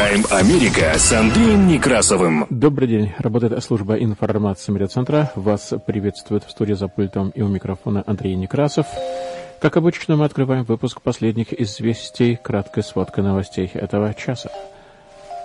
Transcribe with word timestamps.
Прайм-тайм 0.00 0.24
Америка 0.30 0.94
с 0.96 1.12
Андреем 1.12 1.68
Некрасовым. 1.68 2.46
Добрый 2.48 2.88
день. 2.88 3.12
Работает 3.18 3.62
служба 3.62 3.96
информации 3.96 4.72
медиацентра. 4.72 5.30
Вас 5.34 5.74
приветствует 5.86 6.42
в 6.44 6.50
студии 6.50 6.72
за 6.72 6.88
пультом 6.88 7.28
и 7.34 7.42
у 7.42 7.48
микрофона 7.48 8.02
Андрей 8.06 8.34
Некрасов. 8.34 8.86
Как 9.60 9.76
обычно, 9.76 10.16
мы 10.16 10.24
открываем 10.24 10.64
выпуск 10.64 11.02
последних 11.02 11.52
известий, 11.52 12.36
краткой 12.36 12.82
сводкой 12.82 13.24
новостей 13.24 13.70
этого 13.74 14.14
часа. 14.14 14.50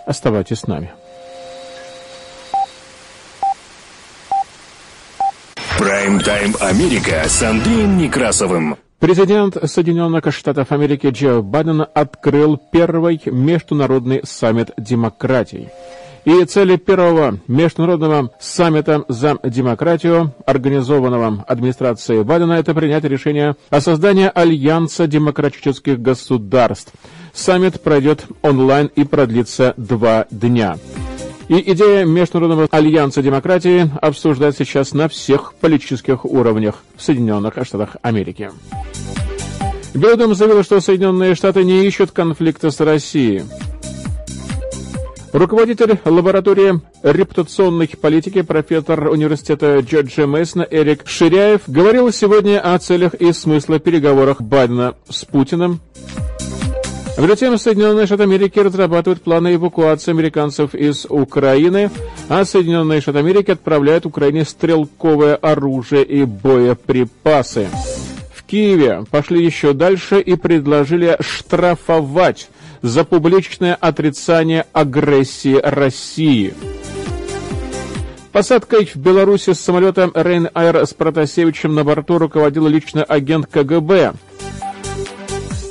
Оставайтесь 0.05 0.59
с 0.59 0.67
нами. 0.67 0.93
Прайм-тайм 5.77 6.55
Америка 6.61 7.23
с 7.27 7.43
Андреем 7.43 7.97
Некрасовым. 7.97 8.77
Президент 9.05 9.55
Соединенных 9.69 10.23
Штатов 10.33 10.71
Америки 10.71 11.05
Джо 11.11 11.43
Байден 11.43 11.85
открыл 11.93 12.57
первый 12.57 13.21
международный 13.27 14.21
саммит 14.23 14.71
демократий. 14.77 15.69
И 16.23 16.43
цели 16.45 16.75
первого 16.77 17.37
международного 17.47 18.31
саммита 18.39 19.05
за 19.07 19.37
демократию, 19.43 20.33
организованного 20.47 21.45
администрацией 21.47 22.23
Байдена, 22.23 22.53
это 22.53 22.73
принять 22.73 23.03
решение 23.03 23.55
о 23.69 23.79
создании 23.79 24.31
Альянса 24.33 25.05
демократических 25.05 26.01
государств. 26.01 26.91
Саммит 27.31 27.81
пройдет 27.81 28.25
онлайн 28.41 28.87
и 28.95 29.03
продлится 29.03 29.75
два 29.77 30.25
дня. 30.31 30.77
И 31.47 31.71
идея 31.71 32.05
Международного 32.05 32.67
альянса 32.71 33.21
демократии 33.21 33.89
обсуждается 34.01 34.65
сейчас 34.65 34.93
на 34.93 35.07
всех 35.07 35.53
политических 35.53 36.25
уровнях 36.25 36.83
в 36.95 37.03
Соединенных 37.03 37.53
Штатах 37.63 37.97
Америки. 38.01 38.51
Белый 39.93 40.17
дом 40.17 40.33
заявил, 40.33 40.63
что 40.63 40.81
Соединенные 40.81 41.35
Штаты 41.35 41.63
не 41.63 41.85
ищут 41.85 42.11
конфликта 42.11 42.71
с 42.71 42.79
Россией. 42.79 43.43
Руководитель 45.33 45.99
лаборатории 46.05 46.81
репутационной 47.03 47.89
политики, 47.89 48.41
профессор 48.41 49.09
университета 49.09 49.79
Джорджа 49.79 50.25
Мейсона 50.25 50.65
Эрик 50.69 51.07
Ширяев 51.07 51.61
говорил 51.67 52.11
сегодня 52.11 52.59
о 52.59 52.79
целях 52.79 53.13
и 53.15 53.33
смысле 53.33 53.79
переговоров 53.79 54.41
Байдена 54.41 54.95
с 55.09 55.25
Путиным 55.25 55.81
между 57.17 57.35
тем, 57.37 57.57
Соединенные 57.57 58.05
Штаты 58.07 58.23
Америки 58.23 58.59
разрабатывают 58.59 59.21
планы 59.21 59.55
эвакуации 59.55 60.11
американцев 60.11 60.75
из 60.75 61.05
Украины, 61.07 61.89
а 62.27 62.43
Соединенные 62.43 62.99
Штаты 62.99 63.19
Америки 63.19 63.51
отправляют 63.51 64.05
Украине 64.05 64.43
стрелковое 64.43 65.35
оружие 65.35 66.03
и 66.03 66.25
боеприпасы. 66.25 67.69
В 68.33 68.43
Киеве 68.43 69.05
пошли 69.09 69.43
еще 69.43 69.73
дальше 69.73 70.19
и 70.19 70.35
предложили 70.35 71.17
штрафовать 71.21 72.49
за 72.81 73.03
публичное 73.03 73.75
отрицание 73.75 74.65
агрессии 74.73 75.59
России. 75.61 76.53
Посадкой 78.31 78.85
в 78.85 78.97
Беларуси 78.97 79.53
с 79.53 79.61
самолета 79.61 80.11
Рейн-Айр 80.13 80.85
с 80.85 80.93
Протасевичем 80.93 81.73
на 81.73 81.85
борту 81.85 82.17
руководил 82.17 82.67
личный 82.67 83.03
агент 83.03 83.47
КГБ. 83.47 84.13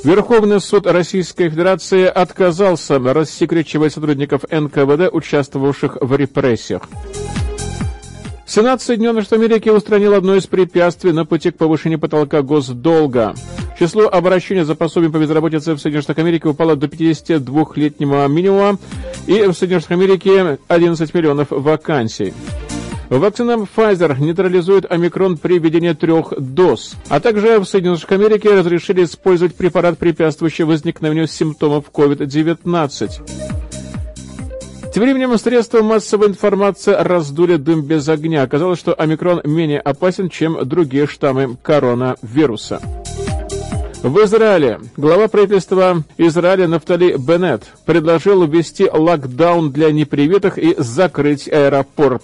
Верховный 0.05 0.61
суд 0.61 0.85
Российской 0.85 1.49
Федерации 1.49 2.05
отказался 2.05 2.99
рассекречивать 2.99 3.91
сотрудников 3.91 4.43
НКВД, 4.51 5.11
участвовавших 5.11 5.97
в 5.99 6.15
репрессиях. 6.15 6.83
Сенат 8.45 8.83
Соединенных 8.83 9.23
Штатов 9.23 9.43
Америки 9.43 9.69
устранил 9.69 10.13
одно 10.13 10.35
из 10.35 10.45
препятствий 10.45 11.11
на 11.11 11.25
пути 11.25 11.49
к 11.49 11.57
повышению 11.57 11.97
потолка 11.97 12.43
госдолга. 12.43 13.33
Число 13.79 14.07
обращений 14.07 14.61
за 14.61 14.75
пособием 14.75 15.11
по 15.11 15.17
безработице 15.17 15.73
в 15.73 15.79
Соединенных 15.79 16.03
Штатах 16.03 16.23
Америки 16.23 16.45
упало 16.45 16.75
до 16.75 16.85
52-летнего 16.85 18.27
минимума, 18.27 18.77
и 19.25 19.41
в 19.41 19.53
Соединенных 19.53 19.85
Штатах 19.85 19.97
Америки 19.97 20.59
11 20.67 21.13
миллионов 21.15 21.47
вакансий. 21.49 22.31
Вакцина 23.09 23.51
Pfizer 23.75 24.19
нейтрализует 24.19 24.91
омикрон 24.91 25.37
при 25.37 25.59
введении 25.59 25.93
трех 25.93 26.33
доз. 26.37 26.95
А 27.09 27.19
также 27.19 27.59
в 27.59 27.65
Соединенных 27.65 27.99
Штатах 27.99 28.19
Америки 28.19 28.47
разрешили 28.47 29.03
использовать 29.03 29.55
препарат, 29.55 29.97
препятствующий 29.97 30.65
возникновению 30.65 31.27
симптомов 31.27 31.85
COVID-19. 31.93 33.55
Тем 34.93 35.03
временем 35.03 35.37
средства 35.37 35.81
массовой 35.81 36.29
информации 36.29 36.95
раздули 36.97 37.57
дым 37.57 37.81
без 37.81 38.07
огня. 38.07 38.43
Оказалось, 38.43 38.79
что 38.79 38.93
омикрон 38.93 39.41
менее 39.43 39.81
опасен, 39.81 40.29
чем 40.29 40.65
другие 40.65 41.05
штаммы 41.05 41.57
коронавируса. 41.61 42.81
В 44.01 44.23
Израиле 44.23 44.79
глава 44.97 45.27
правительства 45.27 46.03
Израиля 46.17 46.67
Нафтали 46.67 47.17
Беннет 47.17 47.63
предложил 47.85 48.45
ввести 48.45 48.87
локдаун 48.89 49.71
для 49.71 49.91
непривитых 49.91 50.57
и 50.57 50.75
закрыть 50.77 51.49
аэропорт. 51.49 52.23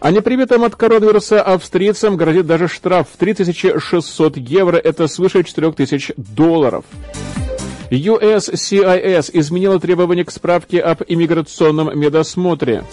А 0.00 0.10
непривитым 0.10 0.64
от 0.64 0.76
коронавируса 0.76 1.42
австрийцам 1.42 2.16
грозит 2.16 2.46
даже 2.46 2.68
штраф 2.68 3.08
в 3.12 3.16
3600 3.18 4.38
евро, 4.38 4.76
это 4.76 5.06
свыше 5.08 5.44
4000 5.44 6.14
долларов. 6.16 6.84
USCIS 7.90 9.30
изменила 9.34 9.78
требования 9.78 10.24
к 10.24 10.30
справке 10.30 10.80
об 10.80 11.02
иммиграционном 11.06 11.98
медосмотре. 11.98 12.84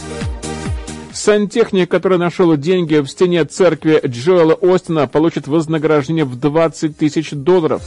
Сантехник, 1.13 1.90
который 1.90 2.18
нашел 2.18 2.56
деньги 2.57 2.95
в 2.95 3.07
стене 3.07 3.45
церкви 3.45 4.01
Джоэла 4.06 4.57
Остина, 4.62 5.07
получит 5.07 5.47
вознаграждение 5.47 6.25
в 6.25 6.38
20 6.38 6.97
тысяч 6.97 7.31
долларов. 7.31 7.81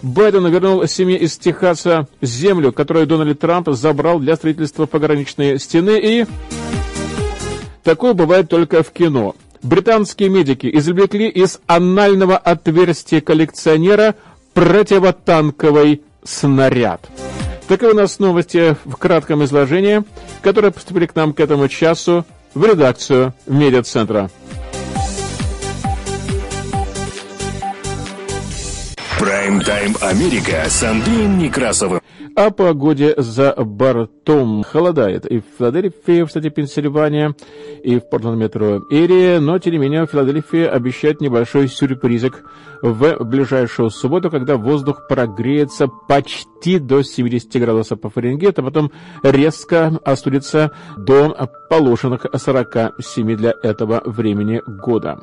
Байден 0.00 0.46
вернул 0.46 0.86
семье 0.86 1.18
из 1.18 1.36
Техаса 1.36 2.08
землю, 2.22 2.72
которую 2.72 3.06
Дональд 3.06 3.38
Трамп 3.38 3.68
забрал 3.70 4.20
для 4.20 4.36
строительства 4.36 4.86
пограничной 4.86 5.58
стены 5.58 6.00
и... 6.02 6.26
Такое 7.82 8.12
бывает 8.14 8.48
только 8.48 8.82
в 8.82 8.90
кино. 8.90 9.34
Британские 9.62 10.28
медики 10.28 10.70
извлекли 10.72 11.28
из 11.28 11.60
анального 11.66 12.36
отверстия 12.36 13.20
коллекционера 13.20 14.14
противотанковый 14.54 16.02
снаряд. 16.24 17.08
Таковы 17.66 17.92
у 17.92 17.96
нас 17.96 18.18
новости 18.18 18.76
в 18.84 18.96
кратком 18.96 19.44
изложении, 19.44 20.02
которые 20.42 20.70
поступили 20.70 21.06
к 21.06 21.14
нам 21.14 21.32
к 21.32 21.40
этому 21.40 21.68
часу 21.68 22.24
в 22.54 22.64
редакцию 22.64 23.34
медиацентра. 23.46 24.30
Прайм-тайм 29.18 29.96
Америка 30.00 30.64
с 30.68 30.82
Андреем 30.82 31.38
Некрасовым. 31.38 32.00
О 32.38 32.52
погоде 32.52 33.14
за 33.16 33.52
бортом. 33.52 34.62
Холодает 34.62 35.26
и 35.26 35.40
в 35.40 35.44
Филадельфии, 35.58 36.22
в 36.22 36.28
штате 36.28 36.50
Пенсильвания, 36.50 37.34
и 37.82 37.98
в 37.98 38.08
Портленд-метро 38.08 38.82
Эрии, 38.92 39.38
но, 39.38 39.58
тем 39.58 39.72
не 39.72 39.78
менее, 39.78 40.06
в 40.06 40.10
Филадельфии 40.10 40.64
обещает 40.64 41.20
небольшой 41.20 41.66
сюрпризик 41.66 42.44
в 42.80 43.24
ближайшую 43.24 43.90
субботу, 43.90 44.30
когда 44.30 44.56
воздух 44.56 45.08
прогреется 45.08 45.88
почти 45.88 46.78
до 46.78 47.02
70 47.02 47.60
градусов 47.60 48.00
по 48.00 48.08
Фаренгейту, 48.08 48.62
а 48.62 48.64
потом 48.64 48.92
резко 49.24 49.98
остудится 50.04 50.70
до 50.96 51.50
положенных 51.68 52.24
47 52.32 53.36
для 53.36 53.52
этого 53.64 54.00
времени 54.04 54.62
года. 54.64 55.18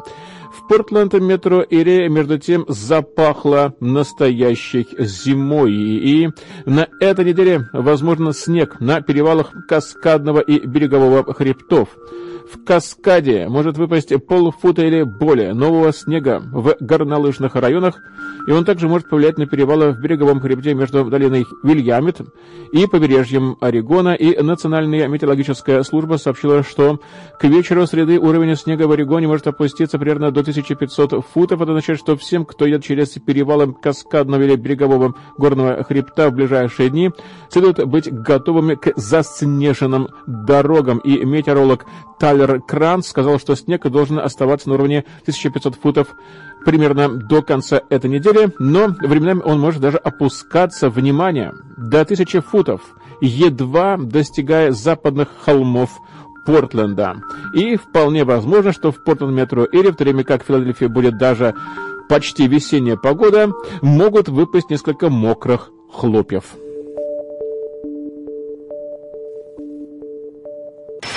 В 0.57 0.67
Портленд 0.67 1.13
метро 1.13 1.61
Ире, 1.61 2.07
между 2.07 2.39
тем, 2.39 2.65
запахло 2.67 3.75
настоящей 3.79 4.87
зимой. 4.97 5.73
И 5.73 6.29
на 6.65 6.87
этой 7.01 7.25
неделе, 7.25 7.67
возможно, 7.73 8.33
снег 8.33 8.79
на 8.79 9.01
перевалах 9.01 9.53
Каскадного 9.67 10.39
и 10.39 10.65
Берегового 10.65 11.33
хребтов. 11.33 11.89
В 12.51 12.63
каскаде 12.63 13.47
может 13.47 13.77
выпасть 13.77 14.13
полфута 14.27 14.83
или 14.83 15.03
более 15.03 15.53
нового 15.53 15.91
снега 15.91 16.39
в 16.39 16.75
горнолыжных 16.79 17.55
районах, 17.55 17.95
и 18.47 18.51
он 18.51 18.65
также 18.65 18.87
может 18.87 19.09
повлиять 19.09 19.39
на 19.39 19.47
перевалы 19.47 19.91
в 19.91 19.99
береговом 19.99 20.39
хребте 20.39 20.75
между 20.75 21.03
долиной 21.05 21.45
Вильямит 21.63 22.21
и 22.71 22.85
побережьем 22.85 23.57
Орегона, 23.61 24.13
и 24.13 24.39
Национальная 24.41 25.07
метеорологическая 25.07 25.81
служба 25.83 26.17
сообщила, 26.17 26.63
что 26.63 26.99
к 27.39 27.43
вечеру 27.45 27.87
среды 27.87 28.19
уровень 28.19 28.55
снега 28.55 28.83
в 28.83 28.91
Орегоне 28.91 29.27
может 29.27 29.47
опуститься 29.47 29.97
примерно 29.97 30.31
до 30.31 30.41
1500 30.41 31.25
футов. 31.25 31.61
Это 31.61 31.71
означает, 31.71 31.99
что 31.99 32.15
всем, 32.15 32.45
кто 32.45 32.65
едет 32.65 32.83
через 32.83 33.09
перевалы 33.09 33.73
каскадного 33.73 34.43
или 34.43 34.55
берегового 34.55 35.15
горного 35.37 35.83
хребта 35.83 36.29
в 36.29 36.33
ближайшие 36.33 36.89
дни, 36.89 37.11
следует 37.49 37.87
быть 37.87 38.11
готовыми 38.11 38.75
к 38.75 38.93
заснеженным 38.95 40.09
дорогам. 40.27 40.99
И 40.99 41.25
метеоролог 41.25 41.85
Талер 42.19 42.61
Кранц 42.61 43.07
сказал, 43.07 43.39
что 43.39 43.55
снег 43.55 43.87
должен 43.87 44.19
оставаться 44.19 44.69
на 44.69 44.75
уровне 44.75 45.05
1500 45.21 45.75
футов 45.75 46.15
примерно 46.65 47.09
до 47.09 47.41
конца 47.41 47.81
этой 47.89 48.09
недели, 48.09 48.51
но 48.59 48.87
временами 48.87 49.41
он 49.43 49.59
может 49.59 49.81
даже 49.81 49.97
опускаться, 49.97 50.89
внимание, 50.89 51.53
до 51.77 52.01
1000 52.01 52.41
футов, 52.41 52.81
едва 53.21 53.97
достигая 53.97 54.71
западных 54.71 55.29
холмов 55.43 55.91
Портленда. 56.45 57.21
И 57.53 57.75
вполне 57.75 58.23
возможно, 58.23 58.71
что 58.71 58.91
в 58.91 59.03
Портленд 59.03 59.33
метро 59.33 59.65
или 59.65 59.89
в 59.89 59.95
то 59.95 60.03
время 60.03 60.23
как 60.23 60.43
в 60.43 60.47
Филадельфии 60.47 60.85
будет 60.85 61.17
даже 61.17 61.55
почти 62.07 62.47
весенняя 62.47 62.97
погода, 62.97 63.51
могут 63.81 64.29
выпасть 64.29 64.69
несколько 64.69 65.09
мокрых 65.09 65.71
хлопьев. 65.91 66.45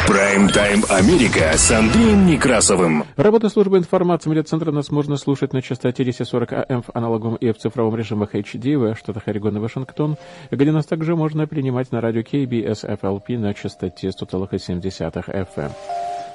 Прайм-тайм 0.08 0.84
Америка 0.88 1.52
с 1.52 1.70
Андреем 1.70 2.25
Некрасовым. 2.25 3.05
Работа 3.16 3.50
службы 3.50 3.76
информации 3.76 4.31
медиацентра 4.31 4.72
нас 4.72 4.90
можно 4.90 5.19
слушать 5.19 5.52
на 5.52 5.60
частоте 5.60 6.02
1040 6.02 6.52
АМ 6.66 6.81
в 6.81 6.90
аналоговом 6.94 7.37
и 7.37 7.52
в 7.52 7.58
цифровом 7.58 7.94
режимах 7.94 8.34
HD 8.34 8.78
в 8.78 8.96
штатах 8.96 9.28
Орегон 9.28 9.58
и 9.58 9.60
Вашингтон, 9.60 10.16
где 10.50 10.72
нас 10.72 10.87
также 10.87 11.14
можно 11.14 11.46
принимать 11.46 11.93
на 11.93 12.00
радио 12.00 12.22
KBS 12.22 12.99
FLP 12.99 13.37
на 13.37 13.52
частоте 13.52 14.08
100,7 14.08 14.81
FM. 14.81 15.72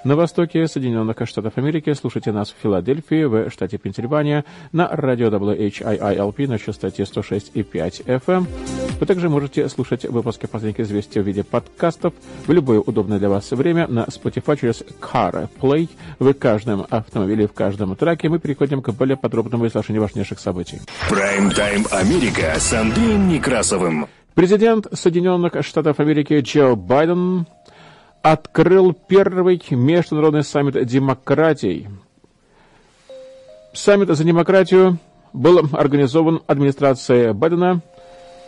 На 0.03 0.17
востоке 0.17 0.67
Соединенных 0.67 1.15
Штатов 1.25 1.53
Америки 1.57 1.94
слушайте 1.94 2.33
нас 2.33 2.50
в 2.51 2.61
Филадельфии, 2.61 3.23
в 3.23 3.50
штате 3.50 3.77
Пенсильвания, 3.77 4.44
на 4.73 4.89
радио 4.89 5.29
WHIILP 5.29 6.47
на 6.47 6.59
частоте 6.59 7.03
106,5 7.03 8.05
FM. 8.05 8.45
Вы 9.00 9.05
также 9.05 9.29
можете 9.29 9.69
слушать 9.69 10.03
выпуски 10.03 10.45
последних 10.45 10.81
известий 10.81 11.21
в 11.21 11.23
виде 11.25 11.45
подкастов 11.45 12.13
в 12.45 12.51
любое 12.51 12.81
удобное 12.81 13.17
для 13.17 13.29
вас 13.29 13.50
время 13.51 13.88
на 13.88 14.01
Spotify 14.01 14.59
через 14.59 14.83
CarPlay. 15.00 15.88
В 16.19 16.33
каждом 16.33 16.85
автомобиле, 16.89 17.47
в 17.47 17.53
каждом 17.53 17.95
траке 17.95 18.27
мы 18.27 18.39
переходим 18.39 18.81
к 18.81 18.89
более 18.91 19.15
подробному 19.15 19.67
изложению 19.67 20.01
важнейших 20.01 20.39
событий. 20.39 20.81
Прайм-тайм 21.09 21.85
Америка 21.91 22.55
с 22.57 22.73
Андреем 22.73 23.29
Некрасовым. 23.29 24.07
Президент 24.33 24.88
Соединенных 24.91 25.53
Штатов 25.63 26.01
Америки 26.01 26.41
Джо 26.41 26.75
Байден 26.75 27.45
открыл 28.23 28.93
первый 28.93 29.61
международный 29.69 30.43
саммит 30.43 30.83
демократий. 30.85 31.89
Саммит 33.73 34.07
за 34.09 34.23
демократию 34.23 34.97
был 35.33 35.67
организован 35.73 36.41
администрацией 36.47 37.33
Байдена, 37.33 37.81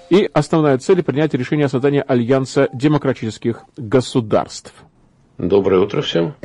и 0.09 0.29
основная 0.33 0.77
цель– 0.77 1.03
принять 1.03 1.33
решение 1.33 1.65
о 1.65 1.69
создании 1.69 2.03
Альянса 2.07 2.69
демократических 2.73 3.63
государств. 3.75 4.73
Доброе 5.37 5.81
утро 5.81 6.01
всем 6.01 6.35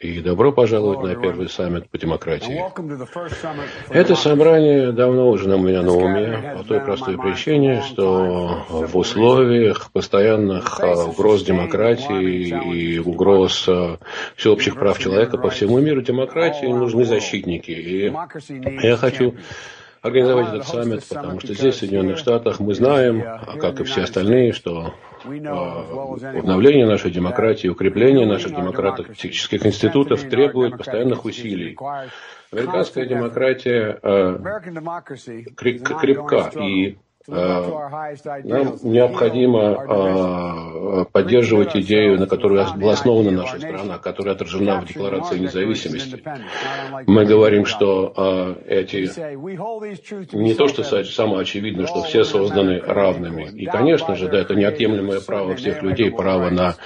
и 0.00 0.20
добро 0.20 0.50
пожаловать 0.50 1.02
на 1.02 1.14
первый 1.14 1.50
саммит 1.50 1.90
по 1.90 1.98
демократии. 1.98 2.58
Это 3.90 4.16
собрание 4.16 4.92
давно 4.92 5.28
уже 5.28 5.54
у 5.54 5.58
меня 5.58 5.82
на 5.82 5.92
уме, 5.92 6.54
по 6.56 6.64
той 6.64 6.80
простой 6.80 7.18
причине, 7.18 7.82
что 7.82 8.64
в 8.70 8.96
условиях 8.96 9.90
постоянных 9.92 10.80
а, 10.80 11.04
угроз 11.04 11.42
демократии 11.42 12.48
и 12.74 12.98
угроз 12.98 13.66
а, 13.68 13.98
всеобщих 14.36 14.76
прав 14.76 14.98
человека 14.98 15.36
по 15.36 15.50
всему 15.50 15.78
миру 15.80 16.00
демократии 16.00 16.66
нужны 16.66 17.04
защитники. 17.04 17.70
И 17.70 18.12
я 18.82 18.96
хочу 18.96 19.34
организовать 20.00 20.48
этот 20.48 20.66
саммит, 20.66 21.04
потому 21.10 21.40
что 21.40 21.52
здесь, 21.52 21.74
в 21.74 21.78
Соединенных 21.78 22.16
Штатах, 22.16 22.58
мы 22.58 22.72
знаем, 22.72 23.22
как 23.60 23.80
и 23.80 23.84
все 23.84 24.04
остальные, 24.04 24.52
что 24.54 24.94
Обновление 25.24 26.86
нашей 26.86 27.10
демократии, 27.10 27.68
укрепление 27.68 28.26
наших 28.26 28.54
демократических 28.54 29.66
институтов 29.66 30.22
требует 30.28 30.76
постоянных 30.78 31.24
усилий. 31.24 31.76
Американская 32.52 33.06
демократия 33.06 33.98
э, 34.02 34.38
крепка, 35.56 36.50
и 36.60 36.98
нам 37.26 38.76
необходимо 38.82 39.60
э, 39.60 41.04
поддерживать 41.12 41.76
идею, 41.76 42.18
на 42.18 42.26
которой 42.26 42.64
была 42.76 42.92
основана 42.92 43.30
наша 43.30 43.58
страна, 43.58 43.98
которая 43.98 44.34
отражена 44.34 44.80
в 44.80 44.86
Декларации 44.86 45.38
независимости. 45.38 46.22
Мы 47.06 47.26
говорим, 47.26 47.66
что 47.66 48.14
э, 48.16 48.82
эти 48.82 49.10
не 50.34 50.54
то, 50.54 50.66
что 50.68 50.82
самое 51.04 51.42
очевидно, 51.42 51.86
что 51.86 52.02
все 52.02 52.24
созданы 52.24 52.80
равными. 52.80 53.50
И, 53.50 53.66
конечно 53.66 54.16
же, 54.16 54.28
да, 54.28 54.38
это 54.38 54.54
неотъемлемое 54.54 55.20
право 55.20 55.54
всех 55.56 55.82
людей, 55.82 56.10
право 56.10 56.48
на 56.48 56.76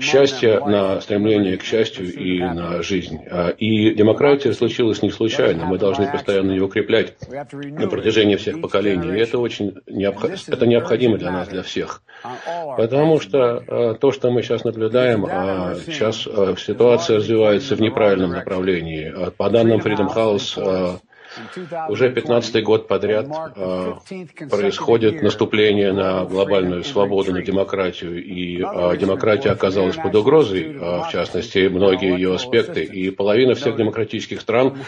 счастья, 0.00 0.60
на 0.60 1.00
стремление 1.00 1.56
к 1.56 1.62
счастью 1.62 2.12
и 2.12 2.40
на 2.40 2.82
жизнь. 2.82 3.18
А, 3.30 3.50
и 3.50 3.94
демократия 3.94 4.52
случилась 4.52 5.02
не 5.02 5.10
случайно. 5.10 5.64
Мы 5.66 5.78
должны 5.78 6.10
постоянно 6.10 6.52
ее 6.52 6.64
укреплять 6.64 7.14
на 7.28 7.88
протяжении 7.88 8.36
всех 8.36 8.60
поколений. 8.60 9.16
И 9.16 9.20
это 9.20 9.38
очень 9.38 9.74
необх... 9.86 10.24
это 10.24 10.66
необходимо 10.66 11.18
для 11.18 11.30
нас, 11.30 11.48
для 11.48 11.62
всех. 11.62 12.02
Потому 12.76 13.20
что 13.20 13.62
а, 13.66 13.94
то, 13.94 14.12
что 14.12 14.30
мы 14.30 14.42
сейчас 14.42 14.64
наблюдаем, 14.64 15.26
а, 15.28 15.74
сейчас 15.86 16.22
ситуация 16.58 17.16
развивается 17.16 17.76
в 17.76 17.80
неправильном 17.80 18.32
направлении. 18.32 19.14
По 19.36 19.50
данным 19.50 19.80
Freedom 19.80 20.14
House, 20.14 21.00
уже 21.88 22.10
15-й 22.12 22.62
год 22.62 22.88
подряд 22.88 23.26
э, 23.56 23.94
происходит 24.50 25.22
наступление 25.22 25.92
на 25.92 26.24
глобальную 26.24 26.84
свободу, 26.84 27.32
на 27.32 27.42
демократию, 27.42 28.22
и 28.22 28.62
э, 28.62 28.96
демократия 28.96 29.50
оказалась 29.50 29.96
под 29.96 30.14
угрозой, 30.14 30.74
э, 30.74 30.78
в 30.78 31.08
частности, 31.10 31.68
многие 31.68 32.12
ее 32.14 32.34
аспекты, 32.34 32.84
и 32.84 33.10
половина 33.10 33.54
всех 33.54 33.76
демократических 33.76 34.40
стран, 34.40 34.78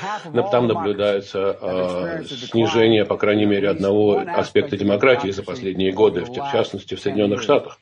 там 0.50 0.66
наблюдается 0.66 2.24
снижение, 2.26 3.04
по 3.04 3.16
крайней 3.16 3.46
мере, 3.46 3.68
одного 3.68 4.22
аспекта 4.26 4.76
демократии 4.76 5.30
за 5.30 5.42
последние 5.42 5.92
годы, 5.92 6.24
в 6.24 6.52
частности, 6.52 6.94
в 6.94 7.00
Соединенных 7.00 7.42
Штатах. 7.42 7.78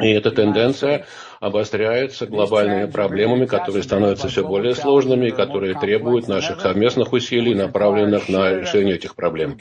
И 0.00 0.10
эта 0.10 0.30
тенденция 0.30 1.06
обостряется 1.40 2.26
глобальными 2.26 2.90
проблемами, 2.90 3.46
которые 3.46 3.82
становятся 3.82 4.28
все 4.28 4.46
более 4.46 4.74
сложными 4.74 5.28
и 5.28 5.30
которые 5.30 5.78
требуют 5.78 6.28
наших 6.28 6.60
совместных 6.60 7.12
усилий, 7.12 7.54
направленных 7.54 8.28
на 8.28 8.52
решение 8.52 8.96
этих 8.96 9.14
проблем. 9.14 9.58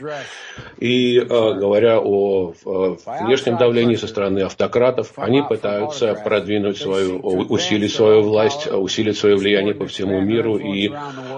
И 0.77 1.17
э, 1.17 1.25
говоря 1.25 1.99
о 1.99 2.53
э, 2.53 2.95
внешнем 3.21 3.57
давлении 3.57 3.95
со 3.95 4.07
стороны 4.07 4.39
автократов, 4.39 5.13
они 5.17 5.41
пытаются 5.41 6.15
продвинуть 6.15 6.77
свою, 6.77 7.19
усилить 7.19 7.93
свою 7.93 8.23
власть, 8.23 8.67
усилить 8.67 9.17
свое 9.17 9.35
влияние 9.35 9.75
по 9.75 9.85
всему 9.85 10.21
миру 10.21 10.57
и 10.57 10.91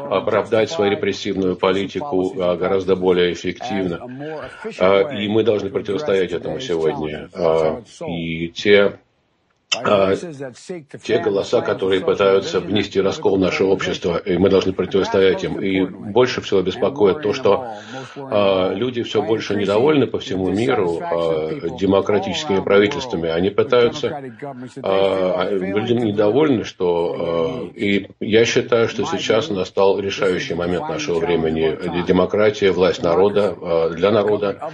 оправдать 0.09 0.69
свою 0.69 0.91
репрессивную 0.91 1.55
политику 1.55 2.33
э, 2.35 2.55
гораздо 2.57 2.95
более 2.95 3.33
эффективно. 3.33 3.99
Э, 4.79 5.15
и 5.17 5.27
мы 5.27 5.43
должны 5.43 5.69
противостоять 5.69 6.31
этому 6.31 6.59
сегодня. 6.59 7.29
Э, 7.33 7.81
и 8.07 8.49
те 8.49 8.99
а, 9.75 10.15
те 10.15 11.19
голоса, 11.19 11.61
которые 11.61 12.01
пытаются 12.01 12.61
внести 12.61 13.01
раскол 13.01 13.35
в 13.35 13.39
наше 13.39 13.65
общество, 13.65 14.17
и 14.17 14.37
мы 14.37 14.49
должны 14.49 14.71
противостоять 14.71 15.43
им. 15.43 15.59
И 15.59 15.81
больше 15.85 16.41
всего 16.41 16.61
беспокоит 16.61 17.21
то, 17.21 17.33
что 17.33 17.73
а, 18.15 18.73
люди 18.73 19.03
все 19.03 19.21
больше 19.21 19.55
недовольны 19.55 20.07
по 20.07 20.19
всему 20.19 20.49
миру 20.49 20.99
а, 21.01 21.69
демократическими 21.79 22.61
правительствами. 22.61 23.29
Они 23.29 23.49
пытаются, 23.49 24.23
а, 24.81 25.49
люди 25.51 25.93
недовольны, 25.93 26.63
что... 26.63 27.15
А, 27.19 27.77
и 27.77 28.07
я 28.21 28.45
считаю, 28.45 28.87
что 28.87 29.03
сейчас 29.05 29.49
настал 29.49 29.99
решающий 29.99 30.53
момент 30.53 30.87
нашего 30.87 31.19
времени. 31.19 31.77
Демократия, 32.07 32.71
власть 32.71 33.03
народа, 33.03 33.55
а, 33.61 33.89
для 33.89 34.11
народа, 34.11 34.71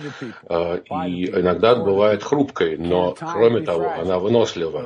а, 0.47 0.75
и 1.07 1.25
иногда 1.25 1.75
бывает 1.75 2.23
хрупкой, 2.23 2.77
но 2.77 3.15
кроме 3.19 3.61
того, 3.61 3.91
она 3.99 4.19
вынослива. 4.19 4.82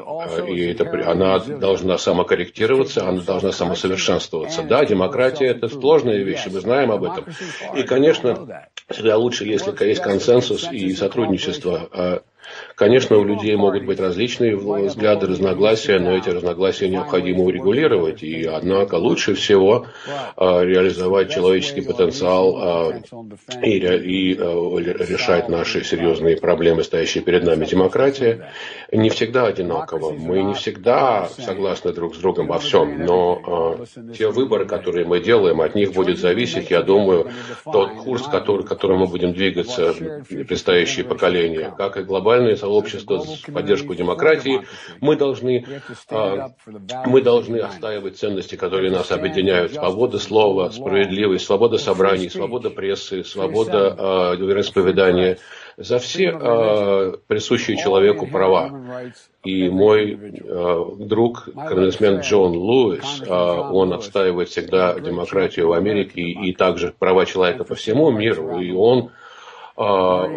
И 0.47 0.65
это, 0.65 1.09
она 1.09 1.39
должна 1.39 1.97
самокорректироваться, 1.97 3.07
она 3.07 3.21
должна 3.21 3.51
самосовершенствоваться. 3.51 4.63
Да, 4.63 4.85
демократия– 4.85 5.45
это 5.47 5.67
сложная 5.69 6.23
вещь, 6.23 6.45
мы 6.51 6.59
знаем 6.59 6.91
об 6.91 7.03
этом. 7.03 7.25
И, 7.75 7.83
конечно, 7.83 8.67
всегда 8.89 9.17
лучше, 9.17 9.45
если 9.45 9.73
есть 9.85 10.01
консенсус 10.01 10.71
и 10.71 10.93
сотрудничество. 10.93 12.23
Конечно, 12.75 13.17
у 13.17 13.23
людей 13.23 13.55
могут 13.55 13.85
быть 13.85 13.99
различные 13.99 14.55
взгляды, 14.55 15.25
разногласия, 15.27 15.99
но 15.99 16.15
эти 16.15 16.29
разногласия 16.29 16.87
необходимо 16.87 17.43
урегулировать. 17.43 18.21
И, 18.21 18.43
однако, 18.43 18.95
лучше 18.95 19.33
всего 19.33 19.87
э, 20.35 20.63
реализовать 20.63 21.31
человеческий 21.31 21.81
потенциал 21.81 22.93
э, 22.93 23.01
и, 23.63 23.77
и 23.79 24.33
решать 24.35 25.49
наши 25.49 25.83
серьезные 25.83 26.37
проблемы, 26.37 26.83
стоящие 26.83 27.23
перед 27.23 27.43
нами. 27.43 27.65
Демократия 27.65 28.51
не 28.91 29.09
всегда 29.09 29.47
одинакова. 29.47 30.11
Мы 30.11 30.43
не 30.43 30.53
всегда 30.53 31.29
согласны 31.39 31.93
друг 31.93 32.15
с 32.15 32.19
другом 32.19 32.47
во 32.47 32.59
всем, 32.59 33.03
но 33.05 33.77
те 34.15 34.29
выборы, 34.29 34.65
которые 34.65 35.05
мы 35.05 35.19
делаем, 35.19 35.61
от 35.61 35.75
них 35.75 35.93
будет 35.93 36.19
зависеть, 36.19 36.69
я 36.69 36.83
думаю, 36.83 37.31
тот 37.65 37.91
курс, 38.03 38.23
который, 38.27 38.65
которым 38.65 38.99
мы 38.99 39.07
будем 39.07 39.33
двигаться 39.33 39.93
предстоящие 40.29 41.05
поколения, 41.05 41.73
как 41.75 41.97
и 41.97 42.03
глобальное 42.37 42.55
сообщество 42.55 43.23
поддержку 43.51 43.95
демократии, 43.95 44.61
мы 45.01 45.15
должны, 45.15 45.65
э, 46.09 46.47
мы 47.05 47.21
должны 47.21 47.57
отстаивать 47.57 48.17
ценности, 48.17 48.55
которые 48.55 48.91
нас 48.91 49.11
объединяют. 49.11 49.73
Свобода 49.73 50.19
слова, 50.19 50.69
справедливость, 50.69 51.45
свобода 51.45 51.77
собраний, 51.77 52.29
свобода 52.29 52.69
прессы, 52.69 53.23
свобода 53.23 53.95
э, 53.97 54.35
вероисповедания– 54.37 55.37
за 55.77 55.99
все 55.99 56.31
э, 56.33 57.13
присущие 57.27 57.77
человеку 57.77 58.25
права. 58.25 58.71
И 59.43 59.69
мой 59.69 60.13
э, 60.13 60.85
друг, 60.97 61.49
конгрессмен 61.53 62.21
Джон 62.21 62.57
Луис, 62.57 63.21
э, 63.21 63.31
он 63.31 63.93
отстаивает 63.93 64.49
всегда 64.49 64.99
демократию 64.99 65.67
в 65.67 65.73
Америке 65.73 66.21
и 66.21 66.51
также 66.53 66.95
права 66.97 67.27
человека 67.27 67.63
по 67.63 67.75
всему 67.75 68.09
миру. 68.09 68.59
И 68.59 68.71
он 68.71 69.11
а, 69.77 70.27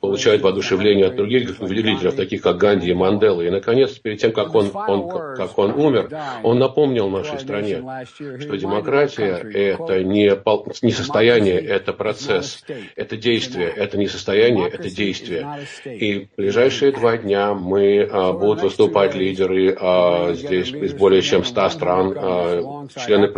получает 0.00 0.42
воодушевление 0.42 1.06
от 1.06 1.16
других 1.16 1.60
лидеров, 1.60 2.14
таких 2.14 2.40
как 2.42 2.56
Ганди 2.56 2.88
и 2.88 2.94
Мандела. 2.94 3.42
И, 3.42 3.50
наконец, 3.50 3.98
перед 3.98 4.20
тем, 4.20 4.30
как 4.30 4.54
он, 4.54 4.70
он, 4.72 5.08
как 5.34 5.58
он 5.58 5.72
умер, 5.72 6.08
он 6.44 6.60
напомнил 6.60 7.08
нашей 7.08 7.40
стране, 7.40 7.82
что 8.14 8.56
демократия– 8.56 9.34
это 9.54 10.04
не, 10.04 10.30
не 10.86 10.92
состояние, 10.92 11.58
это 11.58 11.92
процесс, 11.92 12.64
это 12.94 13.16
действие, 13.16 13.68
это 13.68 13.98
не 13.98 14.06
состояние, 14.06 14.68
это 14.68 14.88
действие. 14.88 15.66
И 15.84 16.26
в 16.26 16.36
ближайшие 16.36 16.92
два 16.92 17.16
дня 17.16 17.54
мы 17.54 18.08
а, 18.08 18.32
будут 18.32 18.62
выступать 18.62 19.16
лидеры 19.16 19.76
а, 19.80 20.32
здесь 20.34 20.70
из 20.70 20.94
более 20.94 21.22
чем 21.22 21.44
100 21.44 21.68
стран, 21.70 22.14
а, 22.16 22.86
члены, 23.04 23.32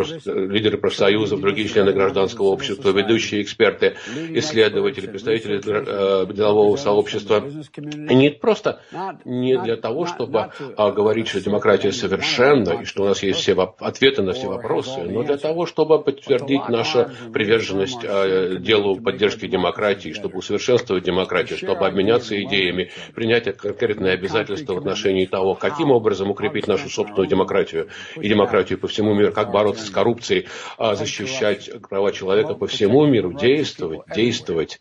лидеры 0.50 0.76
профсоюзов, 0.76 1.40
другие 1.40 1.68
члены 1.68 1.92
гражданского 1.92 2.48
общества, 2.48 2.90
ведущие 2.90 3.40
эксперты, 3.40 3.94
исследователи, 4.30 4.73
исследователи, 4.74 5.06
представители 5.06 5.60
э, 5.64 6.32
делового 6.32 6.76
сообщества, 6.76 7.42
не 7.76 8.30
просто 8.30 8.80
не 9.24 9.58
для 9.58 9.76
того, 9.76 10.06
чтобы 10.06 10.50
а, 10.76 10.90
говорить, 10.90 11.28
что 11.28 11.40
демократия 11.40 11.92
совершенна 11.92 12.82
и 12.82 12.84
что 12.84 13.04
у 13.04 13.06
нас 13.06 13.22
есть 13.22 13.40
все 13.40 13.54
ответы 13.54 14.22
на 14.22 14.32
все 14.32 14.48
вопросы, 14.48 15.00
но 15.02 15.22
для 15.22 15.36
того, 15.36 15.66
чтобы 15.66 16.02
подтвердить 16.02 16.68
нашу 16.68 17.10
приверженность 17.32 18.04
а, 18.04 18.56
делу 18.56 19.00
поддержки 19.00 19.46
демократии, 19.46 20.12
чтобы 20.12 20.38
усовершенствовать 20.38 21.04
демократию, 21.04 21.58
чтобы 21.58 21.86
обменяться 21.86 22.40
идеями, 22.42 22.90
принять 23.14 23.44
конкретные 23.56 24.14
обязательства 24.14 24.74
в 24.74 24.78
отношении 24.78 25.26
того, 25.26 25.54
каким 25.54 25.90
образом 25.90 26.30
укрепить 26.30 26.66
нашу 26.66 26.88
собственную 26.88 27.28
демократию 27.28 27.88
и 28.16 28.28
демократию 28.28 28.78
по 28.78 28.88
всему 28.88 29.14
миру, 29.14 29.32
как 29.32 29.52
бороться 29.52 29.86
с 29.86 29.90
коррупцией, 29.90 30.46
а, 30.78 30.94
защищать 30.94 31.70
права 31.88 32.12
человека 32.12 32.54
по 32.54 32.66
всему 32.66 33.06
миру, 33.06 33.32
действовать, 33.32 34.02
действовать 34.14 34.63
действовать. 34.64 34.80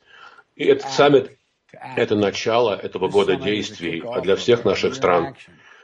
И 0.56 0.66
этот 0.66 0.90
саммит– 0.92 1.32
это 1.96 2.16
начало 2.16 2.75
этого 2.75 3.10
года 3.10 3.36
действий 3.36 4.04
для 4.22 4.36
всех 4.36 4.66
наших 4.66 4.96
стран. 4.96 5.36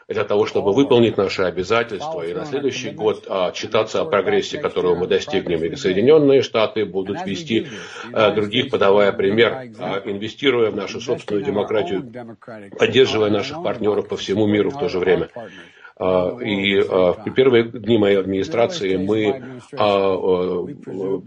для 0.08 0.24
того, 0.24 0.48
чтобы 0.48 0.74
выполнить 0.74 1.18
наши 1.18 1.44
обязательства. 1.44 2.26
И 2.26 2.34
на 2.34 2.44
следующий 2.44 2.90
год 2.90 3.26
а, 3.30 3.52
читаться 3.52 4.02
о 4.02 4.06
прогрессе, 4.06 4.58
которого 4.58 4.96
мы 4.96 5.06
достигнем. 5.06 5.64
И 5.64 5.76
Соединенные 5.76 6.42
Штаты 6.42 6.84
будут 6.84 7.24
вести 7.28 7.68
а, 8.12 8.32
других, 8.32 8.72
подавая 8.72 9.12
пример, 9.12 9.70
а, 9.78 10.02
инвестируя 10.06 10.72
в 10.72 10.76
нашу 10.76 11.00
собственную 11.00 11.46
демократию, 11.46 12.12
поддерживая 12.80 13.30
наших 13.30 13.62
партнеров 13.62 14.08
по 14.08 14.18
всему 14.18 14.48
миру 14.48 14.72
в 14.72 14.80
то 14.80 14.90
же 14.90 14.98
время. 14.98 15.30
А, 16.02 16.38
и 16.42 16.80
а, 16.80 17.12
в 17.12 17.30
первые 17.36 17.66
дни 17.66 17.98
моей 17.98 18.18
администрации 18.18 18.96
мы 18.96 19.60
а, 19.74 20.66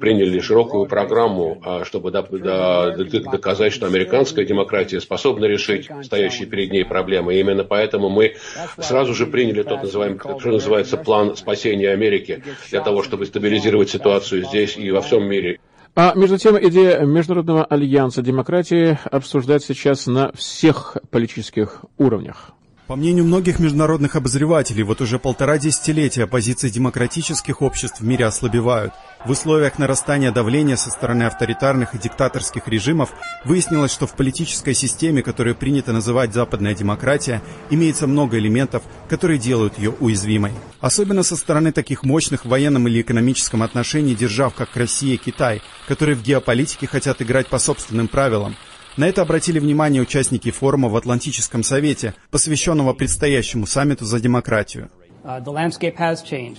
приняли 0.00 0.40
широкую 0.40 0.86
программу, 0.86 1.62
чтобы 1.84 2.10
доказать, 2.10 3.74
что 3.74 3.86
американская 3.86 4.46
демократия 4.46 5.00
способна 5.00 5.44
решить 5.44 5.90
стоящие 6.02 6.48
перед 6.48 6.72
ней 6.72 6.86
проблемы. 6.86 7.34
И 7.34 7.40
именно 7.40 7.64
поэтому 7.64 8.08
мы 8.08 8.36
сразу 8.78 9.12
же 9.12 9.26
приняли 9.26 9.62
тот, 9.62 9.86
что 9.90 10.50
называется, 10.50 10.96
план 10.96 11.36
спасения 11.36 11.90
Америки 11.90 12.42
для 12.70 12.80
того, 12.80 13.02
чтобы 13.02 13.26
стабилизировать 13.26 13.90
ситуацию 13.90 14.44
здесь 14.44 14.78
и 14.78 14.90
во 14.90 15.02
всем 15.02 15.28
мире. 15.28 15.60
А 15.94 16.14
между 16.14 16.38
тем, 16.38 16.56
идея 16.58 17.00
Международного 17.00 17.66
альянса 17.66 18.22
демократии 18.22 18.98
обсуждается 19.10 19.74
сейчас 19.74 20.06
на 20.06 20.32
всех 20.32 20.96
политических 21.10 21.84
уровнях. 21.98 22.54
По 22.92 22.96
мнению 22.96 23.24
многих 23.24 23.58
международных 23.58 24.16
обозревателей, 24.16 24.82
вот 24.82 25.00
уже 25.00 25.18
полтора 25.18 25.56
десятилетия 25.56 26.26
позиции 26.26 26.68
демократических 26.68 27.62
обществ 27.62 28.00
в 28.00 28.04
мире 28.04 28.26
ослабевают. 28.26 28.92
В 29.24 29.30
условиях 29.30 29.78
нарастания 29.78 30.30
давления 30.30 30.76
со 30.76 30.90
стороны 30.90 31.22
авторитарных 31.22 31.94
и 31.94 31.98
диктаторских 31.98 32.68
режимов 32.68 33.14
выяснилось, 33.46 33.92
что 33.92 34.06
в 34.06 34.14
политической 34.14 34.74
системе, 34.74 35.22
которую 35.22 35.56
принято 35.56 35.94
называть 35.94 36.34
западная 36.34 36.74
демократия, 36.74 37.40
имеется 37.70 38.06
много 38.06 38.36
элементов, 38.36 38.82
которые 39.08 39.38
делают 39.38 39.78
ее 39.78 39.94
уязвимой. 39.98 40.52
Особенно 40.82 41.22
со 41.22 41.36
стороны 41.36 41.72
таких 41.72 42.02
мощных 42.02 42.44
в 42.44 42.50
военном 42.50 42.88
или 42.88 43.00
экономическом 43.00 43.62
отношении 43.62 44.14
держав, 44.14 44.52
как 44.52 44.76
Россия 44.76 45.14
и 45.14 45.16
Китай, 45.16 45.62
которые 45.88 46.14
в 46.14 46.22
геополитике 46.22 46.86
хотят 46.86 47.22
играть 47.22 47.46
по 47.46 47.58
собственным 47.58 48.08
правилам, 48.08 48.54
на 48.96 49.08
это 49.08 49.22
обратили 49.22 49.58
внимание 49.58 50.02
участники 50.02 50.50
форума 50.50 50.88
в 50.88 50.96
Атлантическом 50.96 51.62
совете, 51.62 52.14
посвященного 52.30 52.92
предстоящему 52.92 53.66
саммиту 53.66 54.04
за 54.04 54.20
демократию. 54.20 54.90
Uh, 55.24 55.38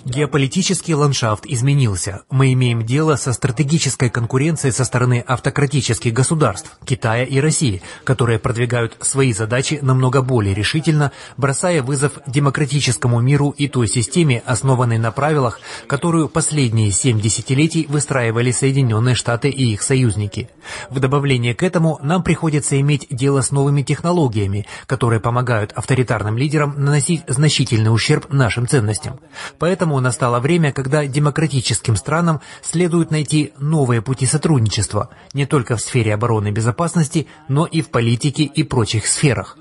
Геополитический 0.05 0.93
ландшафт 0.93 1.46
изменился. 1.46 2.22
Мы 2.29 2.53
имеем 2.53 2.86
дело 2.86 3.17
со 3.17 3.34
стратегической 3.34 4.10
конкуренцией 4.10 4.72
со 4.72 4.86
стороны 4.86 5.22
автократических 5.27 6.13
государств 6.13 6.77
Китая 6.86 7.25
и 7.25 7.41
России, 7.41 7.82
которые 8.05 8.39
продвигают 8.39 8.96
свои 9.01 9.34
задачи 9.34 9.79
намного 9.82 10.22
более 10.22 10.53
решительно, 10.53 11.12
бросая 11.36 11.82
вызов 11.82 12.13
демократическому 12.25 13.20
миру 13.20 13.50
и 13.50 13.67
той 13.67 13.89
системе, 13.89 14.41
основанной 14.46 14.98
на 14.98 15.12
правилах, 15.12 15.60
которую 15.86 16.29
последние 16.29 16.91
семь 16.91 17.20
десятилетий 17.20 17.86
выстраивали 17.89 18.51
Соединенные 18.51 19.15
Штаты 19.15 19.50
и 19.50 19.74
их 19.74 19.82
союзники. 19.82 20.50
В 20.89 21.01
добавление 21.01 21.53
к 21.53 21.63
этому 21.63 22.00
нам 22.01 22.24
приходится 22.24 22.79
иметь 22.79 23.08
дело 23.10 23.41
с 23.41 23.51
новыми 23.51 23.82
технологиями, 23.82 24.67
которые 24.86 25.20
помогают 25.20 25.74
авторитарным 25.74 26.38
лидерам 26.38 26.75
наносить 26.77 27.24
значительный 27.27 27.93
ущерб 27.93 28.32
нашим 28.32 28.52
нашим 28.53 28.67
ценностям. 28.67 29.19
Поэтому 29.57 30.00
настало 30.00 30.39
время, 30.39 30.72
когда 30.72 31.05
демократическим 31.05 31.95
странам 31.95 32.39
следует 32.62 33.10
найти 33.10 33.51
новые 33.57 34.01
пути 34.01 34.27
сотрудничества, 34.27 35.10
не 35.33 35.45
только 35.45 35.75
в 35.75 35.81
сфере 35.81 36.13
обороны 36.13 36.50
и 36.50 36.51
безопасности, 36.51 37.27
но 37.48 37.65
и 37.65 37.81
в 37.81 37.89
политике 37.89 38.43
и 38.43 38.63
прочих 38.63 39.07
сферах. 39.07 39.57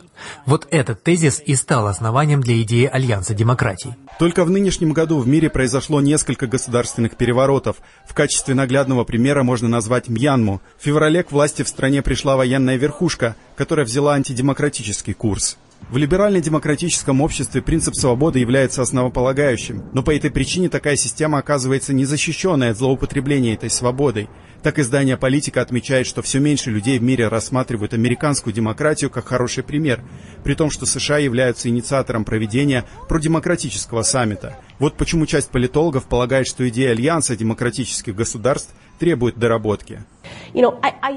Вот 0.47 0.69
этот 0.71 1.03
тезис 1.03 1.43
и 1.45 1.55
стал 1.57 1.87
основанием 1.87 2.43
для 2.43 2.61
идеи 2.63 2.85
Альянса 2.85 3.35
демократий. 3.35 3.95
Только 4.19 4.45
в 4.45 4.51
нынешнем 4.51 4.93
году 4.93 5.19
в 5.19 5.27
мире 5.27 5.49
произошло 5.49 6.01
несколько 6.01 6.47
государственных 6.47 7.17
переворотов. 7.17 7.77
В 8.07 8.15
качестве 8.15 8.55
наглядного 8.55 9.05
примера 9.05 9.43
можно 9.43 9.69
назвать 9.69 10.09
Мьянму. 10.09 10.61
В 10.79 10.85
феврале 10.85 11.23
к 11.25 11.33
власти 11.33 11.63
в 11.63 11.69
стране 11.69 12.03
пришла 12.03 12.37
военная 12.37 12.77
верхушка, 12.77 13.35
которая 13.57 13.87
взяла 13.87 14.15
антидемократический 14.15 15.15
курс. 15.15 15.57
В 15.91 15.97
либерально-демократическом 15.99 17.21
обществе 17.21 17.61
принцип 17.61 17.95
свободы 17.95 18.39
является 18.39 18.81
основополагающим, 18.81 19.85
но 19.93 20.03
по 20.03 20.15
этой 20.15 20.31
причине 20.31 20.71
такая 20.71 20.97
система 20.97 21.39
оказывается 21.39 21.93
незащищенной 21.93 22.71
от 22.71 22.79
злоупотребления 22.79 23.55
этой 23.55 23.69
свободой. 23.69 24.29
Так 24.63 24.79
издание 24.79 25.17
«Политика» 25.17 25.61
отмечает, 25.61 26.07
что 26.07 26.23
все 26.23 26.39
меньше 26.39 26.71
людей 26.71 26.99
в 26.99 27.03
мире 27.03 27.29
рассматривают 27.29 27.95
американскую 27.95 28.55
демократию 28.55 29.11
как 29.11 29.27
хороший 29.27 29.65
пример, 29.65 30.03
при 30.45 30.55
том, 30.55 30.71
что 30.71 30.87
США 30.87 31.19
являются 31.19 31.69
инициатором 31.69 32.25
проведения 32.25 32.85
продемократического 33.09 34.03
саммита. 34.03 34.57
Вот 34.79 34.97
почему 34.97 35.27
часть 35.27 35.51
политологов 35.51 36.05
полагает, 36.05 36.47
что 36.47 36.67
идея 36.69 36.93
альянса 36.93 37.37
демократических 37.37 38.15
государств 38.15 38.73
требует 38.99 39.37
доработки. 39.37 40.05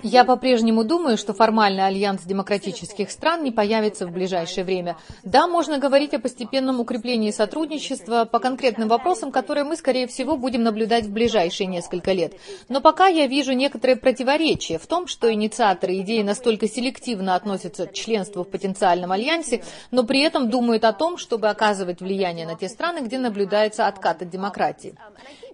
Я 0.03 0.23
по-прежнему 0.23 0.83
думаю, 0.83 1.17
что 1.17 1.33
формальный 1.33 1.85
альянс 1.85 2.23
демократических 2.23 3.11
стран 3.11 3.43
не 3.43 3.51
появится 3.51 4.07
в 4.07 4.11
ближайшее 4.11 4.63
время. 4.63 4.97
Да, 5.23 5.47
можно 5.47 5.77
говорить 5.77 6.13
о 6.13 6.19
постепенном 6.19 6.79
укреплении 6.79 7.31
сотрудничества 7.31 8.25
по 8.25 8.39
конкретным 8.39 8.87
вопросам, 8.87 9.31
которые 9.31 9.65
мы, 9.65 9.75
скорее 9.75 10.07
всего, 10.07 10.37
будем 10.37 10.63
наблюдать 10.63 11.05
в 11.05 11.11
ближайшие 11.11 11.67
несколько 11.67 12.13
лет. 12.13 12.33
Но 12.69 12.79
пока 12.79 13.07
я 13.07 13.27
вижу 13.27 13.53
некоторые 13.53 13.97
противоречия 13.97 14.79
в 14.79 14.87
том, 14.87 15.07
что 15.07 15.31
инициаторы 15.31 15.99
идеи 15.99 16.21
настолько 16.21 16.67
селективно 16.67 17.35
относятся 17.35 17.87
к 17.87 17.93
членству 17.93 18.43
в 18.43 18.49
потенциальном 18.49 19.11
альянсе, 19.11 19.63
но 19.91 20.03
при 20.03 20.21
этом 20.21 20.49
думают 20.49 20.85
о 20.85 20.93
том, 20.93 21.17
чтобы 21.17 21.49
оказывать 21.49 21.99
влияние 21.99 22.47
на 22.47 22.55
те 22.55 22.69
страны, 22.69 22.99
где 22.99 23.17
наблюдается 23.17 23.87
откат 23.87 24.21
от 24.21 24.29
демократии. 24.29 24.95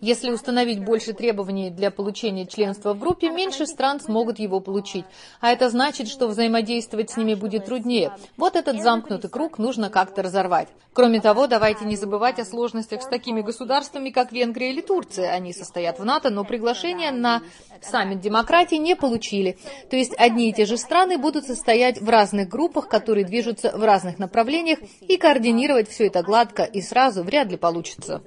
Если 0.02 0.32
установить 0.32 0.84
больше 0.84 1.14
требований 1.14 1.70
для 1.70 1.92
получения 1.92 2.48
членства 2.48 2.96
в 2.96 3.00
группе, 3.00 3.30
меньше 3.30 3.68
стран 3.68 4.00
смогут 4.00 4.40
его 4.40 4.60
получить. 4.60 5.06
А 5.40 5.52
это 5.52 5.70
значит, 5.70 6.08
что 6.08 6.28
взаимодействовать 6.28 7.12
с 7.12 7.18
ними 7.18 7.36
будет 7.36 7.66
труднее. 7.66 8.12
Вот 8.36 8.56
этот 8.56 8.82
замкнутый 8.82 9.30
круг 9.30 9.60
нужно 9.60 9.92
как-то 9.92 10.24
разорвать. 10.24 10.70
Кроме 10.94 11.22
того, 11.22 11.46
давайте 11.46 11.86
не 11.86 11.96
забывать 11.96 12.40
о 12.40 12.46
сложностях 12.46 13.04
с 13.04 13.06
такими 13.06 13.42
государствами, 13.42 14.10
как 14.10 14.32
Венгрия 14.32 14.72
или 14.72 14.82
Турция. 14.82 15.32
Они 15.32 15.54
состоят 15.54 16.00
в 16.00 16.04
НАТО, 16.04 16.32
но 16.32 16.44
приглашение 16.46 17.12
на 17.12 17.44
саммит 17.82 18.22
демократии 18.22 18.76
не 18.78 18.96
получили. 18.96 19.60
То 19.92 19.98
есть 19.98 20.16
одни 20.18 20.50
и 20.50 20.54
те 20.54 20.66
же 20.66 20.78
страны 20.78 21.20
будут 21.20 21.46
состоять 21.46 22.02
в 22.02 22.10
разных 22.10 22.50
группах, 22.50 22.88
которые 22.88 23.24
движутся 23.24 23.72
в 23.78 23.84
разных 23.84 24.18
направлениях, 24.18 24.80
и 25.02 25.18
координировать 25.18 25.90
все 25.90 26.08
это 26.08 26.24
гладко 26.24 26.64
и 26.64 26.82
сразу 26.82 27.22
вряд 27.22 27.52
ли 27.52 27.58
получится. 27.58 28.24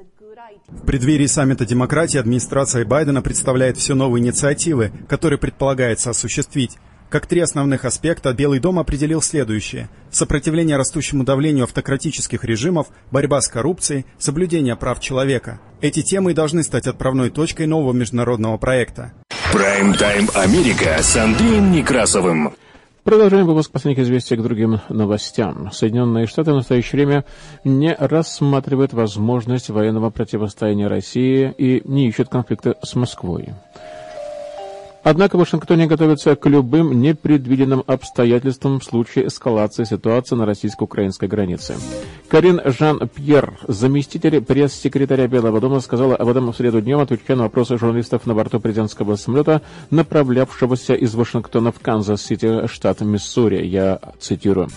В 0.69 0.87
преддверии 0.87 1.27
саммита 1.27 1.65
демократии 1.65 2.19
администрация 2.19 2.85
Байдена 2.85 3.23
представляет 3.23 3.77
все 3.77 3.95
новые 3.95 4.23
инициативы, 4.23 4.93
которые 5.09 5.39
предполагается 5.39 6.11
осуществить. 6.11 6.79
Как 7.11 7.27
три 7.27 7.41
основных 7.41 7.85
аспекта 7.85 8.33
Белый 8.33 8.59
дом 8.59 8.79
определил 8.79 9.23
следующее. 9.23 9.89
Сопротивление 10.11 10.77
растущему 10.77 11.23
давлению 11.23 11.65
автократических 11.65 12.43
режимов, 12.45 12.89
борьба 13.11 13.41
с 13.41 13.49
коррупцией, 13.49 14.05
соблюдение 14.19 14.75
прав 14.75 15.01
человека. 15.01 15.61
Эти 15.81 16.03
темы 16.03 16.35
должны 16.35 16.63
стать 16.63 16.87
отправной 16.87 17.31
точкой 17.31 17.67
нового 17.67 17.93
международного 17.93 18.57
проекта. 18.57 19.13
Прайм-тайм 19.53 20.29
Америка 20.35 20.97
с 21.01 21.17
Андреем 21.17 21.71
Некрасовым. 21.71 22.55
Продолжаем 23.05 23.45
выпуск 23.45 23.71
последних 23.71 24.03
известий 24.03 24.35
к 24.35 24.41
другим 24.41 24.81
новостям. 24.89 25.71
Соединенные 25.71 26.27
Штаты 26.27 26.53
в 26.53 26.55
настоящее 26.55 27.05
время 27.05 27.25
не 27.63 27.95
рассматривают 27.95 28.95
возможность 28.95 29.69
военного 29.69 30.09
противостояния 30.09 30.89
России 30.89 31.53
и 31.59 31.83
не 31.85 32.09
ищут 32.09 32.31
конфликта 32.31 32.79
с 32.83 32.95
Москвой. 32.95 33.51
Однако 35.05 35.37
в 35.37 35.41
Вашингтоне 35.41 35.87
готовятся 35.87 36.35
к 36.35 36.47
любым 36.47 37.03
непредвиденным 37.03 37.85
обстоятельствам 37.87 38.81
в 38.81 38.85
случае 38.85 39.27
эскалации 39.27 39.85
ситуации 39.85 40.35
на 40.35 40.47
российско-украинской 40.47 41.29
границе. 41.29 41.77
Карин 42.29 42.59
Жан-Пьер, 42.65 43.59
заместитель 43.69 44.41
пресс-секретаря 44.41 45.29
Белого 45.29 45.61
дома, 45.61 45.81
сказала 45.81 46.17
об 46.17 46.27
этом 46.29 46.51
в 46.51 46.57
среду 46.57 46.81
днем, 46.81 47.01
отвечая 47.01 47.37
на 47.37 47.43
вопросы 47.45 47.77
журналистов 47.77 48.27
на 48.27 48.35
борту 48.35 48.61
президентского 48.61 49.17
самолета, 49.17 49.61
направлявшегося 49.91 50.95
из 50.95 51.15
Вашингтона 51.15 51.71
в 51.71 51.81
Канзас-Сити, 51.81 52.67
штат 52.67 53.03
Миссури. 53.03 53.63
Я 53.67 54.01
цитирую. 54.19 54.69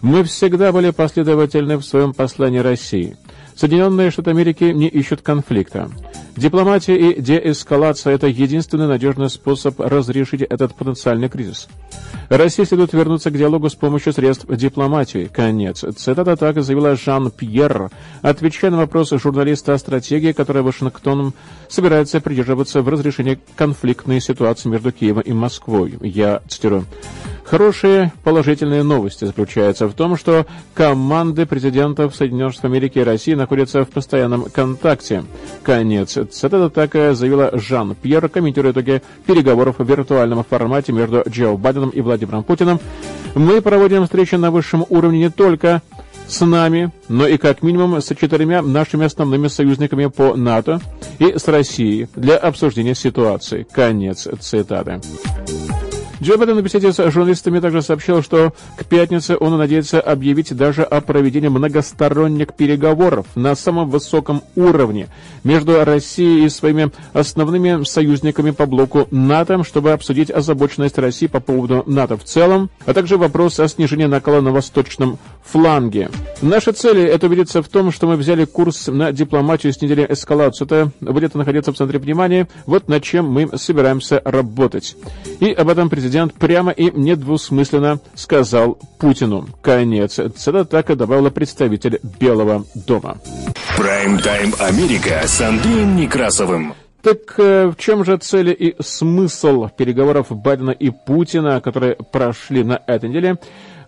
«Мы 0.00 0.22
всегда 0.22 0.70
были 0.70 0.90
последовательны 0.90 1.76
в 1.76 1.82
своем 1.82 2.14
послании 2.14 2.58
России». 2.58 3.16
Соединенные 3.54 4.10
Штаты 4.10 4.30
Америки 4.30 4.64
не 4.64 4.88
ищут 4.88 5.22
конфликта. 5.22 5.90
Дипломатия 6.36 6.96
и 6.96 7.20
деэскалация– 7.20 8.14
это 8.14 8.26
единственный 8.26 8.86
надежный 8.86 9.28
способ 9.28 9.78
разрешить 9.78 10.40
этот 10.42 10.74
потенциальный 10.74 11.28
кризис. 11.28 11.68
Россия 12.30 12.64
следует 12.64 12.94
вернуться 12.94 13.30
к 13.30 13.36
диалогу 13.36 13.68
с 13.68 13.74
помощью 13.74 14.14
средств 14.14 14.46
дипломатии. 14.48 15.30
Конец. 15.30 15.84
Цитата 15.96 16.36
так 16.36 16.62
заявила 16.62 16.96
Жан-Пьер, 16.96 17.90
отвечая 18.22 18.70
на 18.70 18.78
вопрос 18.78 19.10
журналиста 19.10 19.74
о 19.74 19.78
стратегии, 19.78 20.32
которая 20.32 20.62
Вашингтоном 20.62 21.34
собирается 21.68 22.22
придерживаться 22.22 22.80
в 22.80 22.88
разрешении 22.88 23.38
конфликтной 23.56 24.22
ситуации 24.22 24.70
между 24.70 24.92
Киевом 24.92 25.22
и 25.22 25.32
Москвой. 25.32 25.98
Я 26.00 26.40
цитирую. 26.48 26.86
Хорошие 27.44 28.12
положительные 28.24 28.82
новости 28.82 29.24
заключаются 29.24 29.86
в 29.86 29.94
том, 29.94 30.16
что 30.16 30.46
команды 30.74 31.44
президентов 31.44 32.14
Соединенных 32.14 32.54
Штатов 32.54 32.70
Америки 32.70 32.98
и 32.98 33.02
России 33.02 33.34
находятся 33.34 33.84
в 33.84 33.90
постоянном 33.90 34.44
контакте. 34.44 35.24
Конец. 35.62 36.16
Цитата 36.30 36.70
так 36.70 36.92
заявила 37.14 37.50
Жан-Пьер, 37.52 38.28
комментируя 38.28 38.72
итоги 38.72 39.02
переговоров 39.26 39.76
в 39.78 39.84
виртуальном 39.84 40.44
формате 40.44 40.92
между 40.92 41.22
Джо 41.28 41.52
Байденом 41.56 41.90
и 41.90 42.00
Владимиром 42.00 42.42
Путиным. 42.42 42.80
Мы 43.34 43.60
проводим 43.60 44.04
встречи 44.04 44.34
на 44.36 44.50
высшем 44.50 44.86
уровне 44.88 45.18
не 45.18 45.30
только 45.30 45.82
с 46.28 46.44
нами, 46.44 46.90
но 47.08 47.26
и 47.26 47.36
как 47.36 47.62
минимум 47.62 48.00
с 48.00 48.14
четырьмя 48.14 48.62
нашими 48.62 49.04
основными 49.04 49.48
союзниками 49.48 50.06
по 50.06 50.36
НАТО 50.36 50.80
и 51.18 51.36
с 51.36 51.46
Россией 51.48 52.08
для 52.14 52.36
обсуждения 52.36 52.94
ситуации. 52.94 53.66
Конец 53.70 54.28
цитаты. 54.40 55.00
Джо 56.22 56.38
Байден 56.38 56.54
на 56.54 56.62
беседе 56.62 56.92
с 56.92 57.10
журналистами 57.10 57.58
также 57.58 57.82
сообщил, 57.82 58.22
что 58.22 58.52
к 58.76 58.84
пятнице 58.84 59.36
он 59.40 59.58
надеется 59.58 60.00
объявить 60.00 60.54
даже 60.56 60.84
о 60.84 61.00
проведении 61.00 61.48
многосторонних 61.48 62.54
переговоров 62.54 63.26
на 63.34 63.56
самом 63.56 63.90
высоком 63.90 64.40
уровне 64.54 65.08
между 65.42 65.84
Россией 65.84 66.46
и 66.46 66.48
своими 66.48 66.92
основными 67.12 67.82
союзниками 67.82 68.52
по 68.52 68.66
блоку 68.66 69.08
НАТО, 69.10 69.64
чтобы 69.64 69.90
обсудить 69.90 70.30
озабоченность 70.30 70.96
России 70.96 71.26
по 71.26 71.40
поводу 71.40 71.82
НАТО 71.86 72.16
в 72.16 72.22
целом, 72.22 72.70
а 72.86 72.94
также 72.94 73.16
вопрос 73.16 73.58
о 73.58 73.66
снижении 73.66 74.04
накала 74.04 74.40
на 74.40 74.52
восточном 74.52 75.18
фланге. 75.42 76.08
Наша 76.40 76.72
цель– 76.72 76.98
это 77.00 77.26
убедиться 77.26 77.64
в 77.64 77.68
том, 77.68 77.90
что 77.90 78.06
мы 78.06 78.14
взяли 78.14 78.44
курс 78.44 78.86
на 78.86 79.10
дипломатию, 79.10 79.72
снизили 79.72 80.06
эскалацию. 80.08 80.66
Это 80.66 80.92
будет 81.00 81.34
находиться 81.34 81.72
в 81.72 81.76
центре 81.76 81.98
внимания, 81.98 82.46
вот 82.66 82.86
над 82.86 83.02
чем 83.02 83.28
мы 83.28 83.58
собираемся 83.58 84.22
работать. 84.24 84.94
И 85.40 85.50
об 85.50 85.68
этом 85.68 85.90
президент 85.90 86.11
президент 86.12 86.34
прямо 86.34 86.72
и 86.72 86.90
недвусмысленно 86.90 87.98
сказал 88.14 88.78
Путину. 88.98 89.48
Конец. 89.62 90.18
Это 90.18 90.66
так 90.66 90.90
и 90.90 90.94
добавила 90.94 91.30
представитель 91.30 92.00
Белого 92.20 92.66
дома. 92.74 93.16
Прайм-тайм 93.78 94.52
Америка 94.58 95.22
с 95.24 95.40
Андреем 95.40 95.96
Некрасовым. 95.96 96.74
Так 97.00 97.38
э, 97.38 97.68
в 97.68 97.76
чем 97.76 98.04
же 98.04 98.18
цели 98.18 98.52
и 98.52 98.76
смысл 98.82 99.68
переговоров 99.68 100.26
Байдена 100.30 100.72
и 100.72 100.90
Путина, 100.90 101.62
которые 101.62 101.96
прошли 102.12 102.62
на 102.62 102.82
этой 102.86 103.08
неделе? 103.08 103.38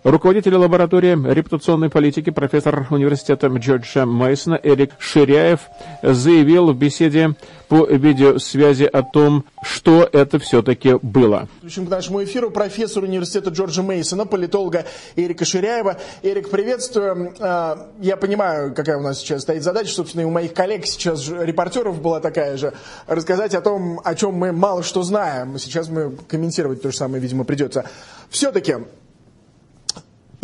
Руководитель 0.04 0.54
лаборатории 0.56 1.16
репутационной 1.32 1.88
политики, 1.88 2.28
профессор 2.28 2.86
университета 2.90 3.46
Джорджа 3.46 4.04
Мейсона 4.04 4.60
Эрик 4.62 4.90
Ширяев 4.98 5.60
заявил 6.02 6.70
в 6.74 6.76
беседе 6.76 7.36
по 7.68 7.86
видеосвязи 7.86 8.84
о 8.84 9.02
том, 9.02 9.46
что 9.62 10.06
это 10.12 10.38
все-таки 10.38 10.98
было. 11.00 11.48
К 11.62 11.88
нашему 11.88 12.22
эфиру 12.22 12.50
профессор 12.50 13.04
университета 13.04 13.48
Джорджа 13.48 13.82
Мейсона, 13.82 14.26
политолога 14.26 14.84
Эрика 15.16 15.46
Ширяева. 15.46 15.96
Эрик, 16.22 16.50
приветствую. 16.50 17.34
А, 17.40 17.88
я 17.98 18.18
понимаю, 18.18 18.74
какая 18.74 18.98
у 18.98 19.02
нас 19.02 19.20
сейчас 19.20 19.40
стоит 19.40 19.62
задача. 19.62 19.94
Собственно, 19.94 20.20
и 20.20 20.24
у 20.26 20.30
моих 20.30 20.52
коллег 20.52 20.84
сейчас 20.84 21.26
репортеров 21.30 22.02
была 22.02 22.20
такая 22.20 22.58
же. 22.58 22.74
Рассказать 23.06 23.54
о 23.54 23.62
том, 23.62 24.02
о 24.04 24.14
чем 24.14 24.34
мы 24.34 24.52
мало 24.52 24.82
что 24.82 25.02
знаем. 25.02 25.58
Сейчас 25.58 25.88
мы 25.88 26.14
комментировать 26.28 26.82
то 26.82 26.90
же 26.90 26.96
самое, 26.98 27.22
видимо, 27.22 27.44
придется. 27.44 27.86
Все-таки 28.28 28.76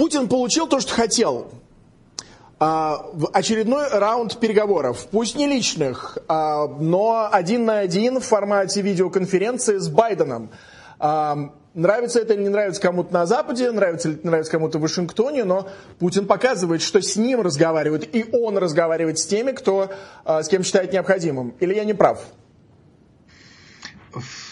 Путин 0.01 0.29
получил 0.29 0.67
то, 0.67 0.81
что 0.81 0.95
хотел. 0.95 1.51
А, 2.59 3.05
в 3.13 3.29
очередной 3.35 3.87
раунд 3.87 4.41
переговоров, 4.41 5.07
пусть 5.11 5.37
не 5.37 5.47
личных, 5.47 6.17
а, 6.27 6.69
но 6.69 7.29
один 7.31 7.67
на 7.67 7.81
один 7.81 8.19
в 8.19 8.25
формате 8.25 8.81
видеоконференции 8.81 9.77
с 9.77 9.91
Байденом. 9.91 10.49
А, 10.99 11.53
нравится 11.75 12.19
это 12.19 12.33
или 12.33 12.45
не 12.45 12.49
нравится 12.49 12.81
кому-то 12.81 13.13
на 13.13 13.27
Западе, 13.27 13.71
нравится 13.73 14.09
или 14.09 14.21
не 14.23 14.31
нравится 14.31 14.51
кому-то 14.51 14.79
в 14.79 14.81
Вашингтоне, 14.81 15.45
но 15.45 15.69
Путин 15.99 16.27
показывает, 16.27 16.81
что 16.81 17.03
с 17.03 17.17
ним 17.17 17.43
разговаривают, 17.43 18.09
и 18.11 18.25
он 18.33 18.57
разговаривает 18.57 19.19
с 19.19 19.27
теми, 19.27 19.53
кто, 19.53 19.91
с 20.25 20.49
кем 20.49 20.65
считает 20.65 20.95
необходимым. 20.95 21.53
Или 21.61 21.75
я 21.75 21.85
не 21.85 21.93
прав? 21.93 22.25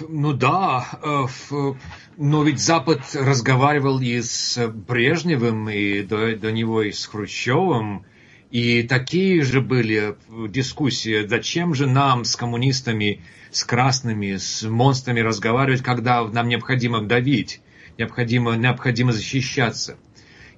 Ну 0.09 0.35
да, 0.35 0.87
э, 1.03 1.25
но 2.19 2.43
ведь 2.43 2.59
Запад 2.59 3.01
разговаривал 3.15 4.01
и 4.01 4.21
с 4.21 4.67
Брежневым, 4.69 5.71
и 5.71 6.03
до, 6.03 6.35
до 6.35 6.51
него 6.51 6.83
и 6.83 6.91
с 6.91 7.07
Хрущевым, 7.07 8.05
и 8.51 8.83
такие 8.83 9.43
же 9.43 9.61
были 9.61 10.17
дискуссии, 10.49 11.25
зачем 11.27 11.75
же 11.75 11.87
нам 11.87 12.25
с 12.25 12.35
коммунистами, 12.35 13.21
с 13.53 13.63
красными, 13.63 14.37
с 14.37 14.65
монстрами 14.65 15.21
разговаривать, 15.21 15.83
когда 15.83 16.27
нам 16.27 16.49
необходимо 16.49 17.03
давить, 17.03 17.61
необходимо, 17.99 18.57
необходимо 18.57 19.13
защищаться. 19.13 19.97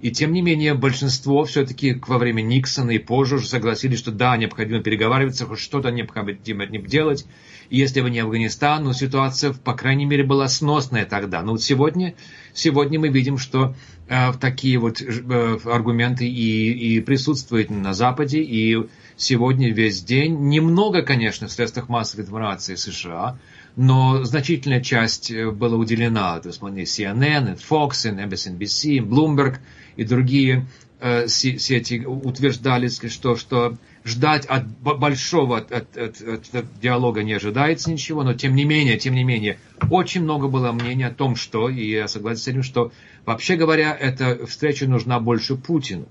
И 0.00 0.10
тем 0.10 0.32
не 0.32 0.40
менее, 0.40 0.74
большинство 0.74 1.44
все-таки 1.44 2.00
во 2.06 2.16
время 2.16 2.40
Никсона 2.40 2.92
и 2.92 2.98
позже 2.98 3.36
уже 3.36 3.46
согласились, 3.46 3.98
что 3.98 4.10
да, 4.10 4.36
необходимо 4.36 4.82
переговариваться, 4.82 5.44
хоть 5.44 5.58
что-то 5.58 5.90
необходимо 5.90 6.66
делать. 6.66 7.26
И 7.68 7.76
если 7.76 8.00
бы 8.00 8.10
не 8.10 8.20
Афганистан, 8.20 8.84
ну, 8.84 8.94
ситуация, 8.94 9.52
по 9.52 9.74
крайней 9.74 10.06
мере, 10.06 10.24
была 10.24 10.48
сносная 10.48 11.04
тогда. 11.04 11.42
Но 11.42 11.52
вот 11.52 11.62
сегодня, 11.62 12.14
сегодня 12.54 12.98
мы 12.98 13.08
видим, 13.10 13.36
что 13.36 13.74
э, 14.08 14.32
такие 14.40 14.78
вот 14.78 15.02
э, 15.02 15.58
аргументы 15.66 16.26
и, 16.26 16.96
и 16.96 17.00
присутствуют 17.00 17.68
на 17.68 17.92
Западе, 17.92 18.40
и 18.42 18.78
сегодня 19.16 19.70
весь 19.70 20.02
день, 20.02 20.48
немного, 20.48 21.02
конечно, 21.02 21.46
в 21.46 21.52
средствах 21.52 21.90
массовой 21.90 22.24
информации 22.24 22.74
США, 22.74 23.38
но 23.76 24.24
значительная 24.24 24.80
часть 24.80 25.30
э, 25.30 25.50
была 25.50 25.76
уделена, 25.76 26.40
то 26.40 26.48
есть 26.48 26.60
CNN, 26.60 27.58
Fox, 27.58 27.90
MSNBC, 28.04 28.98
Bloomberg 28.98 29.58
и 29.96 30.04
другие 30.04 30.66
э, 31.00 31.28
сети 31.28 32.04
утверждали, 32.04 32.88
что, 32.88 33.36
что 33.36 33.76
ждать 34.04 34.46
от 34.46 34.66
большого 34.68 35.58
от, 35.58 35.72
от, 35.72 35.96
от, 35.96 36.54
от 36.54 36.80
диалога 36.80 37.22
не 37.22 37.34
ожидается 37.34 37.90
ничего, 37.90 38.22
но 38.22 38.34
тем 38.34 38.54
не 38.54 38.64
менее, 38.64 38.98
тем 38.98 39.14
не 39.14 39.24
менее, 39.24 39.58
очень 39.90 40.22
много 40.22 40.48
было 40.48 40.72
мнений 40.72 41.04
о 41.04 41.14
том, 41.14 41.36
что, 41.36 41.68
и 41.68 41.90
я 41.90 42.08
согласен 42.08 42.42
с 42.42 42.48
этим, 42.48 42.62
что 42.62 42.92
вообще 43.24 43.56
говоря, 43.56 43.94
эта 43.94 44.46
встреча 44.46 44.86
нужна 44.86 45.20
больше 45.20 45.56
Путину. 45.56 46.06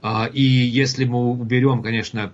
А, 0.00 0.30
и 0.32 0.42
если 0.42 1.04
мы 1.04 1.30
уберем, 1.30 1.82
конечно, 1.82 2.32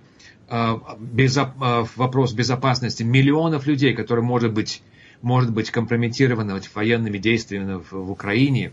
безо, 0.99 1.53
э, 1.59 1.85
вопрос 1.95 2.33
безопасности 2.33 3.03
миллионов 3.03 3.65
людей, 3.65 3.93
которые 3.93 4.23
может 4.23 4.53
быть, 4.53 4.83
может 5.21 5.51
быть 5.51 5.71
компрометированы 5.71 6.59
военными 6.73 7.17
действиями 7.17 7.81
в, 7.81 7.91
в 7.91 8.11
Украине 8.11 8.71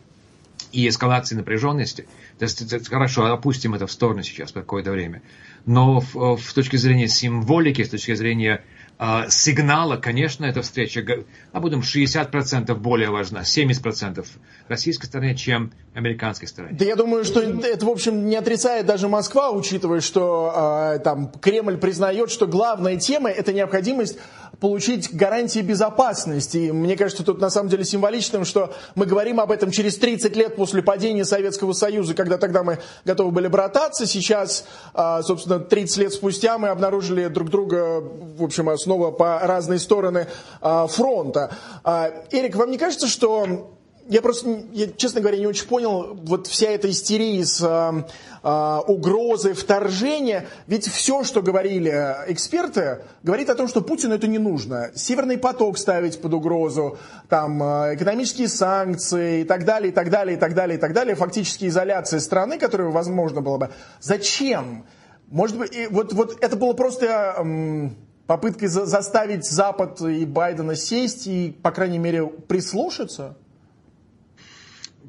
и 0.71 0.89
эскалацией 0.89 1.39
напряженности. 1.39 2.07
То 2.39 2.45
есть, 2.45 2.89
хорошо, 2.89 3.27
опустим 3.27 3.75
это 3.75 3.87
в 3.87 3.93
сторону 3.93 4.23
сейчас 4.23 4.53
какое-то 4.53 4.91
время. 4.91 5.23
Но 5.67 6.01
в, 6.01 6.37
в 6.37 6.55
точке 6.55 6.79
зрения 6.79 7.09
символики, 7.09 7.83
с 7.83 7.89
точки 7.89 8.15
зрения 8.15 8.65
э, 8.99 9.29
сигнала, 9.29 9.97
конечно, 9.97 10.45
эта 10.45 10.63
встреча, 10.63 11.25
а 11.53 11.61
будем 11.61 11.81
60% 11.81 12.75
более 12.75 13.11
важна, 13.11 13.43
70% 13.43 14.27
российской 14.69 15.07
стороне, 15.07 15.35
чем 15.35 15.73
американской 15.95 16.49
стороне. 16.49 16.77
Да 16.79 16.85
я 16.85 16.97
думаю, 16.97 17.25
что 17.25 17.41
это, 17.41 17.85
в 17.85 17.91
общем, 17.91 18.27
не 18.27 18.37
отрицает 18.37 18.87
даже 18.87 19.09
Москва, 19.09 19.51
учитывая, 19.51 20.01
что 20.01 20.95
э, 20.95 20.99
там 21.01 21.31
Кремль 21.41 21.77
признает, 21.77 22.31
что 22.31 22.47
главная 22.47 22.97
тема– 22.97 23.31
это 23.31 23.53
необходимость 23.53 24.19
получить 24.61 25.15
гарантии 25.15 25.61
безопасности. 25.61 26.57
И 26.57 26.73
мне 26.73 26.97
кажется, 26.97 27.25
тут 27.25 27.41
на 27.41 27.51
самом 27.51 27.69
деле 27.69 27.85
символичным, 27.85 28.45
что 28.45 28.73
мы 28.95 29.07
говорим 29.07 29.41
об 29.41 29.51
этом 29.51 29.71
через 29.71 29.99
30 29.99 30.37
лет 30.37 30.57
после 30.57 30.83
падения 30.83 31.25
Советского 31.25 31.73
Союза, 31.73 32.15
когда 32.15 32.39
тогда 32.39 32.63
мы 32.63 32.79
готовы 33.05 33.33
были 33.33 33.49
брататься. 33.49 34.07
Сейчас, 34.07 34.65
э, 34.95 35.21
собственно, 35.25 35.59
30 35.59 35.97
лет 35.99 36.13
спустя 36.13 36.59
мы 36.59 36.69
обнаружили 36.69 37.27
друг 37.27 37.51
друга, 37.51 38.01
в 38.01 38.43
общем, 38.43 38.77
снова 38.79 39.11
по 39.11 39.41
разные 39.41 39.79
стороны 39.79 40.29
э, 40.61 40.87
фронта. 40.89 41.51
Э, 41.85 42.23
Эрик, 42.31 42.55
вам 42.55 42.71
не 42.71 42.79
кажется, 42.79 43.09
что 43.09 43.79
я 44.09 44.21
просто, 44.21 44.65
я, 44.73 44.89
честно 44.89 45.21
говоря, 45.21 45.39
не 45.39 45.47
очень 45.47 45.67
понял 45.67 46.15
вот 46.25 46.47
вся 46.47 46.69
эта 46.69 46.91
истерия 46.91 47.45
с 47.45 47.61
э, 47.63 48.05
э, 48.43 48.79
угрозой 48.87 49.55
вторжения. 49.55 50.47
Ведь 50.67 50.87
все, 50.87 51.25
что 51.25 51.43
говорили 51.43 51.91
эксперты, 52.27 53.03
говорит 53.23 53.51
о 53.51 53.55
том, 53.55 53.69
что 53.69 53.81
Путину 53.81 54.15
это 54.15 54.27
не 54.27 54.39
нужно. 54.39 54.91
Северный 54.95 55.39
поток 55.39 55.79
ставить 55.79 56.21
под 56.21 56.35
угрозу, 56.35 56.99
там, 57.29 57.63
э, 57.63 57.95
экономические 57.95 58.49
санкции 58.49 59.43
и 59.43 59.45
так 59.45 59.65
далее, 59.65 59.91
и 59.91 59.95
так 59.95 60.11
далее, 60.11 60.37
и 60.37 60.41
так 60.41 60.55
далее, 60.55 60.79
и 60.79 60.81
так 60.81 60.93
далее. 60.93 61.15
Фактически 61.15 61.67
изоляция 61.67 62.21
страны, 62.21 62.59
которую 62.59 62.91
возможно 62.91 63.41
было 63.41 63.59
бы. 63.59 63.71
Зачем? 64.01 64.85
Может 65.29 65.59
быть, 65.59 65.75
и 65.75 65.87
вот, 65.87 66.13
вот 66.13 66.39
это 66.43 66.57
было 66.57 66.73
просто... 66.73 67.37
Э, 67.39 67.91
попыткой 68.27 68.69
заставить 68.69 69.45
Запад 69.45 70.01
и 70.01 70.25
Байдена 70.25 70.75
сесть 70.75 71.27
и, 71.27 71.55
по 71.63 71.71
крайней 71.71 71.99
мере, 71.99 72.27
прислушаться? 72.27 73.37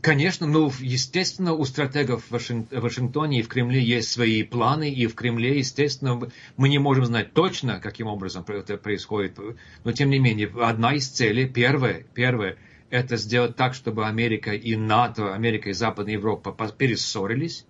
Конечно, 0.03 0.45
ну, 0.47 0.69
естественно, 0.81 1.53
у 1.53 1.63
стратегов 1.63 2.25
в 2.29 2.31
Вашингтоне 2.71 3.39
и 3.39 3.41
в 3.41 3.47
Кремле 3.47 3.81
есть 3.81 4.11
свои 4.11 4.43
планы, 4.43 4.91
и 4.91 5.07
в 5.07 5.15
Кремле, 5.15 5.59
естественно, 5.59 6.19
мы 6.57 6.67
не 6.67 6.77
можем 6.77 7.05
знать 7.05 7.31
точно, 7.31 7.79
каким 7.79 8.07
образом 8.07 8.43
это 8.45 8.75
происходит, 8.75 9.39
но 9.85 9.93
тем 9.93 10.09
не 10.09 10.19
менее, 10.19 10.51
одна 10.59 10.93
из 10.93 11.07
целей, 11.07 11.47
первая, 11.47 12.03
первая, 12.13 12.57
это 12.89 13.15
сделать 13.15 13.55
так, 13.55 13.75
чтобы 13.75 14.05
Америка 14.05 14.51
и 14.51 14.75
НАТО, 14.75 15.33
Америка 15.33 15.69
и 15.69 15.73
Западная 15.73 16.15
Европа 16.15 16.51
перессорились. 16.51 17.65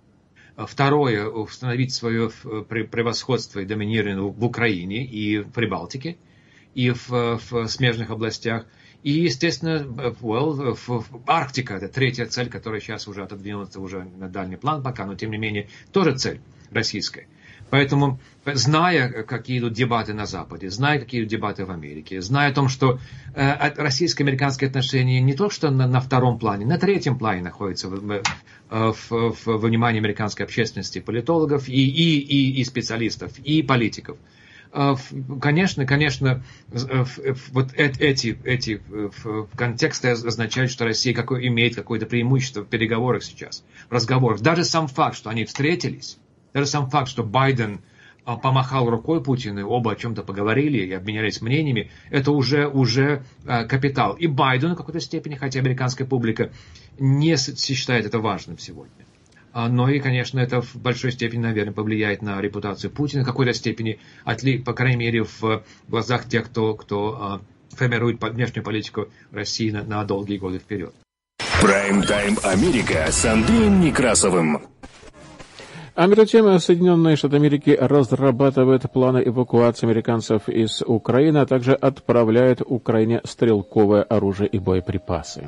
Второе, 0.57 1.27
установить 1.27 1.93
свое 1.93 2.31
превосходство 2.31 3.59
и 3.59 3.65
доминирование 3.65 4.23
в 4.23 4.43
Украине 4.43 5.05
и 5.05 5.37
в 5.37 5.51
Прибалтике, 5.51 6.17
и 6.73 6.89
в, 6.89 7.09
в 7.11 7.67
смежных 7.67 8.09
областях– 8.09 8.65
и, 9.03 9.11
естественно, 9.11 9.85
well, 10.21 10.77
Арктика– 11.27 11.73
это 11.75 11.89
третья 11.89 12.25
цель, 12.25 12.49
которая 12.49 12.79
сейчас 12.79 13.07
уже 13.07 13.23
отодвинута 13.23 13.79
уже 13.81 14.05
на 14.17 14.29
дальний 14.29 14.55
план 14.55 14.81
пока, 14.81 15.05
но 15.05 15.15
тем 15.15 15.31
не 15.31 15.37
менее 15.37 15.67
тоже 15.91 16.15
цель 16.17 16.39
российская. 16.71 17.27
Поэтому, 17.69 18.19
зная, 18.45 19.23
какие 19.23 19.59
идут 19.59 19.73
дебаты 19.73 20.13
на 20.13 20.25
Западе, 20.25 20.69
зная, 20.69 20.99
какие 20.99 21.21
идут 21.21 21.31
дебаты 21.31 21.65
в 21.65 21.71
Америке, 21.71 22.21
зная 22.21 22.51
о 22.51 22.53
том, 22.53 22.69
что 22.69 22.99
э, 23.35 23.73
российско-американские 23.75 24.69
отношения 24.69 25.19
не 25.21 25.33
то 25.33 25.49
что 25.49 25.71
на, 25.71 25.87
на 25.87 25.99
втором 25.99 26.37
плане, 26.39 26.65
на 26.65 26.77
третьем 26.77 27.17
плане 27.17 27.41
находятся 27.41 27.89
в, 27.89 28.21
в, 28.69 28.93
в, 28.93 29.35
в 29.45 29.57
внимании 29.57 29.99
американской 29.99 30.45
общественности, 30.45 30.99
политологов 30.99 31.67
и, 31.67 31.73
и, 31.73 32.19
и, 32.19 32.61
и 32.61 32.63
специалистов, 32.63 33.37
и 33.39 33.63
политиков– 33.63 34.17
конечно, 35.39 35.85
конечно, 35.85 36.43
э, 36.71 37.05
вот 37.51 37.73
эти, 37.73 38.37
эти 38.43 38.81
контексты 39.55 40.09
означают, 40.09 40.71
что 40.71 40.85
Россия 40.85 41.13
имеет 41.13 41.75
какое-то 41.75 42.05
преимущество 42.07 42.61
в 42.61 42.67
переговорах 42.67 43.23
сейчас, 43.23 43.63
в 43.89 43.93
разговорах. 43.93 44.41
Даже 44.41 44.63
сам 44.63 44.87
факт, 44.87 45.15
что 45.15 45.29
они 45.29 45.45
встретились, 45.45 46.17
даже 46.53 46.65
сам 46.65 46.89
факт, 46.89 47.07
что 47.07 47.23
Байден 47.23 47.81
а, 48.25 48.37
помахал 48.37 48.89
рукой 48.89 49.21
Путину, 49.23 49.67
оба 49.67 49.91
о 49.91 49.95
чем-то 49.95 50.23
поговорили 50.23 50.85
и 50.85 50.91
обменялись 50.93 51.41
мнениями, 51.41 51.91
это 52.09 52.31
уже, 52.31 52.67
уже 52.67 53.23
а, 53.45 53.65
капитал. 53.65 54.13
И 54.13 54.27
Байден 54.27 54.73
в 54.73 54.75
какой-то 54.75 54.99
степени, 54.99 55.35
хотя 55.35 55.59
американская 55.59 56.07
публика 56.07 56.51
не 56.97 57.35
считает 57.35 58.05
это 58.05 58.19
важным 58.19 58.57
сегодня. 58.57 59.05
А, 59.53 59.69
но 59.69 59.87
и, 59.87 59.99
конечно, 59.99 60.39
это 60.39 60.61
в 60.61 60.75
большой 60.75 61.11
степени, 61.11 61.41
наверное, 61.41 61.73
повлияет 61.73 62.23
на 62.23 62.41
репутацию 62.41 62.89
Путина 62.89 63.21
в 63.23 63.27
какой-то 63.27 63.53
степени, 63.53 63.99
по 64.65 64.73
крайней 64.73 64.97
мере, 64.97 65.23
в 65.23 65.63
глазах 65.87 66.27
тех, 66.27 66.45
кто, 66.45 66.73
кто 66.73 67.17
а, 67.21 67.41
формирует 67.69 68.21
внешнюю 68.21 68.63
политику 68.63 69.09
России 69.31 69.69
на, 69.69 69.83
на 69.83 70.03
долгие 70.05 70.37
годы 70.37 70.57
вперед. 70.57 70.93
Прайм-тайм 71.61 72.37
Америка 72.43 73.05
с 73.11 73.23
Андреем 73.25 73.79
Некрасовым. 73.79 74.63
А 75.95 76.07
между 76.07 76.25
тем, 76.25 76.59
Соединенные 76.59 77.15
Штаты 77.15 77.35
Америки 77.35 77.77
разрабатывают 77.79 78.91
планы 78.91 79.21
эвакуации 79.23 79.85
американцев 79.85 80.49
из 80.49 80.81
Украины, 80.81 81.37
а 81.37 81.45
также 81.45 81.75
отправляют 81.75 82.63
Украине 82.65 83.21
стрелковое 83.23 84.01
оружие 84.01 84.49
и 84.49 84.57
боеприпасы. 84.57 85.47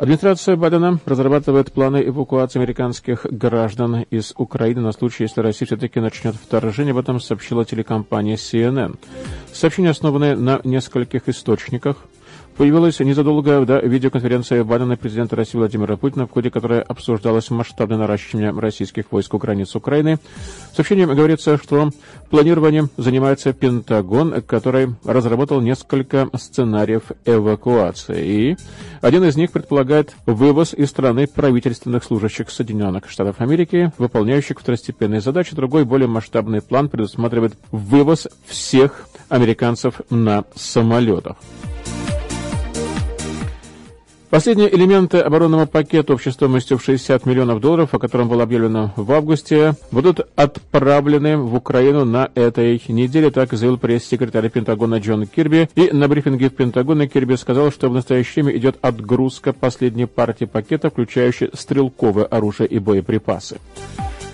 Администрация 0.00 0.56
Байдена 0.56 0.98
разрабатывает 1.04 1.72
планы 1.72 2.02
эвакуации 2.02 2.58
американских 2.58 3.26
граждан 3.30 4.06
из 4.08 4.32
Украины 4.38 4.80
на 4.80 4.92
случай, 4.92 5.24
если 5.24 5.42
Россия 5.42 5.66
все-таки 5.66 6.00
начнет 6.00 6.34
вторжение. 6.36 6.92
Об 6.92 6.98
этом 7.00 7.20
сообщила 7.20 7.66
телекомпания 7.66 8.36
CNN. 8.36 8.96
Сообщение 9.52 9.90
основано 9.90 10.36
на 10.36 10.62
нескольких 10.64 11.28
источниках 11.28 11.98
появилась 12.60 13.00
незадолго 13.00 13.64
до 13.64 13.78
видеоконференции 13.78 14.60
Байдена 14.60 14.98
президента 14.98 15.34
России 15.34 15.56
Владимира 15.56 15.96
Путина, 15.96 16.26
в 16.26 16.30
ходе 16.30 16.50
которой 16.50 16.82
обсуждалось 16.82 17.48
масштабное 17.48 17.96
наращивание 17.96 18.50
российских 18.50 19.10
войск 19.10 19.32
у 19.32 19.38
границ 19.38 19.74
Украины. 19.74 20.18
В 20.70 20.76
сообщении 20.76 21.06
говорится, 21.06 21.56
что 21.56 21.88
планированием 22.28 22.90
занимается 22.98 23.54
Пентагон, 23.54 24.42
который 24.42 24.94
разработал 25.04 25.62
несколько 25.62 26.28
сценариев 26.34 27.04
эвакуации. 27.24 28.26
И 28.26 28.56
один 29.00 29.24
из 29.24 29.36
них 29.36 29.52
предполагает 29.52 30.14
вывоз 30.26 30.74
из 30.74 30.90
страны 30.90 31.28
правительственных 31.28 32.04
служащих 32.04 32.50
Соединенных 32.50 33.08
Штатов 33.08 33.40
Америки, 33.40 33.90
выполняющих 33.96 34.60
второстепенные 34.60 35.22
задачи. 35.22 35.56
Другой, 35.56 35.86
более 35.86 36.08
масштабный 36.08 36.60
план 36.60 36.90
предусматривает 36.90 37.54
вывоз 37.70 38.28
всех 38.44 39.08
американцев 39.30 40.02
на 40.10 40.44
самолетах. 40.54 41.38
Последние 44.30 44.72
элементы 44.72 45.18
оборонного 45.18 45.66
пакета 45.66 46.12
общей 46.12 46.30
стоимостью 46.30 46.78
в 46.78 46.84
60 46.84 47.26
миллионов 47.26 47.60
долларов, 47.60 47.92
о 47.92 47.98
котором 47.98 48.28
было 48.28 48.44
объявлено 48.44 48.92
в 48.94 49.10
августе, 49.10 49.74
будут 49.90 50.20
отправлены 50.36 51.36
в 51.36 51.56
Украину 51.56 52.04
на 52.04 52.30
этой 52.36 52.80
неделе, 52.86 53.32
так 53.32 53.52
заявил 53.52 53.76
пресс-секретарь 53.76 54.48
Пентагона 54.48 55.00
Джон 55.00 55.26
Кирби. 55.26 55.68
И 55.74 55.90
на 55.90 56.06
брифинге 56.06 56.48
в 56.48 56.54
Пентагоне 56.54 57.08
Кирби 57.08 57.34
сказал, 57.34 57.72
что 57.72 57.88
в 57.88 57.92
настоящее 57.92 58.44
время 58.44 58.56
идет 58.60 58.76
отгрузка 58.82 59.52
последней 59.52 60.06
партии 60.06 60.44
пакета, 60.44 60.90
включающей 60.90 61.50
стрелковое 61.52 62.24
оружие 62.24 62.68
и 62.68 62.78
боеприпасы. 62.78 63.58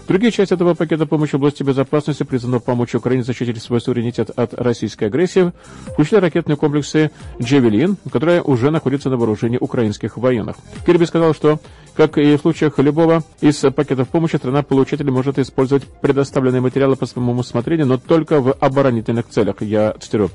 Другие 0.09 0.31
части 0.31 0.55
этого 0.55 0.75
пакета 0.75 1.05
помощи 1.05 1.35
области 1.35 1.65
безопасности 1.65 2.23
призваны 2.23 2.61
помочь 2.61 2.95
Украине 2.95 3.25
защитить 3.25 3.61
свой 3.61 3.81
суверенитет 3.81 4.31
от 4.37 4.55
российской 4.55 5.07
агрессии, 5.07 5.53
включая 5.93 6.21
ракетные 6.21 6.57
комплексы 6.57 7.11
«Джевелин», 7.43 7.97
которые 8.13 8.41
уже 8.41 8.71
находятся 8.71 9.11
на 9.11 9.17
вооружении 9.17 9.59
украинских 9.59 10.17
военных. 10.17 10.57
Кирби 10.87 11.05
сказал, 11.07 11.35
что 11.35 11.59
как 11.97 12.19
и 12.19 12.37
в 12.37 12.41
случаях 12.41 12.79
любого 12.79 13.25
из 13.41 13.57
пакетов 13.57 14.09
помощи, 14.09 14.37
страна-получатель 14.37 15.11
может 15.11 15.39
использовать 15.39 15.85
предоставленные 15.85 16.61
материалы 16.61 16.95
по 16.95 17.07
своему 17.07 17.33
усмотрению, 17.33 17.87
но 17.87 17.97
только 17.97 18.41
в 18.41 18.53
оборонительных 18.53 19.29
целях. 19.29 19.63
Я 19.63 19.95
цитирую. 19.99 20.31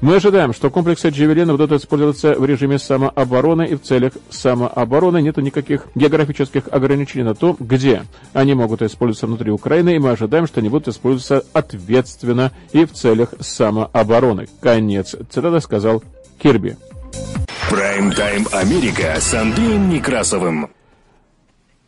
Мы 0.00 0.16
ожидаем, 0.16 0.52
что 0.52 0.70
комплексы 0.70 1.10
«Джевелин» 1.10 1.48
будут 1.48 1.72
использоваться 1.72 2.34
в 2.34 2.44
режиме 2.44 2.78
самообороны 2.78 3.64
и 3.64 3.76
в 3.76 3.82
целях 3.82 4.12
самообороны. 4.28 5.22
Нет 5.22 5.36
никаких 5.36 5.86
географических 5.94 6.64
ограничений 6.70 7.22
на 7.22 7.36
то, 7.36 7.56
где 7.58 8.02
они 8.32 8.54
могут 8.54 8.82
использоваться 8.82 9.13
внутри 9.22 9.50
Украины, 9.50 9.96
и 9.96 9.98
мы 9.98 10.10
ожидаем, 10.10 10.46
что 10.46 10.60
они 10.60 10.68
будут 10.68 10.88
использоваться 10.88 11.44
ответственно 11.52 12.52
и 12.72 12.84
в 12.84 12.92
целях 12.92 13.34
самообороны. 13.40 14.48
Конец 14.60 15.14
цитаты 15.30 15.60
сказал 15.60 16.02
Кирби. 16.38 16.76
Прайм-тайм 17.70 18.46
Америка 18.52 19.16
с 19.18 19.34
Андреем 19.34 19.88
Некрасовым. 19.88 20.70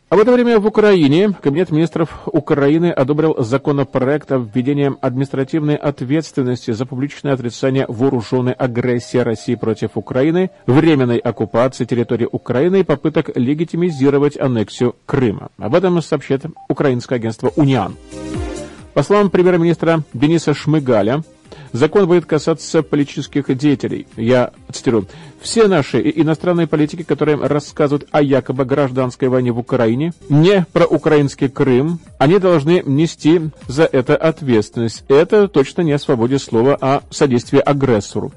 А 0.09 0.15
в 0.15 0.19
это 0.19 0.31
время 0.31 0.57
в 0.59 0.65
Украине 0.65 1.33
Кабинет 1.41 1.69
министров 1.69 2.21
Украины 2.27 2.91
одобрил 2.91 3.35
законопроект 3.39 4.31
о 4.31 4.37
введении 4.37 4.89
административной 5.01 5.75
ответственности 5.75 6.71
за 6.71 6.85
публичное 6.85 7.33
отрицание 7.33 7.85
вооруженной 7.89 8.53
агрессии 8.53 9.17
России 9.17 9.55
против 9.55 9.91
Украины, 9.95 10.49
временной 10.65 11.17
оккупации 11.17 11.83
территории 11.83 12.27
Украины 12.31 12.79
и 12.79 12.83
попыток 12.83 13.31
легитимизировать 13.35 14.39
аннексию 14.39 14.95
Крыма. 15.05 15.49
Об 15.57 15.75
этом 15.75 16.01
сообщает 16.01 16.45
украинское 16.69 17.17
агентство 17.17 17.51
«Униан». 17.57 17.97
По 18.93 19.03
словам 19.03 19.29
премьер-министра 19.29 20.03
Дениса 20.13 20.53
Шмыгаля, 20.53 21.21
Закон 21.71 22.07
будет 22.07 22.25
касаться 22.25 22.83
политических 22.83 23.55
деятелей. 23.55 24.07
Я 24.15 24.51
цитирую. 24.71 25.07
Все 25.41 25.67
наши 25.67 26.01
иностранные 26.15 26.67
политики, 26.67 27.03
которые 27.03 27.37
рассказывают 27.37 28.07
о 28.11 28.21
якобы 28.21 28.65
гражданской 28.65 29.27
войне 29.27 29.51
в 29.51 29.59
Украине, 29.59 30.13
не 30.29 30.65
про 30.73 30.85
украинский 30.85 31.49
Крым, 31.49 31.99
они 32.17 32.39
должны 32.39 32.81
нести 32.85 33.41
за 33.67 33.83
это 33.83 34.15
ответственность. 34.15 35.03
Это 35.07 35.47
точно 35.47 35.81
не 35.81 35.91
о 35.91 35.99
свободе 35.99 36.39
слова, 36.39 36.77
а 36.79 37.03
содействии 37.09 37.59
агрессору. 37.59 38.31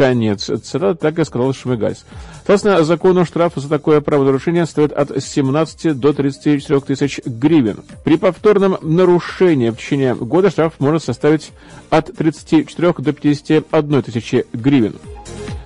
Конец 0.00 0.44
цитаты, 0.44 0.94
так 0.94 1.18
и 1.18 1.24
сказал 1.26 1.52
Шмыгальс. 1.52 2.06
Согласно 2.46 2.82
закону, 2.84 3.26
штраф 3.26 3.52
за 3.56 3.68
такое 3.68 4.00
правонарушение 4.00 4.64
стоит 4.64 4.92
от 4.92 5.22
17 5.22 5.92
до 5.92 6.14
34 6.14 6.80
тысяч 6.80 7.20
гривен. 7.26 7.80
При 8.02 8.16
повторном 8.16 8.78
нарушении 8.80 9.68
в 9.68 9.76
течение 9.76 10.14
года 10.14 10.48
штраф 10.48 10.72
может 10.78 11.04
составить 11.04 11.50
от 11.90 12.16
34 12.16 12.94
до 12.96 13.12
51 13.12 14.02
тысячи 14.02 14.46
гривен. 14.54 14.94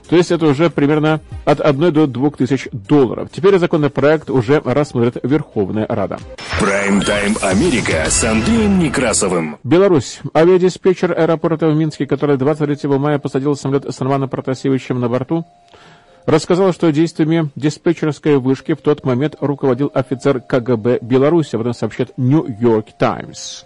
То 0.08 0.16
есть 0.16 0.30
это 0.30 0.46
уже 0.46 0.70
примерно 0.70 1.20
от 1.44 1.60
1 1.60 1.92
до 1.92 2.06
2 2.06 2.30
тысяч 2.30 2.68
долларов. 2.72 3.28
Теперь 3.32 3.58
законопроект 3.58 4.30
уже 4.30 4.60
рассмотрит 4.64 5.16
Верховная 5.22 5.86
Рада. 5.88 6.18
Прайм-тайм 6.60 7.36
Америка 7.42 8.04
с 8.08 8.22
Андреем 8.24 8.78
Некрасовым. 8.78 9.58
Беларусь. 9.64 10.20
Авиадиспетчер 10.34 11.12
аэропорта 11.12 11.68
в 11.68 11.74
Минске, 11.74 12.06
который 12.06 12.36
23 12.36 12.88
мая 12.90 13.18
посадил 13.18 13.56
самолет 13.56 13.86
с 13.86 14.00
Романом 14.00 14.28
Протасевичем 14.28 15.00
на 15.00 15.08
борту, 15.08 15.44
рассказал, 16.26 16.72
что 16.72 16.92
действиями 16.92 17.50
диспетчерской 17.56 18.38
вышки 18.38 18.74
в 18.74 18.80
тот 18.80 19.04
момент 19.04 19.36
руководил 19.40 19.90
офицер 19.94 20.40
КГБ 20.40 20.98
Беларуси, 21.00 21.56
об 21.56 21.62
этом 21.62 21.74
сообщает 21.74 22.12
Нью-Йорк 22.16 22.88
Таймс. 22.98 23.64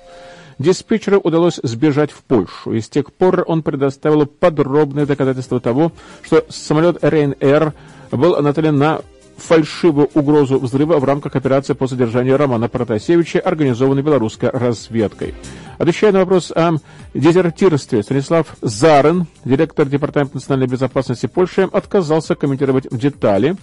Диспетчеру 0.59 1.21
удалось 1.21 1.61
сбежать 1.63 2.11
в 2.11 2.23
Польшу, 2.23 2.73
и 2.73 2.81
с 2.81 2.89
тех 2.89 3.13
пор 3.13 3.45
он 3.47 3.63
предоставил 3.63 4.27
подробные 4.27 5.07
доказательства 5.07 5.61
того, 5.61 5.93
что 6.23 6.45
самолет 6.49 7.03
Ryanair 7.03 7.73
был 8.11 8.41
нацелен 8.43 8.77
на 8.77 9.01
фальшивую 9.37 10.11
угрозу 10.15 10.59
взрыва 10.59 10.99
в 10.99 11.05
рамках 11.05 11.37
операции 11.37 11.73
по 11.75 11.87
задержанию 11.87 12.37
Романа 12.37 12.69
Протасевича, 12.69 13.39
организованной 13.39 14.03
белорусской 14.03 14.51
разведкой. 14.51 15.35
Отвечая 15.79 16.11
на 16.11 16.19
вопрос 16.19 16.51
о 16.51 16.73
дезертирстве, 17.15 18.03
Станислав 18.03 18.57
Зарен, 18.61 19.27
директор 19.45 19.87
Департамента 19.87 20.37
национальной 20.37 20.67
безопасности 20.67 21.27
Польши, 21.27 21.69
отказался 21.73 22.35
комментировать 22.35 22.89
детали, 22.91 23.57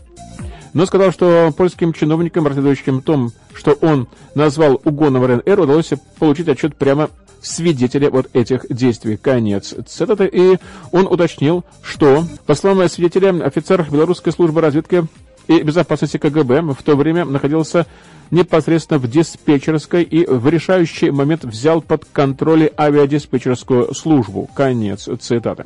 но 0.76 0.86
сказал, 0.86 1.12
что 1.12 1.54
польским 1.56 1.94
чиновникам, 1.94 2.46
расследующим 2.46 3.02
том, 3.02 3.32
что 3.54 3.72
он 3.82 4.08
назвал 4.36 4.80
угоном 4.84 5.26
РНР, 5.26 5.62
удалось 5.62 5.94
получить 6.20 6.50
отчет 6.50 6.76
прямо 6.76 7.10
свидетеля 7.42 8.10
вот 8.10 8.28
этих 8.34 8.66
действий. 8.70 9.16
Конец 9.16 9.74
цитаты. 9.88 10.30
И 10.32 10.58
он 10.92 11.08
уточнил, 11.08 11.64
что, 11.82 12.26
по 12.46 12.56
словам 12.56 12.90
свидетеля, 12.90 13.46
офицер 13.46 13.88
белорусской 13.90 14.34
службы 14.34 14.60
разведки 14.60 15.06
и 15.48 15.62
безопасности 15.62 16.18
КГБ 16.18 16.74
в 16.74 16.84
то 16.84 16.98
время 16.98 17.24
находился 17.24 17.86
непосредственно 18.30 19.00
в 19.00 19.10
диспетчерской 19.10 20.04
и 20.04 20.26
в 20.26 20.50
решающий 20.50 21.10
момент 21.10 21.46
взял 21.46 21.82
под 21.82 22.04
контроль 22.12 22.70
авиадиспетчерскую 22.78 23.94
службу. 23.94 24.50
Конец 24.54 25.08
цитаты. 25.22 25.66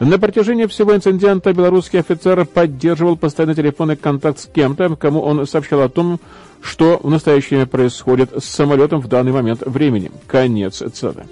На 0.00 0.16
протяжении 0.18 0.66
всего 0.66 0.94
инцидента 0.94 1.52
белорусский 1.52 1.98
офицер 1.98 2.44
поддерживал 2.46 3.16
постоянный 3.16 3.56
телефонный 3.56 3.96
контакт 3.96 4.38
с 4.38 4.46
кем-то, 4.46 4.94
кому 4.94 5.20
он 5.20 5.44
сообщал 5.44 5.82
о 5.82 5.88
том, 5.88 6.20
что 6.60 7.00
в 7.02 7.10
настоящее 7.10 7.58
время 7.58 7.66
происходит 7.66 8.30
с 8.38 8.44
самолетом 8.44 9.00
в 9.00 9.08
данный 9.08 9.32
момент 9.32 9.62
времени. 9.66 10.12
Конец 10.28 10.76
цитаты. 10.76 11.24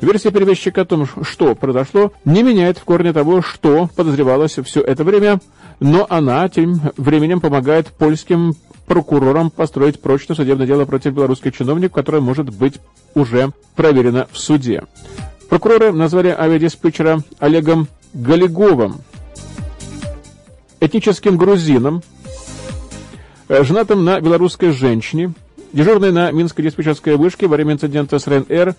Версия 0.00 0.30
перевозчика 0.30 0.82
о 0.82 0.84
том, 0.84 1.08
что 1.22 1.56
произошло, 1.56 2.12
не 2.24 2.44
меняет 2.44 2.78
в 2.78 2.84
корне 2.84 3.12
того, 3.12 3.42
что 3.42 3.88
подозревалось 3.96 4.56
все 4.64 4.80
это 4.80 5.02
время, 5.02 5.40
но 5.80 6.06
она 6.08 6.48
тем 6.48 6.80
временем 6.96 7.40
помогает 7.40 7.88
польским 7.88 8.54
прокурорам 8.86 9.50
построить 9.50 10.00
прочное 10.00 10.36
судебное 10.36 10.66
дело 10.66 10.84
против 10.84 11.12
белорусских 11.12 11.56
чиновников, 11.56 11.94
которое 11.94 12.20
может 12.20 12.50
быть 12.50 12.74
уже 13.14 13.52
проверено 13.74 14.28
в 14.30 14.38
суде. 14.38 14.84
Прокуроры 15.48 15.92
назвали 15.92 16.28
авиадиспетчера 16.28 17.18
Олегом 17.38 17.88
Галиговым, 18.14 19.00
этническим 20.80 21.36
грузином, 21.36 22.02
э, 23.48 23.64
женатым 23.64 24.04
на 24.04 24.20
белорусской 24.20 24.72
женщине, 24.72 25.32
дежурной 25.72 26.12
на 26.12 26.30
Минской 26.30 26.64
диспетчерской 26.64 27.16
вышке 27.16 27.46
во 27.46 27.56
время 27.56 27.74
инцидента 27.74 28.18
с 28.18 28.26
РНР 28.26 28.74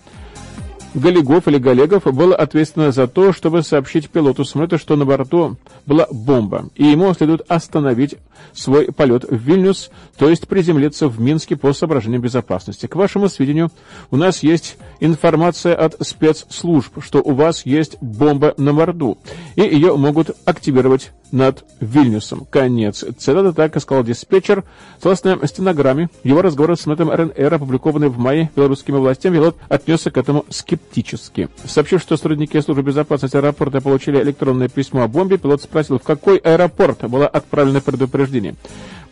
Галигов 0.94 1.48
или 1.48 1.58
Галегов 1.58 2.04
был 2.04 2.32
ответственен 2.32 2.92
за 2.92 3.08
то, 3.08 3.32
чтобы 3.32 3.64
сообщить 3.64 4.08
пилоту 4.08 4.44
самолета, 4.44 4.78
что 4.78 4.94
на 4.94 5.04
борту 5.04 5.56
была 5.86 6.06
бомба, 6.10 6.70
и 6.76 6.84
ему 6.84 7.12
следует 7.14 7.42
остановить 7.48 8.14
свой 8.52 8.86
полет 8.92 9.24
в 9.24 9.34
Вильнюс, 9.34 9.90
то 10.16 10.28
есть 10.28 10.46
приземлиться 10.48 11.08
в 11.08 11.20
Минске 11.20 11.56
по 11.56 11.72
соображениям 11.72 12.22
безопасности. 12.22 12.86
К 12.86 12.96
вашему 12.96 13.28
сведению, 13.28 13.70
у 14.10 14.16
нас 14.16 14.42
есть 14.42 14.76
информация 15.00 15.74
от 15.74 15.96
спецслужб, 16.06 17.02
что 17.02 17.20
у 17.20 17.34
вас 17.34 17.66
есть 17.66 17.96
бомба 18.00 18.54
на 18.56 18.72
борту, 18.72 19.18
и 19.56 19.62
ее 19.62 19.96
могут 19.96 20.30
активировать 20.44 21.12
над 21.34 21.64
Вильнюсом. 21.80 22.46
Конец 22.48 23.04
цитаты, 23.18 23.52
так 23.52 23.80
сказал 23.80 24.04
диспетчер. 24.04 24.62
Согласно 24.98 25.38
стенограмме, 25.46 26.08
его 26.22 26.42
разговор 26.42 26.78
с 26.78 26.86
Мэттом 26.86 27.10
РНР, 27.10 27.54
опубликованный 27.54 28.08
в 28.08 28.18
мае 28.18 28.50
белорусскими 28.54 28.96
властями, 28.96 29.36
пилот 29.36 29.56
отнесся 29.68 30.12
к 30.12 30.16
этому 30.16 30.44
скептически. 30.48 31.48
Сообщив, 31.64 32.00
что 32.00 32.16
сотрудники 32.16 32.60
службы 32.60 32.82
безопасности 32.82 33.36
аэропорта 33.36 33.80
получили 33.80 34.22
электронное 34.22 34.68
письмо 34.68 35.02
о 35.02 35.08
бомбе, 35.08 35.36
пилот 35.36 35.60
спросил, 35.60 35.98
в 35.98 36.02
какой 36.02 36.38
аэропорт 36.38 37.02
было 37.10 37.26
отправлено 37.26 37.80
предупреждение. 37.80 38.54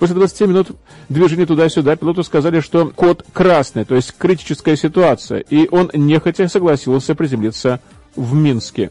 После 0.02 0.16
20 0.16 0.40
минут 0.48 0.66
движения 1.08 1.46
туда-сюда 1.46 1.94
пилоту 1.94 2.24
сказали, 2.24 2.58
что 2.58 2.86
код 2.86 3.24
красный, 3.32 3.84
то 3.84 3.94
есть 3.94 4.12
критическая 4.18 4.76
ситуация, 4.76 5.38
и 5.38 5.68
он 5.70 5.92
нехотя 5.94 6.48
согласился 6.48 7.14
приземлиться 7.14 7.78
в 8.16 8.34
Минске. 8.34 8.90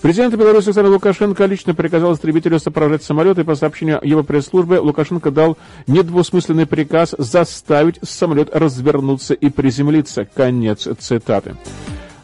Президент 0.00 0.34
Беларуси 0.34 0.68
Александр 0.68 0.92
Лукашенко 0.92 1.44
лично 1.44 1.74
приказал 1.74 2.14
истребителю 2.14 2.58
сопровождать 2.58 3.02
самолет, 3.02 3.38
и 3.38 3.44
по 3.44 3.54
сообщению 3.54 4.00
его 4.02 4.22
пресс-службы 4.22 4.80
Лукашенко 4.80 5.30
дал 5.30 5.58
недвусмысленный 5.86 6.64
приказ 6.64 7.14
заставить 7.18 7.98
самолет 8.02 8.56
развернуться 8.56 9.34
и 9.34 9.50
приземлиться. 9.50 10.24
Конец 10.24 10.88
цитаты. 10.98 11.54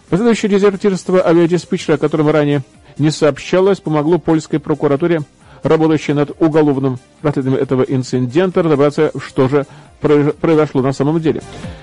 Последующее 0.08 0.48
дезертирство 0.48 1.22
авиадиспетчера, 1.26 1.96
о 1.96 1.98
котором 1.98 2.30
ранее 2.30 2.62
не 2.96 3.10
сообщалось, 3.10 3.78
помогло 3.78 4.16
польской 4.16 4.58
прокуратуре 4.58 5.20
работающие 5.62 6.14
над 6.14 6.32
уголовным 6.40 6.98
расследованием 7.22 7.62
этого 7.62 7.82
инцидента, 7.82 8.62
разобраться, 8.62 9.12
что 9.18 9.48
же 9.48 9.66
произошло 10.00 10.82
на 10.82 10.92
самом 10.92 11.20
деле. 11.20 11.42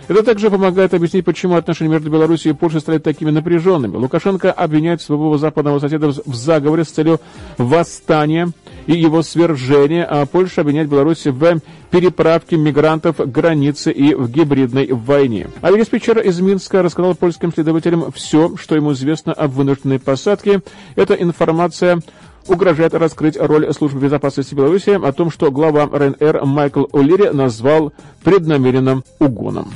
Это 0.09 0.23
также 0.23 0.49
помогает 0.49 0.93
объяснить, 0.93 1.23
почему 1.23 1.55
отношения 1.55 1.91
между 1.91 2.09
Беларусью 2.09 2.51
и 2.51 2.55
Польшей 2.55 2.81
стали 2.81 2.97
такими 2.97 3.31
напряженными. 3.31 3.95
Лукашенко 3.95 4.51
обвиняет 4.51 5.01
своего 5.01 5.37
западного 5.37 5.79
соседа 5.79 6.09
в 6.09 6.35
заговоре 6.35 6.83
с 6.83 6.89
целью 6.89 7.21
восстания 7.57 8.49
и 8.87 8.93
его 8.93 9.21
свержения, 9.21 10.03
а 10.03 10.25
Польша 10.25 10.61
обвиняет 10.61 10.89
Беларусь 10.89 11.25
в 11.27 11.61
переправке 11.91 12.57
мигрантов 12.57 13.17
к 13.17 13.25
границе 13.25 13.91
и 13.91 14.13
в 14.13 14.29
гибридной 14.29 14.89
войне. 14.91 15.47
А 15.61 15.71
диспетчер 15.71 16.19
из 16.19 16.41
Минска 16.41 16.83
рассказал 16.83 17.15
польским 17.15 17.53
следователям 17.53 18.11
все, 18.11 18.57
что 18.57 18.75
ему 18.75 18.91
известно 18.91 19.31
об 19.31 19.51
вынужденной 19.51 19.99
посадке. 19.99 20.61
Эта 20.95 21.13
информация 21.13 22.01
угрожает 22.49 22.93
раскрыть 22.93 23.38
роль 23.38 23.71
службы 23.73 23.99
безопасности 24.01 24.55
Беларуси 24.55 24.89
о 24.89 25.12
том, 25.13 25.31
что 25.31 25.51
глава 25.51 25.85
РНР 25.85 26.45
Майкл 26.45 26.85
О'Лири 26.91 27.31
назвал 27.31 27.93
преднамеренным 28.23 29.03
угоном. 29.19 29.71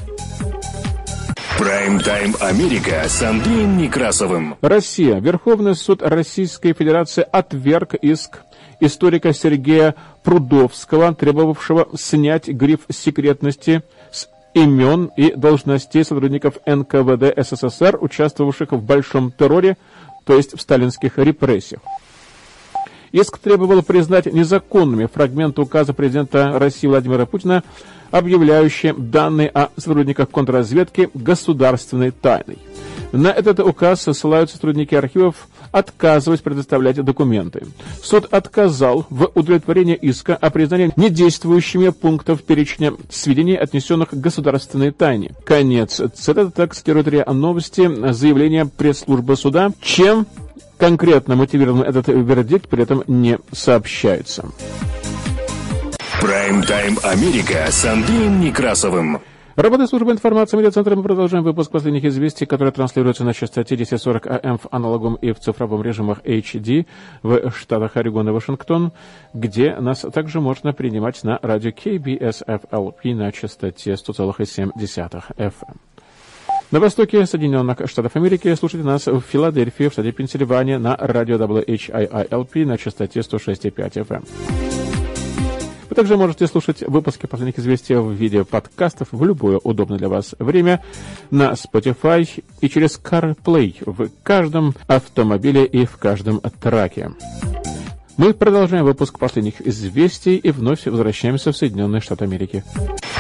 Прайм-тайм 1.57 2.35
Америка 2.41 3.03
с 3.07 3.21
Андреем 3.21 3.77
Некрасовым. 3.77 4.55
Россия. 4.61 5.19
Верховный 5.19 5.75
суд 5.75 6.01
Российской 6.01 6.73
Федерации 6.73 7.25
отверг 7.31 7.93
иск 7.93 8.39
историка 8.79 9.33
Сергея 9.33 9.95
Прудовского, 10.23 11.13
требовавшего 11.13 11.87
снять 11.95 12.47
гриф 12.47 12.81
секретности 12.89 13.83
с 14.11 14.27
имен 14.53 15.11
и 15.15 15.31
должностей 15.33 16.03
сотрудников 16.03 16.55
НКВД 16.65 17.33
СССР, 17.37 17.97
участвовавших 18.01 18.71
в 18.71 18.81
большом 18.81 19.31
терроре, 19.31 19.77
то 20.25 20.35
есть 20.35 20.57
в 20.57 20.61
сталинских 20.61 21.17
репрессиях. 21.17 21.81
Иск 23.13 23.37
требовал 23.37 23.83
признать 23.83 24.25
незаконными 24.25 25.05
фрагменты 25.05 25.61
указа 25.61 25.93
президента 25.93 26.57
России 26.57 26.87
Владимира 26.87 27.27
Путина, 27.27 27.63
объявляющие 28.09 28.91
данные 28.91 29.49
о 29.49 29.69
сотрудниках 29.77 30.31
контрразведки 30.31 31.11
государственной 31.13 32.09
тайной. 32.09 32.57
На 33.11 33.27
этот 33.27 33.59
указ 33.59 34.01
ссылаются 34.01 34.55
сотрудники 34.55 34.95
архивов, 34.95 35.47
отказываясь 35.71 36.41
предоставлять 36.41 36.95
документы. 37.05 37.67
Суд 38.01 38.25
отказал 38.33 39.05
в 39.11 39.29
удовлетворении 39.35 39.93
иска 39.95 40.35
о 40.35 40.49
признании 40.49 40.91
недействующими 40.95 41.89
пунктов 41.89 42.41
перечня 42.41 42.93
сведений, 43.11 43.55
отнесенных 43.55 44.09
к 44.09 44.13
государственной 44.15 44.89
тайне. 44.89 45.33
Конец 45.45 46.01
цитаты, 46.15 46.49
так 46.49 46.73
цитирует 46.73 47.07
РИА 47.07 47.31
Новости, 47.31 48.11
заявление 48.11 48.65
пресс-службы 48.65 49.35
суда, 49.35 49.71
чем 49.83 50.25
конкретно 50.77 51.35
мотивирован 51.35 51.81
этот 51.81 52.07
вердикт, 52.07 52.67
при 52.67 52.83
этом 52.83 53.03
не 53.07 53.39
сообщается. 53.51 54.45
Прайм-тайм 56.21 56.97
Америка 57.03 57.67
с 57.69 57.85
Андреем 57.85 58.39
Некрасовым. 58.39 59.19
Работа 59.55 59.85
службы 59.85 60.11
информации 60.11 60.57
медиацентра 60.57 60.95
мы 60.95 61.03
продолжаем 61.03 61.43
выпуск 61.43 61.69
последних 61.69 62.05
известий, 62.05 62.47
которые 62.47 62.71
транслируются 62.71 63.23
на 63.23 63.35
частоте 63.35 63.75
1040 63.75 64.25
АМ 64.25 64.57
в 64.57 64.67
аналоговом 64.71 65.13
и 65.15 65.31
в 65.31 65.39
цифровом 65.39 65.83
режимах 65.83 66.21
HD 66.23 66.87
в 67.21 67.51
штатах 67.51 67.95
Орегон 67.95 68.29
и 68.29 68.31
Вашингтон, 68.31 68.93
где 69.35 69.75
нас 69.75 70.05
также 70.11 70.41
можно 70.41 70.73
принимать 70.73 71.23
на 71.23 71.37
радио 71.43 71.69
KBSFLP 71.69 73.13
на 73.13 73.31
частоте 73.31 73.91
100,7 73.91 74.71
FM. 75.37 75.75
На 76.73 76.79
востоке 76.79 77.23
Соединенных 77.27 77.87
Штатов 77.87 78.15
Америки 78.15 78.55
слушайте 78.55 78.83
нас 78.83 79.05
в 79.05 79.21
Филадельфии, 79.21 79.89
в 79.89 79.91
штате 79.91 80.11
Пенсильвания 80.11 80.79
на 80.79 80.97
радио 80.97 81.35
WHIILP 81.35 82.65
на 82.65 82.79
частоте 82.79 83.19
106,5 83.19 84.03
FM. 84.03 84.27
Вы 85.87 85.95
также 85.95 86.17
можете 86.17 86.47
слушать 86.47 86.81
выпуски 86.81 87.27
последних 87.27 87.59
известий 87.59 87.93
в 87.93 88.11
виде 88.11 88.43
подкастов 88.43 89.09
в 89.11 89.23
любое 89.23 89.59
удобное 89.59 89.99
для 89.99 90.09
вас 90.09 90.33
время 90.39 90.83
на 91.29 91.51
Spotify 91.51 92.27
и 92.59 92.69
через 92.69 92.99
CarPlay 92.99 93.75
в 93.85 94.09
каждом 94.23 94.73
автомобиле 94.87 95.65
и 95.65 95.85
в 95.85 95.97
каждом 95.97 96.41
траке. 96.59 97.11
Мы 98.15 98.35
продолжаем 98.35 98.85
выпуск 98.85 99.17
последних 99.17 99.59
известий 99.61 100.35
и 100.35 100.51
вновь 100.51 100.85
возвращаемся 100.85 101.51
в 101.51 101.57
Соединенные 101.57 101.99
Штаты 101.99 102.25
Америки. 102.25 102.63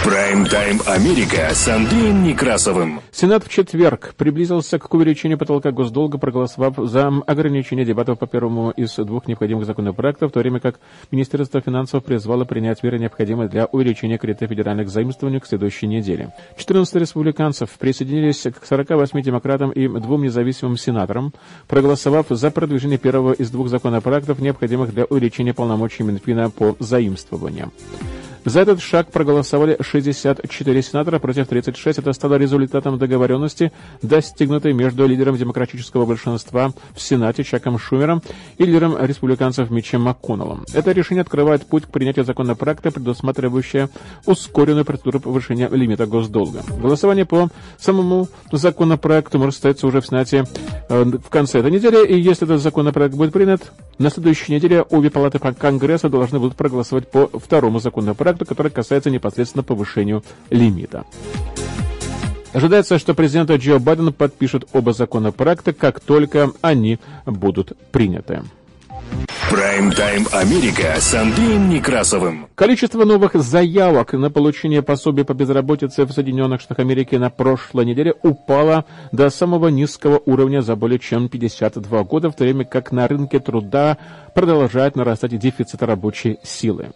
Прайм-тайм 0.05 0.81
Америка 0.85 1.49
с 1.53 1.67
Андреем 1.67 2.23
Некрасовым. 2.23 2.99
Сенат 3.11 3.45
в 3.45 3.49
четверг 3.49 4.13
приблизился 4.17 4.77
к 4.77 4.93
увеличению 4.93 5.37
потолка 5.37 5.71
госдолга, 5.71 6.17
проголосовав 6.17 6.75
за 6.77 7.07
ограничение 7.25 7.85
дебатов 7.85 8.19
по 8.19 8.27
первому 8.27 8.71
из 8.71 8.93
двух 8.97 9.27
необходимых 9.27 9.65
законопроектов, 9.65 10.29
в 10.29 10.33
то 10.33 10.41
время 10.41 10.59
как 10.59 10.81
Министерство 11.09 11.61
финансов 11.61 12.03
призвало 12.03 12.43
принять 12.43 12.83
меры, 12.83 12.99
необходимые 12.99 13.47
для 13.47 13.65
увеличения 13.67 14.17
кредитов 14.17 14.49
федеральных 14.49 14.89
заимствований 14.89 15.39
к 15.39 15.47
следующей 15.47 15.87
неделе. 15.87 16.33
14 16.57 16.95
республиканцев 16.95 17.69
присоединились 17.79 18.41
к 18.41 18.65
48 18.65 19.21
демократам 19.21 19.71
и 19.71 19.87
двум 19.87 20.23
независимым 20.23 20.75
сенаторам, 20.75 21.33
проголосовав 21.69 22.25
за 22.29 22.51
продвижение 22.51 22.97
первого 22.97 23.31
из 23.31 23.49
двух 23.51 23.69
законопроектов, 23.69 24.39
необходимых 24.39 24.82
необходимых 24.83 24.93
для 24.93 25.05
увеличения 25.05 25.53
полномочий 25.53 26.03
Минфина 26.03 26.49
по 26.49 26.75
заимствованиям. 26.79 27.71
За 28.45 28.61
этот 28.61 28.81
шаг 28.81 29.09
проголосовали 29.11 29.77
64 29.79 30.81
сенатора 30.81 31.19
против 31.19 31.47
36. 31.47 31.99
Это 31.99 32.13
стало 32.13 32.35
результатом 32.35 32.97
договоренности, 32.97 33.71
достигнутой 34.01 34.73
между 34.73 35.07
лидером 35.07 35.37
демократического 35.37 36.05
большинства 36.05 36.73
в 36.93 37.01
Сенате 37.01 37.43
Чаком 37.43 37.79
Шумером 37.79 38.21
и 38.57 38.65
лидером 38.65 38.97
республиканцев 38.99 39.69
Митчем 39.69 40.01
МакКоннеллом. 40.01 40.65
Это 40.73 40.91
решение 40.91 41.21
открывает 41.21 41.65
путь 41.65 41.85
к 41.85 41.89
принятию 41.89 42.25
законопроекта, 42.25 42.91
предусматривающего 42.91 43.89
ускоренную 44.25 44.85
процедуру 44.85 45.21
повышения 45.21 45.69
лимита 45.69 46.05
госдолга. 46.05 46.63
Голосование 46.81 47.25
по 47.25 47.49
самому 47.77 48.27
законопроекту 48.51 49.39
может 49.39 49.53
состояться 49.53 49.87
уже 49.87 50.01
в 50.01 50.07
Сенате 50.07 50.45
э, 50.89 51.03
в 51.03 51.29
конце 51.29 51.59
этой 51.59 51.71
недели, 51.71 52.05
и 52.05 52.19
если 52.19 52.45
этот 52.45 52.61
законопроект 52.61 53.15
будет 53.15 53.31
принят, 53.31 53.71
на 53.99 54.09
следующей 54.09 54.53
неделе 54.53 54.81
обе 54.81 55.09
палаты 55.09 55.39
Конгресса 55.39 56.09
должны 56.09 56.39
будут 56.39 56.55
проголосовать 56.55 57.09
по 57.09 57.27
второму 57.27 57.79
законопроекту, 57.79 58.32
который 58.39 58.71
касается 58.71 59.09
непосредственно 59.09 59.63
повышению 59.63 60.23
лимита. 60.49 61.05
Ожидается, 62.53 62.99
что 62.99 63.15
президент 63.15 63.49
Джо 63.51 63.79
Байден 63.79 64.13
подпишет 64.13 64.65
оба 64.73 64.93
законопроекта, 64.93 65.73
как 65.73 65.99
только 65.99 66.51
они 66.61 66.99
будут 67.25 67.73
приняты. 67.91 68.43
Прайм-тайм 69.49 70.25
Америка 70.31 70.95
с 70.99 71.13
Андреем 71.13 71.69
Некрасовым. 71.69 72.47
Количество 72.55 73.05
новых 73.05 73.35
заявок 73.35 74.13
на 74.13 74.31
получение 74.31 74.81
пособия 74.81 75.25
по 75.25 75.33
безработице 75.33 76.05
в 76.05 76.11
Соединенных 76.11 76.61
Штатах 76.61 76.79
Америки 76.79 77.15
на 77.15 77.29
прошлой 77.29 77.85
неделе 77.85 78.15
упало 78.23 78.85
до 79.11 79.29
самого 79.29 79.67
низкого 79.67 80.19
уровня 80.25 80.61
за 80.61 80.75
более 80.75 80.97
чем 80.97 81.29
52 81.29 82.03
года, 82.03 82.31
в 82.31 82.35
то 82.35 82.43
время 82.43 82.65
как 82.65 82.91
на 82.91 83.07
рынке 83.07 83.39
труда 83.39 83.97
продолжает 84.33 84.95
нарастать 84.95 85.37
дефицит 85.37 85.83
рабочей 85.83 86.39
силы. 86.43 86.93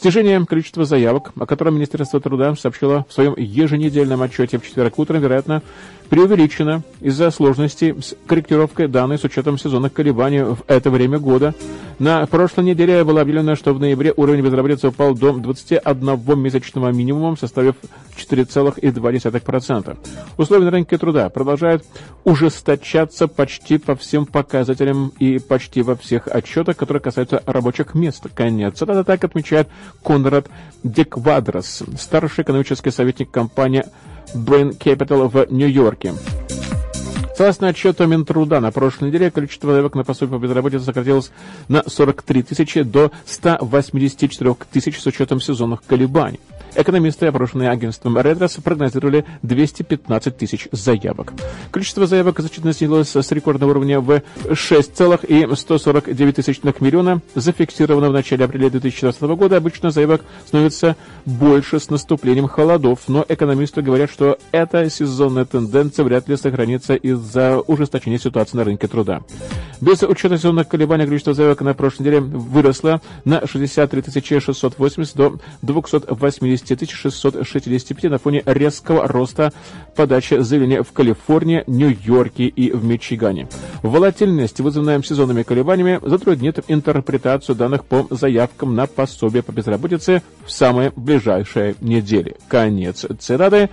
Снижение 0.00 0.42
количества 0.46 0.86
заявок, 0.86 1.30
о 1.38 1.44
котором 1.44 1.74
Министерство 1.74 2.20
труда 2.20 2.54
сообщило 2.54 3.04
в 3.06 3.12
своем 3.12 3.34
еженедельном 3.36 4.22
отчете 4.22 4.56
в 4.56 4.66
четверг 4.66 4.98
утром, 4.98 5.20
вероятно, 5.20 5.62
преувеличено 6.10 6.82
из-за 7.00 7.30
сложности 7.30 7.94
с 8.00 8.14
корректировкой 8.26 8.88
данных 8.88 9.20
с 9.20 9.24
учетом 9.24 9.56
сезонных 9.56 9.92
колебаний 9.92 10.42
в 10.42 10.64
это 10.66 10.90
время 10.90 11.18
года. 11.18 11.54
На 12.00 12.26
прошлой 12.26 12.64
неделе 12.64 13.04
было 13.04 13.20
объявлено, 13.20 13.54
что 13.54 13.72
в 13.72 13.78
ноябре 13.80 14.12
уровень 14.16 14.44
безработицы 14.44 14.88
упал 14.88 15.14
до 15.14 15.32
21 15.32 16.38
месячного 16.38 16.90
минимума, 16.90 17.36
составив 17.36 17.76
4,2%. 18.16 19.98
Условия 20.36 20.64
на 20.64 20.70
рынке 20.72 20.98
труда 20.98 21.28
продолжают 21.28 21.84
ужесточаться 22.24 23.28
почти 23.28 23.78
по 23.78 23.94
всем 23.94 24.26
показателям 24.26 25.12
и 25.18 25.38
почти 25.38 25.82
во 25.82 25.94
всех 25.94 26.26
отчетах, 26.26 26.76
которые 26.76 27.00
касаются 27.00 27.42
рабочих 27.46 27.94
мест. 27.94 28.26
Конец. 28.34 28.82
Это 28.82 29.04
так 29.04 29.22
отмечает 29.22 29.68
Конрад 30.02 30.48
Деквадрос, 30.82 31.84
старший 31.98 32.42
экономический 32.42 32.90
советник 32.90 33.30
компании 33.30 33.84
Brain 34.34 34.76
Capital 34.78 35.28
в 35.28 35.52
Нью-Йорке. 35.52 36.14
Согласно 37.36 37.68
отчету 37.68 38.06
Минтруда, 38.06 38.60
на 38.60 38.70
прошлой 38.70 39.08
неделе 39.08 39.30
количество 39.30 39.70
заявок 39.70 39.94
на 39.94 40.04
пособие 40.04 40.38
по 40.38 40.42
безработице 40.42 40.84
сократилось 40.84 41.30
на 41.68 41.82
43 41.86 42.42
тысячи 42.42 42.82
до 42.82 43.12
184 43.24 44.56
тысяч 44.70 45.00
с 45.00 45.06
учетом 45.06 45.40
сезонных 45.40 45.82
колебаний. 45.82 46.40
Экономисты, 46.74 47.26
опрошенные 47.26 47.70
агентством 47.70 48.18
Редрос, 48.18 48.56
прогнозировали 48.62 49.24
215 49.42 50.36
тысяч 50.36 50.68
заявок. 50.72 51.32
Количество 51.70 52.06
заявок 52.06 52.40
значительно 52.40 52.72
снизилось 52.72 53.14
с 53.14 53.32
рекордного 53.32 53.70
уровня 53.70 54.00
в 54.00 54.22
6,149 54.52 56.80
миллиона, 56.80 57.20
зафиксировано 57.34 58.10
в 58.10 58.12
начале 58.12 58.44
апреля 58.44 58.70
2016 58.70 59.22
года. 59.22 59.56
Обычно 59.56 59.90
заявок 59.90 60.22
становится 60.46 60.96
больше 61.24 61.80
с 61.80 61.90
наступлением 61.90 62.48
холодов, 62.48 63.00
но 63.08 63.24
экономисты 63.28 63.82
говорят, 63.82 64.10
что 64.10 64.38
эта 64.52 64.88
сезонная 64.90 65.44
тенденция 65.44 66.04
вряд 66.04 66.28
ли 66.28 66.36
сохранится 66.36 66.94
из-за 66.94 67.58
ужесточения 67.60 68.18
ситуации 68.18 68.56
на 68.56 68.64
рынке 68.64 68.86
труда. 68.86 69.22
Без 69.80 70.02
учета 70.02 70.36
сезонных 70.36 70.68
колебаний 70.68 71.06
количество 71.06 71.32
заявок 71.32 71.62
на 71.62 71.72
прошлой 71.72 72.02
неделе 72.02 72.20
выросло 72.20 73.00
на 73.24 73.46
63 73.46 74.40
680 74.40 75.16
до 75.16 75.38
280 75.62 76.59
665 76.68 78.10
на 78.10 78.18
фоне 78.18 78.42
резкого 78.46 79.06
роста 79.06 79.52
подачи 79.96 80.38
заявлений 80.40 80.82
в 80.82 80.92
Калифорнии, 80.92 81.64
Нью-Йорке 81.66 82.44
и 82.44 82.72
в 82.72 82.84
Мичигане. 82.84 83.48
Волатильность, 83.82 84.60
вызванная 84.60 85.02
сезонными 85.02 85.42
колебаниями, 85.42 86.00
затруднит 86.02 86.64
интерпретацию 86.68 87.56
данных 87.56 87.84
по 87.84 88.06
заявкам 88.10 88.74
на 88.74 88.86
пособие 88.86 89.42
по 89.42 89.52
безработице 89.52 90.22
в 90.44 90.50
самые 90.50 90.92
ближайшие 90.96 91.74
недели. 91.80 92.36
Конец 92.48 93.06
цитаты. 93.18 93.70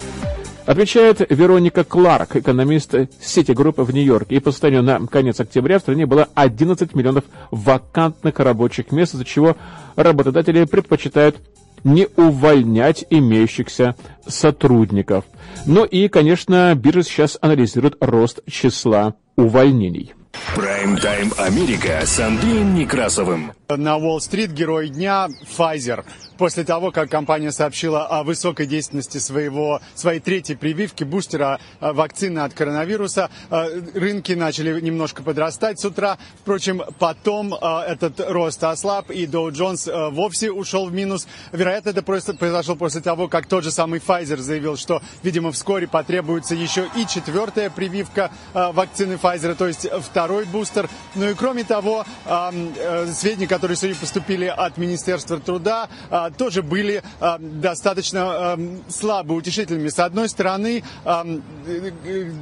Отвечает 0.67 1.25
Вероника 1.29 1.85
Кларк, 1.85 2.35
экономист 2.35 2.93
Citigroup 2.93 3.81
в 3.81 3.93
Нью-Йорке. 3.93 4.35
И 4.35 4.39
по 4.39 4.51
состоянию 4.51 4.83
на 4.83 5.07
конец 5.07 5.39
октября 5.39 5.79
в 5.79 5.81
стране 5.81 6.05
было 6.05 6.27
11 6.35 6.93
миллионов 6.93 7.23
вакантных 7.51 8.37
рабочих 8.37 8.91
мест, 8.91 9.13
из-за 9.13 9.23
чего 9.23 9.55
работодатели 9.95 10.65
предпочитают 10.65 11.37
не 11.83 12.07
увольнять 12.15 13.05
имеющихся 13.09 13.95
сотрудников. 14.27 15.25
Ну 15.65 15.85
и, 15.85 16.07
конечно, 16.07 16.73
биржа 16.75 17.03
сейчас 17.03 17.37
анализирует 17.41 17.97
рост 17.99 18.39
числа 18.49 19.15
увольнений. 19.35 20.13
Прайм-тайм 20.55 21.33
Америка 21.37 22.01
с 22.05 22.19
Андреем 22.19 22.75
Некрасовым. 22.75 23.51
На 23.75 23.97
Уолл-стрит 23.97 24.53
герой 24.53 24.87
дня 24.87 25.27
Pfizer. 25.43 26.05
После 26.37 26.63
того, 26.63 26.91
как 26.91 27.09
компания 27.09 27.51
сообщила 27.51 28.05
о 28.05 28.23
высокой 28.23 28.65
действенности 28.65 29.17
своего, 29.17 29.81
своей 29.93 30.21
третьей 30.21 30.55
прививки, 30.55 31.03
бустера 31.03 31.59
э, 31.81 31.91
вакцины 31.91 32.39
от 32.39 32.53
коронавируса, 32.53 33.29
э, 33.49 33.81
рынки 33.93 34.33
начали 34.33 34.79
немножко 34.79 35.21
подрастать 35.21 35.81
с 35.81 35.85
утра. 35.85 36.17
Впрочем, 36.39 36.81
потом 36.99 37.53
э, 37.53 37.79
этот 37.87 38.21
рост 38.29 38.63
ослаб, 38.63 39.09
и 39.09 39.25
Dow 39.25 39.49
Jones 39.49 40.11
вовсе 40.11 40.51
ушел 40.51 40.85
в 40.85 40.93
минус. 40.93 41.27
Вероятно, 41.51 41.89
это 41.89 42.03
просто 42.03 42.35
произошло 42.35 42.75
после 42.75 43.01
того, 43.01 43.27
как 43.27 43.47
тот 43.47 43.65
же 43.65 43.71
самый 43.71 43.99
Pfizer 43.99 44.37
заявил, 44.37 44.77
что, 44.77 45.01
видимо, 45.23 45.51
вскоре 45.51 45.87
потребуется 45.87 46.55
еще 46.55 46.87
и 46.95 47.05
четвертая 47.05 47.69
прививка 47.69 48.31
вакцины 48.53 49.19
Pfizer, 49.21 49.55
то 49.55 49.67
есть 49.67 49.89
второй 50.03 50.45
бустер. 50.45 50.87
Ну 51.15 51.29
и 51.31 51.33
кроме 51.33 51.63
того, 51.63 52.05
сведения, 53.11 53.47
которые 53.57 53.75
сегодня 53.75 53.99
поступили 53.99 54.45
от 54.45 54.77
Министерства 54.77 55.39
труда, 55.39 55.89
а, 56.11 56.29
тоже 56.29 56.61
были 56.61 57.01
а, 57.19 57.39
достаточно 57.39 58.53
а, 58.53 58.59
слабо 58.87 59.33
утешительными. 59.33 59.89
С 59.89 59.97
одной 59.97 60.29
стороны, 60.29 60.83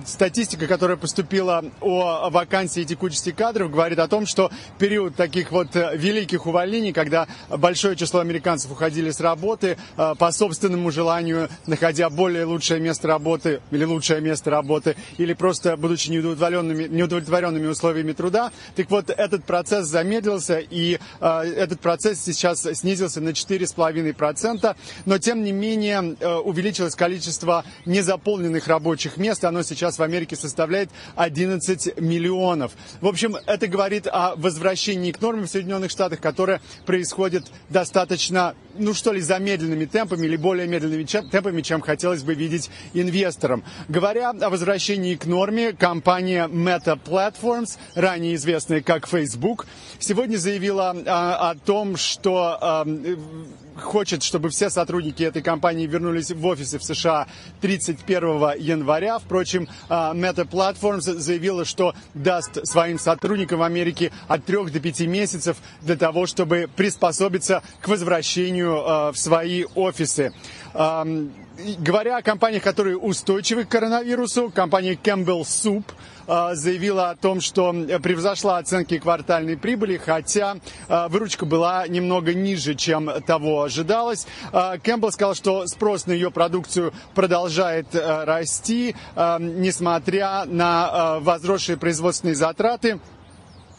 статистика, 0.05 0.67
которая 0.67 0.97
поступила 0.97 1.63
о 1.79 2.29
вакансии 2.29 2.81
и 2.81 2.85
текучести 2.85 3.31
кадров, 3.31 3.71
говорит 3.71 3.99
о 3.99 4.09
том, 4.09 4.25
что 4.25 4.51
период 4.77 5.15
таких 5.15 5.53
вот 5.53 5.69
великих 5.73 6.47
увольнений, 6.47 6.91
когда 6.91 7.27
большое 7.49 7.95
число 7.95 8.19
американцев 8.19 8.71
уходили 8.71 9.11
с 9.11 9.21
работы 9.21 9.77
по 9.95 10.31
собственному 10.31 10.91
желанию, 10.91 11.47
находя 11.65 12.09
более 12.09 12.43
лучшее 12.43 12.81
место 12.81 13.07
работы 13.07 13.61
или 13.71 13.85
лучшее 13.85 14.19
место 14.19 14.49
работы, 14.49 14.97
или 15.17 15.33
просто 15.33 15.77
будучи 15.77 16.09
неудовлетворенными, 16.09 16.87
неудовлетворенными 16.87 17.67
условиями 17.67 18.11
труда, 18.11 18.51
так 18.75 18.89
вот 18.89 19.09
этот 19.09 19.45
процесс 19.45 19.85
замедлился 19.85 20.59
и 20.59 20.95
Э, 20.95 21.04
этот 21.19 21.79
процесс 21.79 22.21
сейчас 22.21 22.61
снизился 22.61 23.21
на 23.21 23.29
4,5%, 23.29 24.75
но 25.05 25.17
тем 25.17 25.43
не 25.43 25.51
менее 25.51 26.15
э, 26.19 26.35
увеличилось 26.35 26.95
количество 26.95 27.63
незаполненных 27.85 28.67
рабочих 28.67 29.17
мест, 29.17 29.43
оно 29.43 29.63
сейчас 29.63 29.97
в 29.99 30.03
Америке 30.03 30.35
составляет 30.35 30.89
11 31.15 31.99
миллионов. 31.99 32.73
В 33.01 33.07
общем, 33.07 33.37
это 33.45 33.67
говорит 33.67 34.07
о 34.07 34.35
возвращении 34.35 35.11
к 35.11 35.21
норме 35.21 35.43
в 35.43 35.49
Соединенных 35.49 35.91
Штатах, 35.91 36.19
которое 36.19 36.61
происходит 36.85 37.45
достаточно, 37.69 38.55
ну 38.77 38.93
что 38.93 39.11
ли, 39.11 39.21
замедленными 39.21 39.85
темпами 39.85 40.25
или 40.25 40.37
более 40.37 40.67
медленными 40.67 41.03
темпами, 41.03 41.61
чем 41.61 41.81
хотелось 41.81 42.23
бы 42.23 42.33
видеть 42.33 42.69
инвесторам. 42.93 43.63
Говоря 43.87 44.31
о 44.31 44.49
возвращении 44.49 45.15
к 45.15 45.25
норме, 45.25 45.73
компания 45.73 46.47
Meta 46.47 46.99
Platforms, 47.03 47.77
ранее 47.95 48.35
известная 48.35 48.81
как 48.81 49.07
Facebook, 49.07 49.65
сегодня 49.99 50.37
заявила 50.37 50.94
а, 51.05 51.51
о 51.51 51.55
том, 51.55 51.97
что 51.97 52.57
а, 52.59 52.85
хочет, 53.75 54.23
чтобы 54.23 54.49
все 54.49 54.69
сотрудники 54.69 55.23
этой 55.23 55.41
компании 55.41 55.85
вернулись 55.85 56.31
в 56.31 56.45
офисы 56.45 56.79
в 56.79 56.83
США 56.83 57.27
31 57.61 58.59
января. 58.59 59.19
Впрочем, 59.19 59.67
а, 59.89 60.13
Meta 60.13 60.47
Platforms 60.47 61.01
заявила, 61.01 61.65
что 61.65 61.93
даст 62.13 62.65
своим 62.65 62.97
сотрудникам 62.99 63.59
в 63.59 63.63
Америке 63.63 64.11
от 64.27 64.45
3 64.45 64.71
до 64.71 64.79
5 64.79 65.01
месяцев 65.01 65.57
для 65.81 65.95
того, 65.95 66.25
чтобы 66.25 66.69
приспособиться 66.75 67.61
к 67.81 67.87
возвращению 67.87 68.83
а, 68.85 69.11
в 69.11 69.17
свои 69.17 69.65
офисы. 69.75 70.33
Говоря 71.79 72.17
о 72.17 72.21
компаниях, 72.21 72.63
которые 72.63 72.97
устойчивы 72.97 73.63
к 73.63 73.69
коронавирусу, 73.69 74.51
компания 74.53 74.99
Campbell 75.01 75.43
Soup 75.43 75.85
заявила 76.27 77.09
о 77.09 77.15
том, 77.15 77.41
что 77.41 77.73
превзошла 78.01 78.57
оценки 78.57 78.97
квартальной 78.97 79.57
прибыли, 79.57 79.97
хотя 79.97 80.57
выручка 80.87 81.45
была 81.45 81.87
немного 81.87 82.33
ниже, 82.33 82.75
чем 82.75 83.09
того 83.25 83.63
ожидалось. 83.63 84.27
А, 84.51 84.77
Кэмпбелл 84.77 85.11
сказал, 85.11 85.35
что 85.35 85.67
спрос 85.67 86.05
на 86.05 86.11
ее 86.11 86.31
продукцию 86.31 86.93
продолжает 87.13 87.93
э, 87.93 88.23
расти, 88.23 88.95
э, 89.15 89.37
несмотря 89.39 90.45
на 90.45 91.17
э, 91.17 91.23
возросшие 91.23 91.77
производственные 91.77 92.35
затраты. 92.35 92.99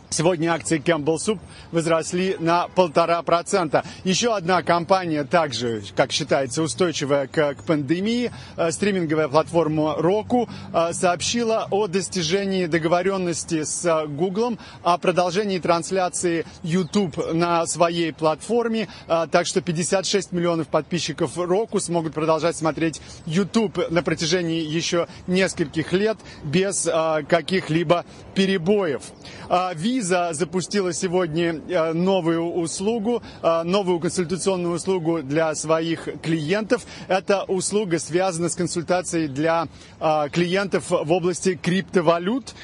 Сегодня 0.09 0.53
акции 0.53 0.81
Campbell 0.81 1.17
Soup 1.17 1.41
возросли 1.73 2.37
на 2.39 2.69
полтора 2.69 3.21
процента. 3.23 3.85
Еще 4.05 4.35
одна 4.35 4.63
компания, 4.63 5.25
также, 5.25 5.83
как 5.97 6.13
считается, 6.13 6.63
устойчивая 6.63 7.27
к, 7.27 7.55
к 7.55 7.65
пандемии, 7.65 8.31
э, 8.57 8.71
стриминговая 8.71 9.27
платформа 9.27 9.97
Roku, 9.99 10.49
э, 10.73 10.93
сообщила 10.93 11.67
о 11.71 11.89
достижении 11.89 12.67
договоренности 12.67 13.65
с 13.65 14.07
Google 14.07 14.59
о 14.85 14.97
продолжении 14.97 15.59
трансляции 15.59 16.47
YouTube 16.63 17.33
на 17.35 17.67
своей 17.67 18.13
платформе. 18.13 18.89
Э, 19.09 19.27
так 19.31 19.47
что 19.47 19.61
56 19.61 20.31
миллионов 20.31 20.69
подписчиков 20.69 21.37
Roku 21.37 21.81
смогут 21.81 22.15
продолжать 22.15 22.57
смотреть 22.57 23.01
YouTube 23.27 23.91
на 23.91 24.05
протяжении 24.05 24.63
еще 24.63 25.09
нескольких 25.27 25.93
лет 25.93 26.17
без 26.45 26.89
каких-либо 27.29 28.05
перебоев. 28.35 29.03
Visa 29.49 29.97
запустила 30.07 30.93
сегодня 30.93 31.61
э, 31.69 31.93
новую 31.93 32.45
услугу, 32.53 33.23
э, 33.43 33.63
новую 33.63 34.01
консультационную 34.01 34.75
услугу 34.75 35.23
для 35.23 35.55
своих 35.55 36.09
клиентов. 36.23 36.85
Эта 37.09 37.45
услуга 37.45 37.99
связана 37.99 38.49
с 38.49 38.55
консультацией 38.55 39.29
для 39.29 39.69
э, 40.01 40.29
клиентов 40.33 40.91
в 40.91 41.13
области 41.13 41.55
криптовалют. 41.55 42.55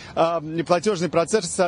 Платежный 0.67 1.09
процесс, 1.09 1.61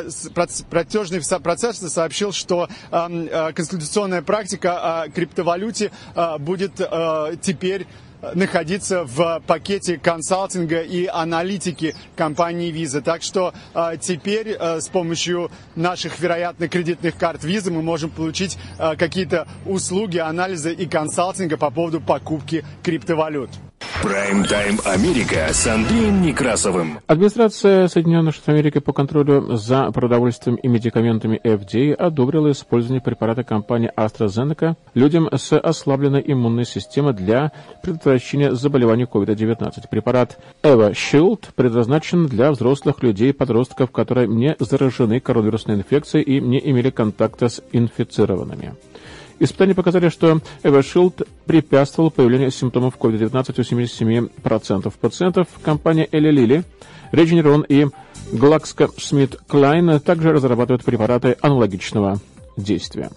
платежный 0.70 1.20
процесс 1.42 1.78
сообщил, 1.78 2.32
что 2.32 2.68
консультационная 2.90 4.22
практика 4.22 5.02
о 5.02 5.08
криптовалюте 5.08 5.90
будет 6.38 6.74
теперь 7.42 7.86
находиться 8.34 9.04
в 9.04 9.42
пакете 9.46 9.98
консалтинга 9.98 10.80
и 10.80 11.06
аналитики 11.06 11.94
компании 12.16 12.72
Visa. 12.72 13.00
Так 13.00 13.22
что 13.22 13.52
э, 13.74 13.96
теперь 14.00 14.56
э, 14.58 14.80
с 14.80 14.88
помощью 14.88 15.50
наших, 15.76 16.18
вероятно, 16.18 16.68
кредитных 16.68 17.16
карт 17.16 17.44
Visa 17.44 17.70
мы 17.70 17.82
можем 17.82 18.10
получить 18.10 18.58
э, 18.78 18.96
какие-то 18.96 19.46
услуги, 19.66 20.18
анализа 20.18 20.70
и 20.70 20.86
консалтинга 20.86 21.56
по 21.56 21.70
поводу 21.70 22.00
покупки 22.00 22.64
криптовалют. 22.82 23.50
Прайм-тайм 24.02 24.80
Америка 24.84 25.48
с 25.52 25.66
Андреем 25.66 26.20
Некрасовым. 26.20 26.98
Администрация 27.06 27.88
Соединенных 27.88 28.34
Штатов 28.34 28.54
Америки 28.54 28.78
по 28.78 28.92
контролю 28.92 29.56
за 29.56 29.90
продовольствием 29.92 30.56
и 30.56 30.68
медикаментами 30.68 31.40
FDA 31.42 31.94
одобрила 31.94 32.50
использование 32.50 33.00
препарата 33.00 33.44
компании 33.44 33.90
AstraZeneca 33.96 34.76
людям 34.94 35.28
с 35.32 35.58
ослабленной 35.58 36.22
иммунной 36.26 36.66
системой 36.66 37.14
для 37.14 37.52
предотвращения 37.82 38.54
заболевания 38.54 39.08
COVID-19. 39.10 39.88
Препарат 39.90 40.38
Eva 40.62 40.92
Shield 40.92 41.46
предназначен 41.54 42.26
для 42.26 42.50
взрослых 42.50 43.02
людей 43.02 43.30
и 43.30 43.32
подростков, 43.32 43.90
которые 43.90 44.28
не 44.28 44.56
заражены 44.58 45.20
коронавирусной 45.20 45.76
инфекцией 45.76 46.24
и 46.24 46.40
не 46.40 46.60
имели 46.70 46.90
контакта 46.90 47.48
с 47.48 47.62
инфицированными. 47.72 48.74
Испытания 49.38 49.74
показали, 49.74 50.08
что 50.08 50.40
Evershield 50.62 51.26
препятствовал 51.46 52.10
появлению 52.10 52.50
симптомов 52.50 52.96
COVID-19 52.98 53.54
у 53.56 54.28
77% 54.28 54.92
пациентов. 55.00 55.48
Компания 55.62 56.06
Eli 56.10 56.30
Lilly, 56.32 56.64
Regeneron 57.12 57.64
и 57.66 57.86
GlaxoSmithKline 58.32 59.98
также 60.00 60.32
разрабатывают 60.32 60.84
препараты 60.84 61.36
аналогичного 61.40 62.20
действия. 62.56 63.10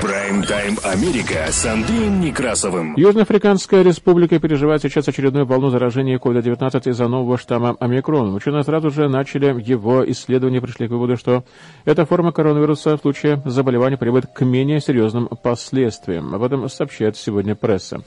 Прайм-тайм 0.00 0.78
Америка 0.84 1.46
с 1.50 1.66
Андреем 1.66 2.20
Некрасовым. 2.20 2.94
Южноафриканская 2.96 3.82
республика 3.82 4.38
переживает 4.38 4.82
сейчас 4.82 5.06
очередную 5.08 5.44
волну 5.44 5.70
заражения 5.70 6.18
COVID-19 6.18 6.90
из-за 6.90 7.08
нового 7.08 7.36
штамма 7.36 7.76
омикрон. 7.78 8.34
Ученые 8.34 8.64
сразу 8.64 8.90
же 8.90 9.08
начали 9.08 9.46
его 9.60 10.08
исследование, 10.10 10.60
пришли 10.60 10.88
к 10.88 10.90
выводу, 10.90 11.16
что 11.16 11.44
эта 11.84 12.06
форма 12.06 12.32
коронавируса 12.32 12.96
в 12.96 13.00
случае 13.00 13.42
заболевания 13.44 13.96
приводит 13.96 14.30
к 14.32 14.44
менее 14.44 14.80
серьезным 14.80 15.28
последствиям. 15.28 16.34
Об 16.34 16.42
этом 16.42 16.68
сообщает 16.68 17.16
сегодня 17.16 17.54
пресса. 17.54 18.02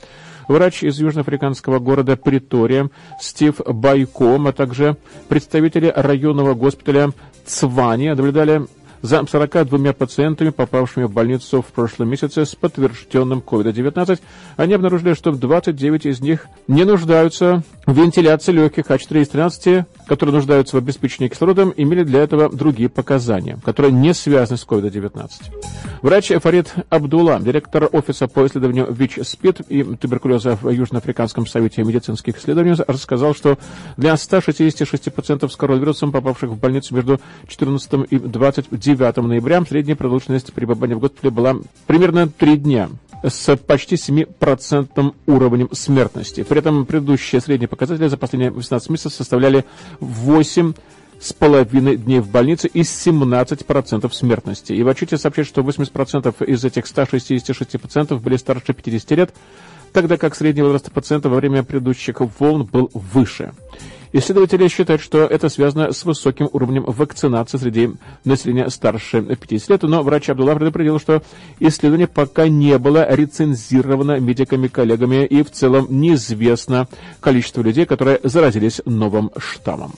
Врач 0.47 0.83
из 0.83 0.99
южноафриканского 0.99 1.79
города 1.79 2.17
Притория 2.17 2.89
Стив 3.19 3.59
Байком, 3.65 4.47
а 4.47 4.53
также 4.53 4.97
представители 5.27 5.91
районного 5.95 6.53
госпиталя 6.53 7.11
Цвани 7.45 8.09
наблюдали 8.09 8.65
за 9.05 9.25
42 9.25 9.93
пациентами, 9.93 10.49
попавшими 10.49 11.03
в 11.03 11.11
больницу 11.11 11.61
в 11.61 11.67
прошлом 11.67 12.09
месяце 12.09 12.45
с 12.45 12.55
подтвержденным 12.55 13.43
COVID-19, 13.45 14.19
они 14.57 14.73
обнаружили, 14.73 15.13
что 15.13 15.31
29 15.31 16.07
из 16.07 16.21
них 16.21 16.47
не 16.67 16.83
нуждаются 16.85 17.63
в 17.85 17.95
вентиляции 17.95 18.51
легких, 18.51 18.89
а 18.89 18.97
4 18.97 19.21
из 19.21 19.29
13, 19.29 19.85
которые 20.07 20.33
нуждаются 20.33 20.75
в 20.75 20.79
обеспечении 20.79 21.29
кислородом, 21.29 21.71
имели 21.77 22.03
для 22.03 22.21
этого 22.23 22.49
другие 22.49 22.89
показания, 22.89 23.59
которые 23.63 23.91
не 23.91 24.13
связаны 24.13 24.57
с 24.57 24.65
COVID-19. 24.65 25.29
Врач 26.01 26.31
Фарид 26.41 26.73
Абдулла, 26.89 27.39
директор 27.39 27.87
офиса 27.91 28.27
по 28.27 28.45
исследованию 28.47 28.91
ВИЧ-СПИД 28.91 29.61
и 29.69 29.83
туберкулеза 29.83 30.55
в 30.55 30.69
Южноафриканском 30.69 31.45
совете 31.45 31.83
медицинских 31.83 32.37
исследований, 32.39 32.75
рассказал, 32.87 33.35
что 33.35 33.57
для 33.97 34.17
166 34.17 35.13
пациентов 35.13 35.53
с 35.53 35.55
коронавирусом, 35.55 36.11
попавших 36.11 36.49
в 36.49 36.57
больницу 36.57 36.95
между 36.95 37.19
14 37.47 38.07
и 38.09 38.17
29 38.17 38.79
9 38.95 39.17
ноября 39.17 39.63
средняя 39.65 39.95
продолжительность 39.95 40.53
пребывания 40.53 40.95
в 40.95 40.99
госпитале 40.99 41.31
была 41.31 41.55
примерно 41.87 42.27
3 42.27 42.57
дня 42.57 42.89
с 43.23 43.55
почти 43.57 43.95
7% 43.95 45.13
уровнем 45.25 45.69
смертности. 45.71 46.43
При 46.43 46.59
этом 46.59 46.85
предыдущие 46.85 47.41
средние 47.41 47.67
показатели 47.67 48.07
за 48.07 48.17
последние 48.17 48.51
18 48.51 48.89
месяцев 48.89 49.13
составляли 49.13 49.65
8 49.99 50.73
с 51.19 51.33
половиной 51.33 51.97
дней 51.97 52.19
в 52.19 52.29
больнице 52.29 52.67
и 52.67 52.81
17% 52.81 54.11
смертности. 54.13 54.73
И 54.73 54.83
в 54.83 54.87
отчете 54.87 55.17
сообщают, 55.17 55.47
что 55.47 55.61
80% 55.61 56.45
из 56.45 56.63
этих 56.63 56.85
166 56.85 57.79
пациентов 57.79 58.21
были 58.21 58.37
старше 58.37 58.73
50 58.73 59.11
лет, 59.11 59.33
тогда 59.93 60.17
как 60.17 60.35
средний 60.35 60.61
возраст 60.61 60.91
пациента 60.91 61.29
во 61.29 61.37
время 61.37 61.63
предыдущих 61.63 62.19
волн 62.39 62.63
был 62.65 62.91
выше. 62.93 63.53
Исследователи 64.18 64.70
считают, 64.70 65.01
что 65.01 65.26
это 65.26 65.49
связано 65.49 65.91
с 65.91 66.05
высоким 66.05 66.47
уровнем 66.53 66.86
вакцинации 66.86 67.57
среди 67.57 67.91
населения 68.24 68.70
старше 68.70 69.22
50 69.22 69.70
лет, 69.70 69.82
но 69.84 70.03
врач 70.03 70.30
Абдулла 70.30 70.55
предупредил, 70.55 71.01
что 71.01 71.22
исследование 71.59 72.07
пока 72.07 72.47
не 72.47 72.78
было 72.78 73.13
рецензировано 73.13 74.18
медиками-коллегами 74.22 75.26
и 75.26 75.43
в 75.43 75.51
целом 75.51 75.88
неизвестно 75.89 76.88
количество 77.20 77.61
людей, 77.61 77.86
которые 77.86 78.22
заразились 78.24 78.80
новым 78.86 79.32
штаммом. 79.36 79.91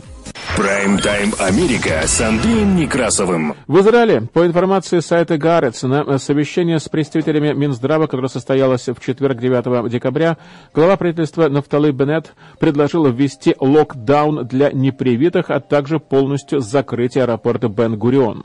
Прайм-тайм 0.57 1.33
Америка 1.37 2.01
с 2.07 2.19
Андреем 2.19 2.75
Некрасовым. 2.75 3.53
В 3.67 3.79
Израиле, 3.79 4.21
по 4.21 4.43
информации 4.43 5.01
сайта 5.01 5.37
Гарец, 5.37 5.83
на 5.83 6.17
совещание 6.17 6.79
с 6.79 6.89
представителями 6.89 7.53
Минздрава, 7.53 8.07
которое 8.07 8.27
состоялось 8.27 8.87
в 8.87 8.99
четверг 8.99 9.37
9 9.37 9.87
декабря, 9.87 10.37
глава 10.73 10.97
правительства 10.97 11.47
Нафталы 11.47 11.91
Беннет 11.91 12.33
предложил 12.59 13.05
ввести 13.05 13.55
локдаун 13.59 14.47
для 14.47 14.71
непривитых, 14.71 15.51
а 15.51 15.59
также 15.59 15.99
полностью 15.99 16.59
закрыть 16.59 17.17
аэропорт 17.17 17.63
Бен-Гурион. 17.65 18.43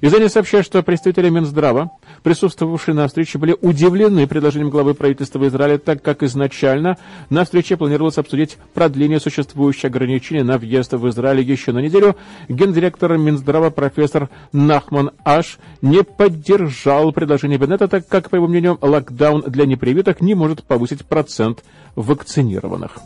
Издание 0.00 0.28
сообщает, 0.28 0.64
что 0.64 0.80
представители 0.84 1.28
Минздрава, 1.28 1.90
присутствовавшие 2.22 2.94
на 2.94 3.06
встрече, 3.06 3.38
были 3.38 3.56
удивлены 3.60 4.26
предложением 4.26 4.70
главы 4.70 4.94
правительства 4.94 5.46
Израиля, 5.48 5.78
так 5.78 6.02
как 6.02 6.22
изначально 6.22 6.98
на 7.30 7.44
встрече 7.44 7.76
планировалось 7.76 8.18
обсудить 8.18 8.58
продление 8.74 9.20
существующих 9.20 9.84
ограничений 9.86 10.42
на 10.42 10.58
въезд 10.58 10.92
в 10.92 11.08
Израиль 11.08 11.40
еще 11.40 11.72
на 11.72 11.78
неделю. 11.78 12.16
Гендиректор 12.48 13.16
Минздрава 13.16 13.70
профессор 13.70 14.28
Нахман 14.52 15.10
Аш 15.24 15.58
не 15.82 16.02
поддержал 16.02 17.12
предложение 17.12 17.58
Беннета, 17.58 17.88
так 17.88 18.08
как, 18.08 18.30
по 18.30 18.36
его 18.36 18.48
мнению, 18.48 18.78
локдаун 18.80 19.42
для 19.46 19.66
непривитых 19.66 20.20
не 20.20 20.34
может 20.34 20.64
повысить 20.64 21.04
процент 21.04 21.64
вакцинированных. 21.96 22.98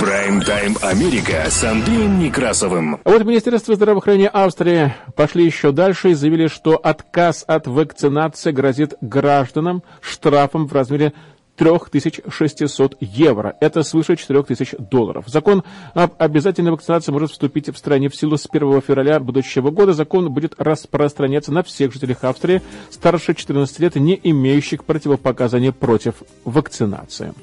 Прайм-тайм 0.00 0.78
Америка 0.80 1.44
с 1.50 1.62
Андреем 1.62 2.18
Некрасовым. 2.20 2.98
Вот 3.04 3.22
Министерство 3.22 3.74
здравоохранения 3.74 4.28
Австрии 4.28 4.94
пошли 5.14 5.44
еще 5.44 5.72
дальше 5.72 6.12
и 6.12 6.14
заявили, 6.14 6.46
что 6.46 6.76
отказ 6.76 7.44
от 7.46 7.66
вакцинации 7.66 8.50
грозит 8.50 8.94
гражданам 9.02 9.82
штрафом 10.00 10.66
в 10.66 10.72
размере 10.72 11.12
3600 11.56 12.96
евро. 13.00 13.54
Это 13.60 13.82
свыше 13.82 14.16
4000 14.16 14.78
долларов. 14.78 15.24
Закон 15.26 15.64
об 15.92 16.14
обязательной 16.16 16.70
вакцинации 16.70 17.12
может 17.12 17.32
вступить 17.32 17.68
в 17.68 17.76
стране 17.76 18.08
в 18.08 18.16
силу 18.16 18.38
с 18.38 18.48
1 18.50 18.80
февраля 18.80 19.20
будущего 19.20 19.70
года. 19.70 19.92
Закон 19.92 20.32
будет 20.32 20.54
распространяться 20.56 21.52
на 21.52 21.62
всех 21.62 21.92
жителей 21.92 22.16
Австрии 22.22 22.62
старше 22.90 23.34
14 23.34 23.78
лет, 23.80 23.96
не 23.96 24.18
имеющих 24.22 24.86
противопоказаний 24.86 25.74
против 25.74 26.14
вакцинации. 26.46 27.34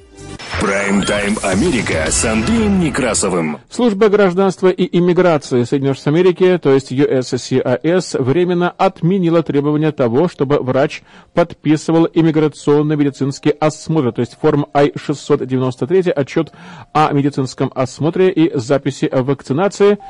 Прайм-тайм 0.60 1.38
Америка 1.44 2.08
с 2.10 2.26
Андреем 2.26 2.80
Некрасовым. 2.80 3.60
Служба 3.70 4.10
гражданства 4.10 4.70
и 4.70 4.98
иммиграции 4.98 5.64
Соединенных 5.64 5.98
Штатов 5.98 6.16
Америки, 6.16 6.58
то 6.58 6.74
есть 6.74 6.92
USCIS, 6.92 8.20
временно 8.20 8.72
отменила 8.72 9.44
требования 9.44 9.92
того, 9.92 10.28
чтобы 10.28 10.58
врач 10.58 11.04
подписывал 11.36 12.08
иммиграционно-медицинский 12.12 13.52
осмотр, 13.52 14.12
то 14.12 14.22
есть 14.22 14.36
форм 14.42 14.66
I-693, 14.74 16.10
отчет 16.10 16.52
о 16.92 17.12
медицинском 17.12 17.72
осмотре 17.76 18.32
и 18.32 18.58
записи 18.58 19.06
о 19.06 19.22
вакцинации– 19.22 20.00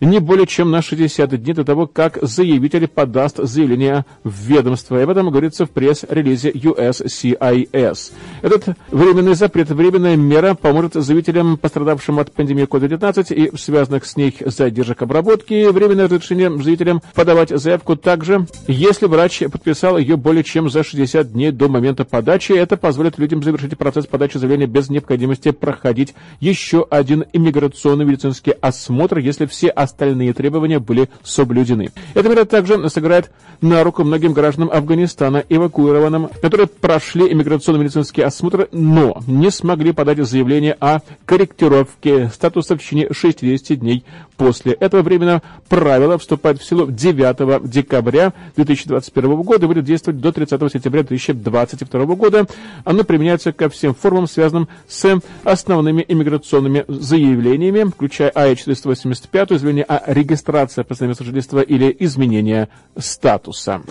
не 0.00 0.18
более 0.18 0.46
чем 0.46 0.70
на 0.70 0.82
60 0.82 1.42
дней 1.42 1.52
до 1.52 1.64
того, 1.64 1.86
как 1.86 2.18
заявитель 2.22 2.88
подаст 2.88 3.36
заявление 3.38 4.04
в 4.24 4.34
ведомство. 4.46 4.98
И 4.98 5.02
об 5.02 5.10
этом 5.10 5.30
говорится 5.30 5.66
в 5.66 5.70
пресс-релизе 5.70 6.50
USCIS. 6.50 8.12
Этот 8.42 8.76
временный 8.90 9.34
запрет, 9.34 9.70
временная 9.70 10.16
мера 10.16 10.54
поможет 10.54 10.94
заявителям, 10.94 11.56
пострадавшим 11.56 12.18
от 12.18 12.32
пандемии 12.32 12.64
COVID-19 12.64 13.34
и 13.34 13.56
связанных 13.56 14.06
с 14.06 14.16
ней 14.16 14.34
задержек 14.44 15.02
обработки. 15.02 15.70
Временное 15.70 16.06
разрешение 16.06 16.50
заявителям 16.50 17.02
подавать 17.14 17.50
заявку 17.50 17.96
также, 17.96 18.46
если 18.66 19.06
врач 19.06 19.42
подписал 19.52 19.98
ее 19.98 20.16
более 20.16 20.44
чем 20.44 20.70
за 20.70 20.82
60 20.82 21.32
дней 21.32 21.50
до 21.50 21.68
момента 21.68 22.04
подачи. 22.04 22.52
Это 22.52 22.76
позволит 22.76 23.18
людям 23.18 23.42
завершить 23.42 23.76
процесс 23.76 24.06
подачи 24.06 24.38
заявления 24.38 24.66
без 24.66 24.88
необходимости 24.88 25.50
проходить 25.50 26.14
еще 26.40 26.86
один 26.90 27.24
иммиграционный 27.32 28.04
медицинский 28.04 28.52
осмотр, 28.52 29.18
если 29.18 29.46
все 29.46 29.68
остальные 29.68 29.89
остальные 29.90 30.32
требования 30.32 30.78
были 30.78 31.08
соблюдены. 31.22 31.90
Эта 32.14 32.28
мера 32.28 32.44
также 32.44 32.88
сыграет 32.88 33.30
на 33.60 33.84
руку 33.84 34.04
многим 34.04 34.32
гражданам 34.32 34.70
Афганистана, 34.72 35.44
эвакуированным, 35.48 36.30
которые 36.40 36.66
прошли 36.66 37.30
иммиграционно-медицинский 37.30 38.22
осмотр, 38.22 38.68
но 38.72 39.22
не 39.26 39.50
смогли 39.50 39.92
подать 39.92 40.18
заявление 40.26 40.76
о 40.80 41.00
корректировке 41.26 42.30
статуса 42.32 42.76
в 42.76 42.78
течение 42.78 43.08
60 43.12 43.78
дней 43.78 44.04
после 44.40 44.72
этого 44.72 45.02
временно 45.02 45.42
правило 45.68 46.16
вступает 46.16 46.62
в 46.62 46.64
силу 46.64 46.90
9 46.90 47.68
декабря 47.70 48.32
2021 48.56 49.42
года 49.42 49.66
и 49.66 49.68
будет 49.68 49.84
действовать 49.84 50.18
до 50.22 50.32
30 50.32 50.72
сентября 50.72 51.02
2022 51.02 52.04
года. 52.14 52.46
Оно 52.84 53.04
применяется 53.04 53.52
ко 53.52 53.68
всем 53.68 53.94
формам, 53.94 54.26
связанным 54.26 54.68
с 54.88 55.20
основными 55.44 56.02
иммиграционными 56.08 56.86
заявлениями, 56.88 57.90
включая 57.90 58.30
АЭ-485, 58.30 59.58
заявление 59.80 59.84
о 59.84 60.12
регистрации 60.12 60.82
постоянного 60.82 61.24
жительства 61.24 61.60
или 61.60 61.94
изменения 62.00 62.68
статуса. 62.98 63.82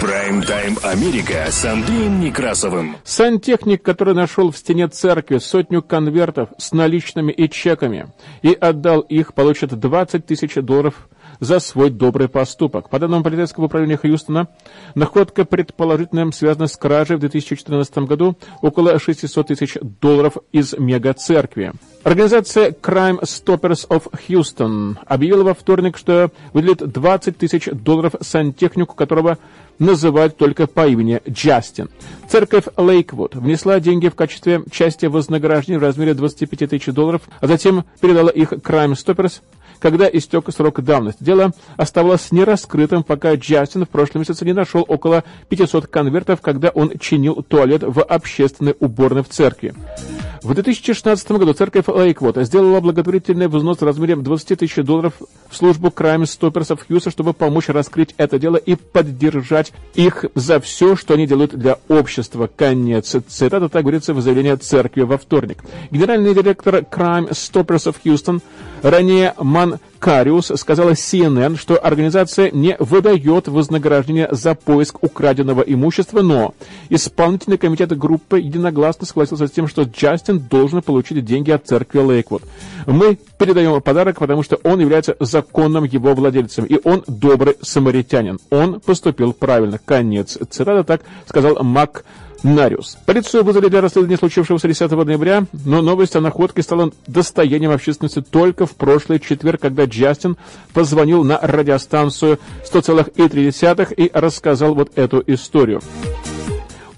Прайм-тайм 0.00 0.76
Америка 0.82 1.46
с 1.48 1.64
Андреем 1.64 2.20
Некрасовым. 2.20 2.96
Сантехник, 3.02 3.82
который 3.82 4.14
нашел 4.14 4.50
в 4.50 4.56
стене 4.58 4.88
церкви 4.88 5.38
сотню 5.38 5.82
конвертов 5.82 6.50
с 6.58 6.72
наличными 6.72 7.32
и 7.32 7.48
чеками 7.48 8.12
и 8.42 8.52
отдал 8.52 9.00
их, 9.00 9.32
получит 9.32 9.70
20 9.78 10.26
тысяч 10.26 10.54
долларов 10.56 11.08
за 11.40 11.60
свой 11.60 11.90
добрый 11.90 12.28
поступок. 12.28 12.88
По 12.90 12.98
данным 12.98 13.22
полицейского 13.22 13.66
управления 13.66 13.96
Хьюстона, 13.96 14.48
находка 14.94 15.44
предположительно 15.44 16.30
связана 16.32 16.66
с 16.66 16.76
кражей 16.76 17.16
в 17.16 17.20
2014 17.20 17.98
году 17.98 18.36
около 18.62 18.98
600 18.98 19.46
тысяч 19.46 19.76
долларов 19.80 20.36
из 20.52 20.74
мега-церкви. 20.78 21.72
Организация 22.04 22.70
Crime 22.70 23.20
Stoppers 23.22 23.88
of 23.88 24.04
Houston 24.28 24.96
объявила 25.06 25.42
во 25.42 25.54
вторник, 25.54 25.96
что 25.96 26.30
выделит 26.52 26.78
20 26.78 27.36
тысяч 27.36 27.68
долларов 27.72 28.14
сантехнику, 28.20 28.94
которого 28.94 29.38
называют 29.78 30.36
только 30.36 30.66
по 30.66 30.86
имени 30.86 31.20
Джастин. 31.28 31.90
Церковь 32.28 32.64
Лейквуд 32.76 33.34
внесла 33.34 33.80
деньги 33.80 34.08
в 34.08 34.14
качестве 34.14 34.62
части 34.70 35.06
вознаграждения 35.06 35.78
в 35.78 35.82
размере 35.82 36.14
25 36.14 36.70
тысяч 36.70 36.86
долларов, 36.86 37.22
а 37.40 37.46
затем 37.46 37.84
передала 38.00 38.30
их 38.30 38.52
Crime 38.52 38.92
Stoppers 38.92 39.40
когда 39.78 40.08
истек 40.08 40.44
срок 40.50 40.80
давности. 40.82 41.22
Дело 41.22 41.52
оставалось 41.76 42.32
нераскрытым, 42.32 43.02
пока 43.02 43.34
Джастин 43.34 43.84
в 43.84 43.88
прошлом 43.88 44.20
месяце 44.20 44.44
не 44.44 44.52
нашел 44.52 44.84
около 44.86 45.24
500 45.48 45.86
конвертов, 45.86 46.40
когда 46.40 46.70
он 46.70 46.92
чинил 46.98 47.42
туалет 47.42 47.82
в 47.82 48.02
общественной 48.02 48.74
уборной 48.78 49.22
в 49.22 49.28
церкви. 49.28 49.74
В 50.42 50.54
2016 50.54 51.28
году 51.32 51.54
церковь 51.54 51.88
Лейквота 51.88 52.44
сделала 52.44 52.80
благотворительный 52.80 53.48
взнос 53.48 53.80
в 53.80 53.84
размере 53.84 54.14
20 54.14 54.58
тысяч 54.60 54.76
долларов 54.76 55.14
в 55.48 55.56
службу 55.56 55.88
Crime 55.88 56.22
Stoppers 56.22 56.78
Houston, 56.88 57.10
чтобы 57.10 57.32
помочь 57.32 57.68
раскрыть 57.68 58.14
это 58.16 58.38
дело 58.38 58.56
и 58.56 58.76
поддержать 58.76 59.72
их 59.94 60.24
за 60.36 60.60
все, 60.60 60.94
что 60.94 61.14
они 61.14 61.26
делают 61.26 61.56
для 61.56 61.78
общества. 61.88 62.48
Конец 62.54 63.16
цитата, 63.26 63.68
так 63.68 63.82
говорится 63.82 64.14
в 64.14 64.20
заявлении 64.20 64.54
церкви 64.54 65.02
во 65.02 65.18
вторник. 65.18 65.64
Генеральный 65.90 66.32
директор 66.32 66.76
Crime 66.76 67.30
Stoppers 67.30 67.92
of 67.92 67.96
Houston 68.04 68.40
ранее 68.90 69.34
Ман 69.38 69.78
Кариус 69.98 70.52
сказала 70.56 70.90
CNN, 70.90 71.58
что 71.58 71.76
организация 71.76 72.50
не 72.50 72.76
выдает 72.78 73.48
вознаграждение 73.48 74.28
за 74.30 74.54
поиск 74.54 75.02
украденного 75.02 75.62
имущества, 75.62 76.22
но 76.22 76.54
исполнительный 76.88 77.58
комитет 77.58 77.96
группы 77.96 78.38
единогласно 78.38 79.06
согласился 79.06 79.48
с 79.48 79.50
тем, 79.50 79.66
что 79.66 79.82
Джастин 79.82 80.38
должен 80.38 80.82
получить 80.82 81.24
деньги 81.24 81.50
от 81.50 81.66
церкви 81.66 81.98
Лейквуд. 81.98 82.42
Мы 82.86 83.18
передаем 83.38 83.80
подарок, 83.82 84.18
потому 84.18 84.42
что 84.42 84.56
он 84.62 84.78
является 84.80 85.16
законным 85.18 85.84
его 85.84 86.14
владельцем, 86.14 86.64
и 86.64 86.78
он 86.84 87.02
добрый 87.08 87.56
самаритянин. 87.62 88.38
Он 88.50 88.80
поступил 88.80 89.32
правильно. 89.32 89.80
Конец. 89.84 90.38
Цитата 90.50 90.84
так 90.84 91.02
сказал 91.26 91.62
Мак 91.64 92.04
Нариус. 92.42 92.98
Полицию 93.06 93.44
вызвали 93.44 93.68
для 93.68 93.80
расследования 93.80 94.16
случившегося 94.16 94.68
10 94.68 94.90
ноября, 94.90 95.44
но 95.64 95.82
новость 95.82 96.16
о 96.16 96.20
находке 96.20 96.62
стала 96.62 96.90
достоянием 97.06 97.70
общественности 97.70 98.20
только 98.20 98.66
в 98.66 98.76
прошлый 98.76 99.20
четверг, 99.20 99.60
когда 99.60 99.84
Джастин 99.84 100.36
позвонил 100.72 101.24
на 101.24 101.38
радиостанцию 101.38 102.38
100,3 102.70 103.94
и 103.94 104.10
рассказал 104.12 104.74
вот 104.74 104.92
эту 104.96 105.22
историю. 105.26 105.80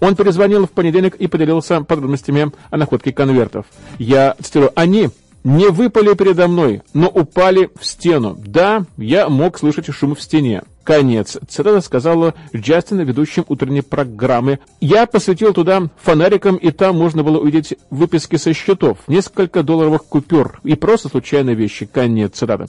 Он 0.01 0.15
перезвонил 0.15 0.67
в 0.67 0.71
понедельник 0.71 1.17
и 1.17 1.27
поделился 1.27 1.83
подробностями 1.83 2.53
о 2.71 2.77
находке 2.77 3.13
конвертов. 3.13 3.67
Я 3.99 4.37
цитирую, 4.41 4.73
«Они 4.77 5.11
не 5.45 5.69
выпали 5.69 6.15
передо 6.15 6.49
мной, 6.49 6.83
но 6.95 7.09
упали 7.09 7.71
в 7.79 7.85
стену. 7.85 8.37
Да, 8.39 8.85
я 8.97 9.29
мог 9.29 9.59
слышать 9.59 9.93
шум 9.93 10.15
в 10.15 10.21
стене. 10.21 10.63
Конец. 10.89 11.37
Цитата 11.47 11.83
сказала 11.83 12.33
Джастин, 12.57 13.01
ведущим 13.01 13.45
утренней 13.49 13.83
программы. 13.83 14.59
Я 14.81 15.05
посветил 15.05 15.53
туда 15.53 15.83
фонариком, 16.03 16.57
и 16.57 16.71
там 16.71 16.97
можно 16.97 17.23
было 17.23 17.39
увидеть 17.39 17.75
выписки 17.91 18.37
со 18.37 18.55
счетов, 18.55 18.97
несколько 19.07 19.63
долларовых 19.63 20.05
купюр 20.05 20.59
и 20.65 20.77
просто 20.77 21.11
случайные 21.11 21.55
вещи. 21.55 21.85
Конец 21.85 22.37
цитаты. 22.37 22.69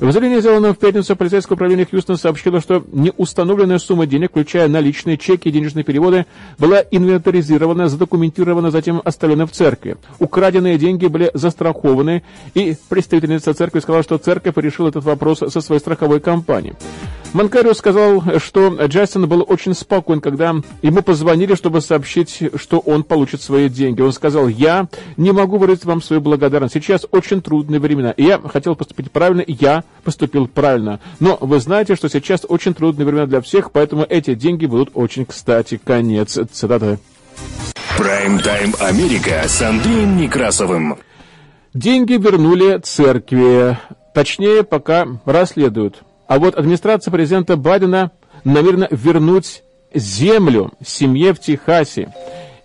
В 0.00 0.10
заявлении, 0.10 0.40
сделанном 0.40 0.74
в 0.74 0.78
пятницу, 0.78 1.14
полицейское 1.14 1.56
управление 1.56 1.84
Хьюстона 1.84 2.16
сообщило, 2.16 2.62
что 2.62 2.82
неустановленная 2.90 3.78
сумма 3.78 4.06
денег, 4.06 4.30
включая 4.30 4.66
наличные 4.68 5.18
чеки 5.18 5.50
и 5.50 5.52
денежные 5.52 5.84
переводы, 5.84 6.24
была 6.56 6.82
инвентаризирована, 6.90 7.90
задокументирована, 7.90 8.70
затем 8.70 9.02
оставлена 9.04 9.44
в 9.44 9.50
церкви. 9.50 9.98
Украденные 10.20 10.78
деньги 10.78 11.06
были 11.06 11.30
застрахованы, 11.34 12.22
и 12.54 12.74
представительница 12.88 13.52
церкви 13.52 13.80
сказала, 13.80 14.02
что 14.02 14.16
церковь 14.16 14.56
решила 14.56 14.88
этот 14.88 15.04
вопрос 15.04 15.40
со 15.40 15.60
своей 15.60 15.80
страховой 15.80 16.20
компанией. 16.20 16.74
Манкарио 17.34 17.74
сказал, 17.74 18.22
что 18.38 18.68
Джастин 18.86 19.28
был 19.28 19.44
очень 19.46 19.74
спокоен, 19.74 20.20
когда 20.20 20.54
ему 20.82 21.02
позвонили, 21.02 21.54
чтобы 21.54 21.80
сообщить, 21.80 22.42
что 22.56 22.78
он 22.78 23.04
получит 23.04 23.42
свои 23.42 23.68
деньги. 23.68 24.00
Он 24.00 24.12
сказал, 24.12 24.48
я 24.48 24.88
не 25.16 25.32
могу 25.32 25.58
выразить 25.58 25.84
вам 25.84 26.00
свою 26.00 26.22
благодарность. 26.22 26.74
Сейчас 26.74 27.06
очень 27.10 27.42
трудные 27.42 27.80
времена, 27.80 28.12
и 28.12 28.24
я 28.24 28.38
хотел 28.40 28.74
поступить 28.76 29.12
правильно, 29.12 29.42
и 29.42 29.52
я 29.52 29.84
поступил 30.04 30.48
правильно. 30.48 31.00
Но 31.20 31.36
вы 31.40 31.60
знаете, 31.60 31.96
что 31.96 32.08
сейчас 32.08 32.46
очень 32.48 32.74
трудные 32.74 33.06
времена 33.06 33.26
для 33.26 33.40
всех, 33.42 33.72
поэтому 33.72 34.04
эти 34.08 34.34
деньги 34.34 34.66
будут 34.66 34.90
очень 34.94 35.26
кстати. 35.26 35.78
Конец 35.82 36.38
цитаты. 36.50 36.98
Прайм-тайм 37.98 38.74
Америка 38.80 39.42
с 39.46 39.60
Андреем 39.60 40.16
Некрасовым. 40.16 40.96
Деньги 41.74 42.14
вернули 42.14 42.78
церкви. 42.78 43.76
Точнее, 44.14 44.62
пока 44.62 45.06
расследуют. 45.24 46.02
А 46.28 46.38
вот 46.38 46.56
администрация 46.56 47.10
президента 47.10 47.56
Байдена 47.56 48.12
намерена 48.44 48.86
вернуть 48.90 49.64
землю 49.94 50.72
семье 50.86 51.32
в 51.32 51.40
Техасе. 51.40 52.12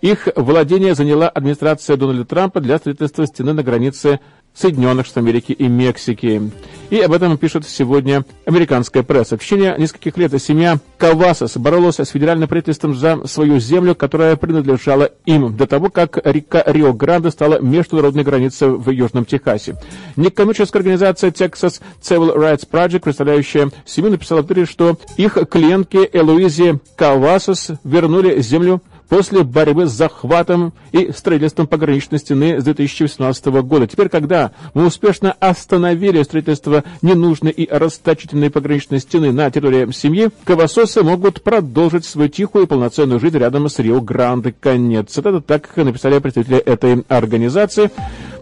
Их 0.02 0.28
владение 0.36 0.94
заняла 0.94 1.30
администрация 1.30 1.96
Дональда 1.96 2.26
Трампа 2.26 2.60
для 2.60 2.76
строительства 2.76 3.26
стены 3.26 3.54
на 3.54 3.62
границе 3.62 4.20
Соединенных 4.54 5.06
Штатов 5.06 5.24
Америки 5.24 5.52
и 5.52 5.68
Мексики. 5.68 6.50
И 6.90 7.00
об 7.00 7.12
этом 7.12 7.36
пишет 7.38 7.66
сегодня 7.66 8.24
американская 8.44 9.02
пресса. 9.02 9.36
В 9.36 9.40
течение 9.40 9.74
нескольких 9.78 10.16
лет 10.16 10.30
семья 10.40 10.78
Кавасас 10.98 11.56
боролась 11.56 11.98
с 11.98 12.08
федеральным 12.08 12.48
правительством 12.48 12.94
за 12.94 13.26
свою 13.26 13.58
землю, 13.58 13.94
которая 13.94 14.36
принадлежала 14.36 15.10
им 15.24 15.56
до 15.56 15.66
того, 15.66 15.90
как 15.90 16.18
река 16.24 16.62
Рио-Гранде 16.64 17.30
стала 17.30 17.60
международной 17.60 18.22
границей 18.22 18.68
в 18.68 18.90
Южном 18.90 19.24
Техасе. 19.24 19.76
Некоммерческая 20.16 20.80
организация 20.80 21.30
Texas 21.30 21.80
Civil 22.00 22.36
Rights 22.36 22.68
Project, 22.70 23.00
представляющая 23.00 23.70
семью, 23.84 24.12
написала 24.12 24.42
в 24.42 24.46
Твиттере, 24.46 24.66
что 24.66 24.98
их 25.16 25.36
клиентки 25.50 26.08
Элуизи 26.12 26.78
Кавасас 26.96 27.72
вернули 27.82 28.40
землю 28.40 28.82
после 29.08 29.42
борьбы 29.42 29.86
с 29.86 29.92
захватом 29.92 30.72
и 30.92 31.10
строительством 31.12 31.66
пограничной 31.66 32.18
стены 32.18 32.60
с 32.60 32.64
2018 32.64 33.46
года. 33.46 33.86
Теперь, 33.86 34.08
когда 34.08 34.52
мы 34.74 34.86
успешно 34.86 35.32
остановили 35.32 36.22
строительство 36.22 36.84
ненужной 37.02 37.52
и 37.52 37.68
расточительной 37.70 38.50
пограничной 38.50 39.00
стены 39.00 39.32
на 39.32 39.50
территории 39.50 39.90
семьи, 39.92 40.30
кровососы 40.44 41.02
могут 41.02 41.42
продолжить 41.42 42.04
свою 42.04 42.28
тихую 42.28 42.64
и 42.64 42.68
полноценную 42.68 43.20
жизнь 43.20 43.38
рядом 43.38 43.68
с 43.68 43.78
Рио-Гранде. 43.78 44.54
Конец. 44.58 45.16
Это 45.18 45.40
так 45.40 45.76
написали 45.76 46.18
представители 46.18 46.58
этой 46.58 47.04
организации. 47.08 47.90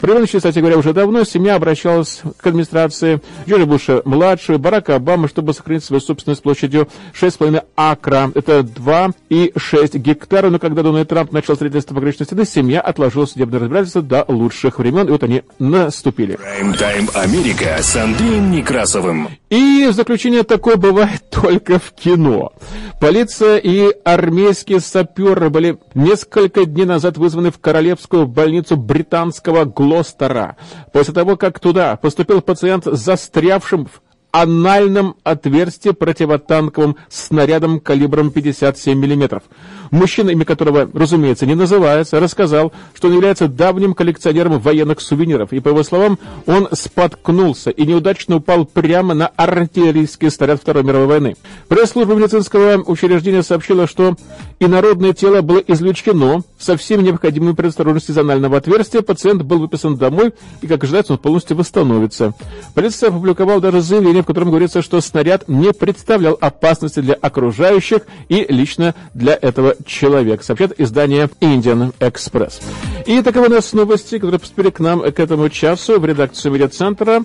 Превенче, 0.02 0.38
кстати 0.38 0.58
говоря, 0.58 0.78
уже 0.78 0.92
давно 0.92 1.22
семья 1.22 1.54
обращалась 1.54 2.22
к 2.36 2.44
администрации 2.44 3.20
Джорджа 3.48 3.66
Буша-младшего, 3.66 4.58
Барака 4.58 4.96
Обамы, 4.96 5.28
чтобы 5.28 5.54
сохранить 5.54 5.84
свою 5.84 6.00
собственность 6.00 6.42
площадью 6.42 6.88
6,5 7.14 7.62
акра. 7.76 8.32
Это 8.34 8.60
2,6 8.62 9.98
гектара. 9.98 10.50
Но 10.50 10.58
когда 10.58 10.82
Дональд 10.82 11.08
Трамп 11.08 11.30
начал 11.30 11.54
строительство 11.54 11.94
пограничной 11.94 12.26
стены, 12.26 12.44
семья 12.44 12.80
отложила 12.80 13.26
судебное 13.26 13.60
разбирательство 13.60 14.02
до 14.02 14.24
лучших 14.26 14.80
времен. 14.80 15.06
И 15.06 15.12
вот 15.12 15.22
они 15.22 15.44
наступили. 15.60 16.34
Прайм-тайм 16.34 17.08
Америка 17.14 17.76
с 17.80 17.94
Андреем 17.94 18.50
Некрасовым. 18.50 19.28
И 19.52 19.86
заключение 19.90 20.44
такое 20.44 20.76
бывает 20.76 21.24
только 21.30 21.78
в 21.78 21.92
кино. 21.92 22.54
Полиция 22.98 23.58
и 23.58 23.94
армейские 24.02 24.80
саперы 24.80 25.50
были 25.50 25.78
несколько 25.94 26.64
дней 26.64 26.86
назад 26.86 27.18
вызваны 27.18 27.50
в 27.50 27.58
королевскую 27.58 28.26
больницу 28.26 28.78
британского 28.78 29.66
Гло 29.66 29.92
Глостера, 29.92 30.56
после 30.94 31.12
того, 31.12 31.36
как 31.36 31.60
туда 31.60 31.96
поступил 31.96 32.40
пациент 32.40 32.86
с 32.86 32.98
застрявшим 32.98 33.84
в 33.84 34.00
анальном 34.32 35.14
отверстии 35.22 35.90
противотанковым 35.90 36.96
снарядом 37.08 37.78
калибром 37.78 38.30
57 38.30 38.98
мм. 38.98 39.42
Мужчина, 39.90 40.30
имя 40.30 40.46
которого, 40.46 40.88
разумеется, 40.94 41.44
не 41.44 41.54
называется, 41.54 42.18
рассказал, 42.18 42.72
что 42.94 43.08
он 43.08 43.14
является 43.14 43.46
давним 43.46 43.92
коллекционером 43.92 44.58
военных 44.58 45.02
сувениров. 45.02 45.52
И, 45.52 45.60
по 45.60 45.68
его 45.68 45.82
словам, 45.82 46.18
он 46.46 46.66
споткнулся 46.72 47.68
и 47.68 47.84
неудачно 47.84 48.36
упал 48.36 48.64
прямо 48.64 49.12
на 49.12 49.26
артиллерийский 49.26 50.30
снаряд 50.30 50.62
Второй 50.62 50.82
мировой 50.82 51.08
войны. 51.08 51.36
Пресс-служба 51.68 52.14
медицинского 52.14 52.82
учреждения 52.86 53.42
сообщила, 53.42 53.86
что 53.86 54.16
инородное 54.60 55.12
тело 55.12 55.42
было 55.42 55.58
извлечено 55.58 56.42
со 56.58 56.78
всеми 56.78 57.02
необходимыми 57.02 57.54
предосторожностями 57.54 58.14
из 58.14 58.18
анального 58.18 58.56
отверстия. 58.56 59.02
Пациент 59.02 59.42
был 59.42 59.58
выписан 59.58 59.98
домой, 59.98 60.32
и, 60.62 60.66
как 60.66 60.82
ожидается, 60.84 61.12
он 61.12 61.18
полностью 61.18 61.54
восстановится. 61.58 62.32
Полиция 62.74 63.10
опубликовала 63.10 63.60
даже 63.60 63.82
заявление, 63.82 64.21
в 64.22 64.26
котором 64.26 64.50
говорится, 64.50 64.82
что 64.82 65.00
снаряд 65.00 65.48
не 65.48 65.72
представлял 65.72 66.36
опасности 66.40 67.00
для 67.00 67.14
окружающих 67.14 68.02
и 68.28 68.46
лично 68.48 68.94
для 69.14 69.38
этого 69.40 69.76
человек, 69.86 70.42
сообщает 70.42 70.78
издание 70.80 71.28
Indian 71.40 71.94
Express. 71.98 72.62
И 73.06 73.20
таковы 73.22 73.46
у 73.46 73.50
нас 73.50 73.72
новости, 73.72 74.16
которые 74.16 74.40
поступили 74.40 74.70
к 74.70 74.80
нам 74.80 75.00
к 75.00 75.18
этому 75.18 75.48
часу 75.48 75.98
в 75.98 76.04
редакцию 76.04 76.52
медиацентра. 76.52 77.22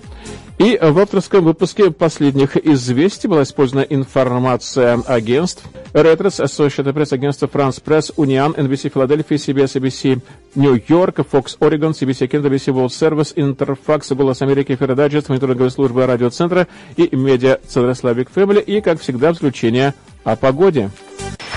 И 0.58 0.76
в 0.76 0.98
авторском 0.98 1.44
выпуске 1.44 1.92
последних 1.92 2.56
известий 2.56 3.28
была 3.28 3.44
использована 3.44 3.86
информация 3.88 5.00
агентств 5.06 5.62
Reuters, 5.92 6.44
Associated 6.44 6.92
Press, 6.92 7.14
агентство 7.14 7.46
France 7.46 7.80
Press, 7.80 8.12
Union, 8.16 8.56
NBC 8.56 8.92
Филадельфия, 8.92 9.38
CBS, 9.38 9.80
ABC 9.80 10.20
Нью-Йорк, 10.56 11.20
Fox 11.20 11.56
Oregon, 11.60 11.92
CBC 11.92 12.28
Kent, 12.28 12.42
ABC 12.42 12.72
World 12.74 12.88
Service, 12.88 13.36
Interfax, 13.36 14.12
Голос 14.16 14.42
Америки, 14.42 14.74
Феродайджест, 14.74 15.28
мониторинговая 15.28 15.70
служба 15.70 16.06
радиоцентра 16.06 16.66
и 16.96 17.08
медиа-центра 17.14 17.92
Slavic 17.92 18.28
Family. 18.34 18.60
И, 18.60 18.80
как 18.80 19.00
всегда, 19.00 19.30
взключение 19.30 19.94
о 20.24 20.34
погоде. 20.34 20.90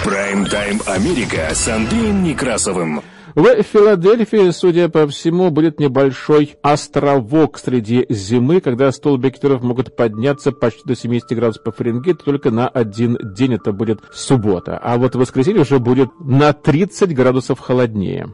Прайм-тайм 0.04 0.80
Америка 0.86 1.50
с 1.54 1.68
Андреем 1.68 2.24
Некрасовым. 2.24 3.02
В 3.36 3.64
Филадельфии, 3.64 4.52
судя 4.52 4.90
по 4.90 5.08
всему, 5.08 5.52
будет 5.52 5.80
небольшой 5.80 6.56
островок 6.62 7.58
среди 7.58 8.06
зимы, 8.10 8.60
когда 8.60 8.92
столбики 8.92 9.36
ветров 9.36 9.64
могут 9.64 9.96
подняться 9.96 10.52
почти 10.52 10.82
до 10.86 10.96
70 10.96 11.30
градусов 11.32 11.64
по 11.64 11.72
Фаренгейту 11.72 12.26
только 12.26 12.52
на 12.52 12.68
один 12.68 13.18
день. 13.22 13.54
Это 13.54 13.72
будет 13.72 14.02
суббота. 14.14 14.78
А 14.78 14.98
вот 14.98 15.16
в 15.16 15.20
воскресенье 15.20 15.62
уже 15.62 15.80
будет 15.80 16.10
на 16.20 16.54
30 16.54 17.14
градусов 17.14 17.60
холоднее. 17.60 18.34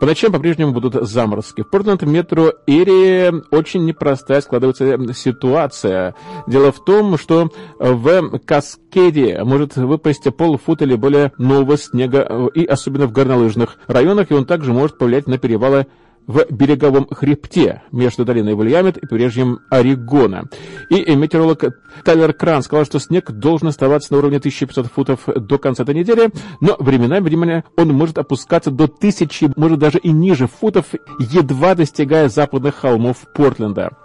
По 0.00 0.06
ночам 0.06 0.30
по-прежнему 0.30 0.72
будут 0.72 0.94
заморозки. 1.08 1.62
В 1.62 1.70
Портленд 1.70 2.02
метро 2.02 2.52
Эри 2.68 3.32
очень 3.50 3.84
непростая 3.84 4.40
складывается 4.40 4.96
ситуация. 5.12 6.14
Дело 6.46 6.70
в 6.70 6.84
том, 6.84 7.18
что 7.18 7.50
в 7.80 8.38
Каскеде 8.38 9.42
может 9.42 9.76
выпасть 9.76 10.24
полфута 10.36 10.84
или 10.84 10.94
более 10.94 11.32
нового 11.36 11.76
снега, 11.76 12.48
и 12.54 12.64
особенно 12.64 13.06
в 13.06 13.12
горнолыжных 13.12 13.78
районах, 13.88 14.30
и 14.30 14.34
он 14.34 14.44
также 14.44 14.72
может 14.72 14.98
повлиять 14.98 15.26
на 15.26 15.36
перевалы 15.38 15.88
в 16.28 16.44
береговом 16.50 17.08
хребте 17.10 17.82
между 17.90 18.24
долиной 18.24 18.54
Вильямет 18.54 18.98
и 18.98 19.06
побережьем 19.06 19.60
Орегона. 19.70 20.44
И 20.90 21.16
метеоролог 21.16 21.64
Тайлер 22.04 22.34
Кран 22.34 22.62
сказал, 22.62 22.84
что 22.84 23.00
снег 23.00 23.32
должен 23.32 23.68
оставаться 23.68 24.12
на 24.12 24.18
уровне 24.18 24.36
1500 24.36 24.86
футов 24.86 25.20
до 25.26 25.58
конца 25.58 25.82
этой 25.82 25.94
недели, 25.94 26.30
но 26.60 26.76
временами, 26.78 27.24
видимо, 27.24 27.64
он 27.76 27.88
может 27.94 28.18
опускаться 28.18 28.70
до 28.70 28.84
1000, 28.84 29.54
может 29.56 29.78
даже 29.78 29.98
и 29.98 30.12
ниже 30.12 30.46
футов, 30.46 30.86
едва 31.18 31.74
достигая 31.74 32.28
западных 32.28 32.76
холмов 32.76 33.24
Портленда. 33.34 33.96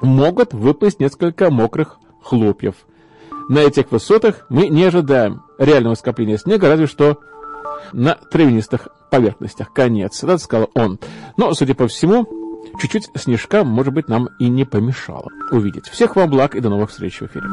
Могут 0.00 0.54
выпасть 0.54 1.00
несколько 1.00 1.50
мокрых 1.50 1.98
хлопьев. 2.22 2.74
На 3.48 3.58
этих 3.58 3.90
высотах 3.90 4.46
мы 4.48 4.68
не 4.68 4.84
ожидаем 4.84 5.42
реального 5.58 5.94
скопления 5.94 6.36
снега, 6.36 6.68
разве 6.68 6.86
что 6.86 7.18
на 7.92 8.14
травянистых 8.14 8.88
поверхностях. 9.08 9.72
Конец, 9.72 10.22
да, 10.22 10.38
сказал 10.38 10.70
он. 10.74 10.98
Но, 11.36 11.52
судя 11.54 11.74
по 11.74 11.86
всему, 11.88 12.26
чуть-чуть 12.80 13.10
снежка, 13.14 13.64
может 13.64 13.92
быть, 13.94 14.08
нам 14.08 14.28
и 14.38 14.48
не 14.48 14.64
помешало 14.64 15.28
увидеть. 15.50 15.88
Всех 15.88 16.16
вам 16.16 16.30
благ 16.30 16.54
и 16.54 16.60
до 16.60 16.68
новых 16.68 16.90
встреч 16.90 17.20
в 17.20 17.26
эфире. 17.26 17.46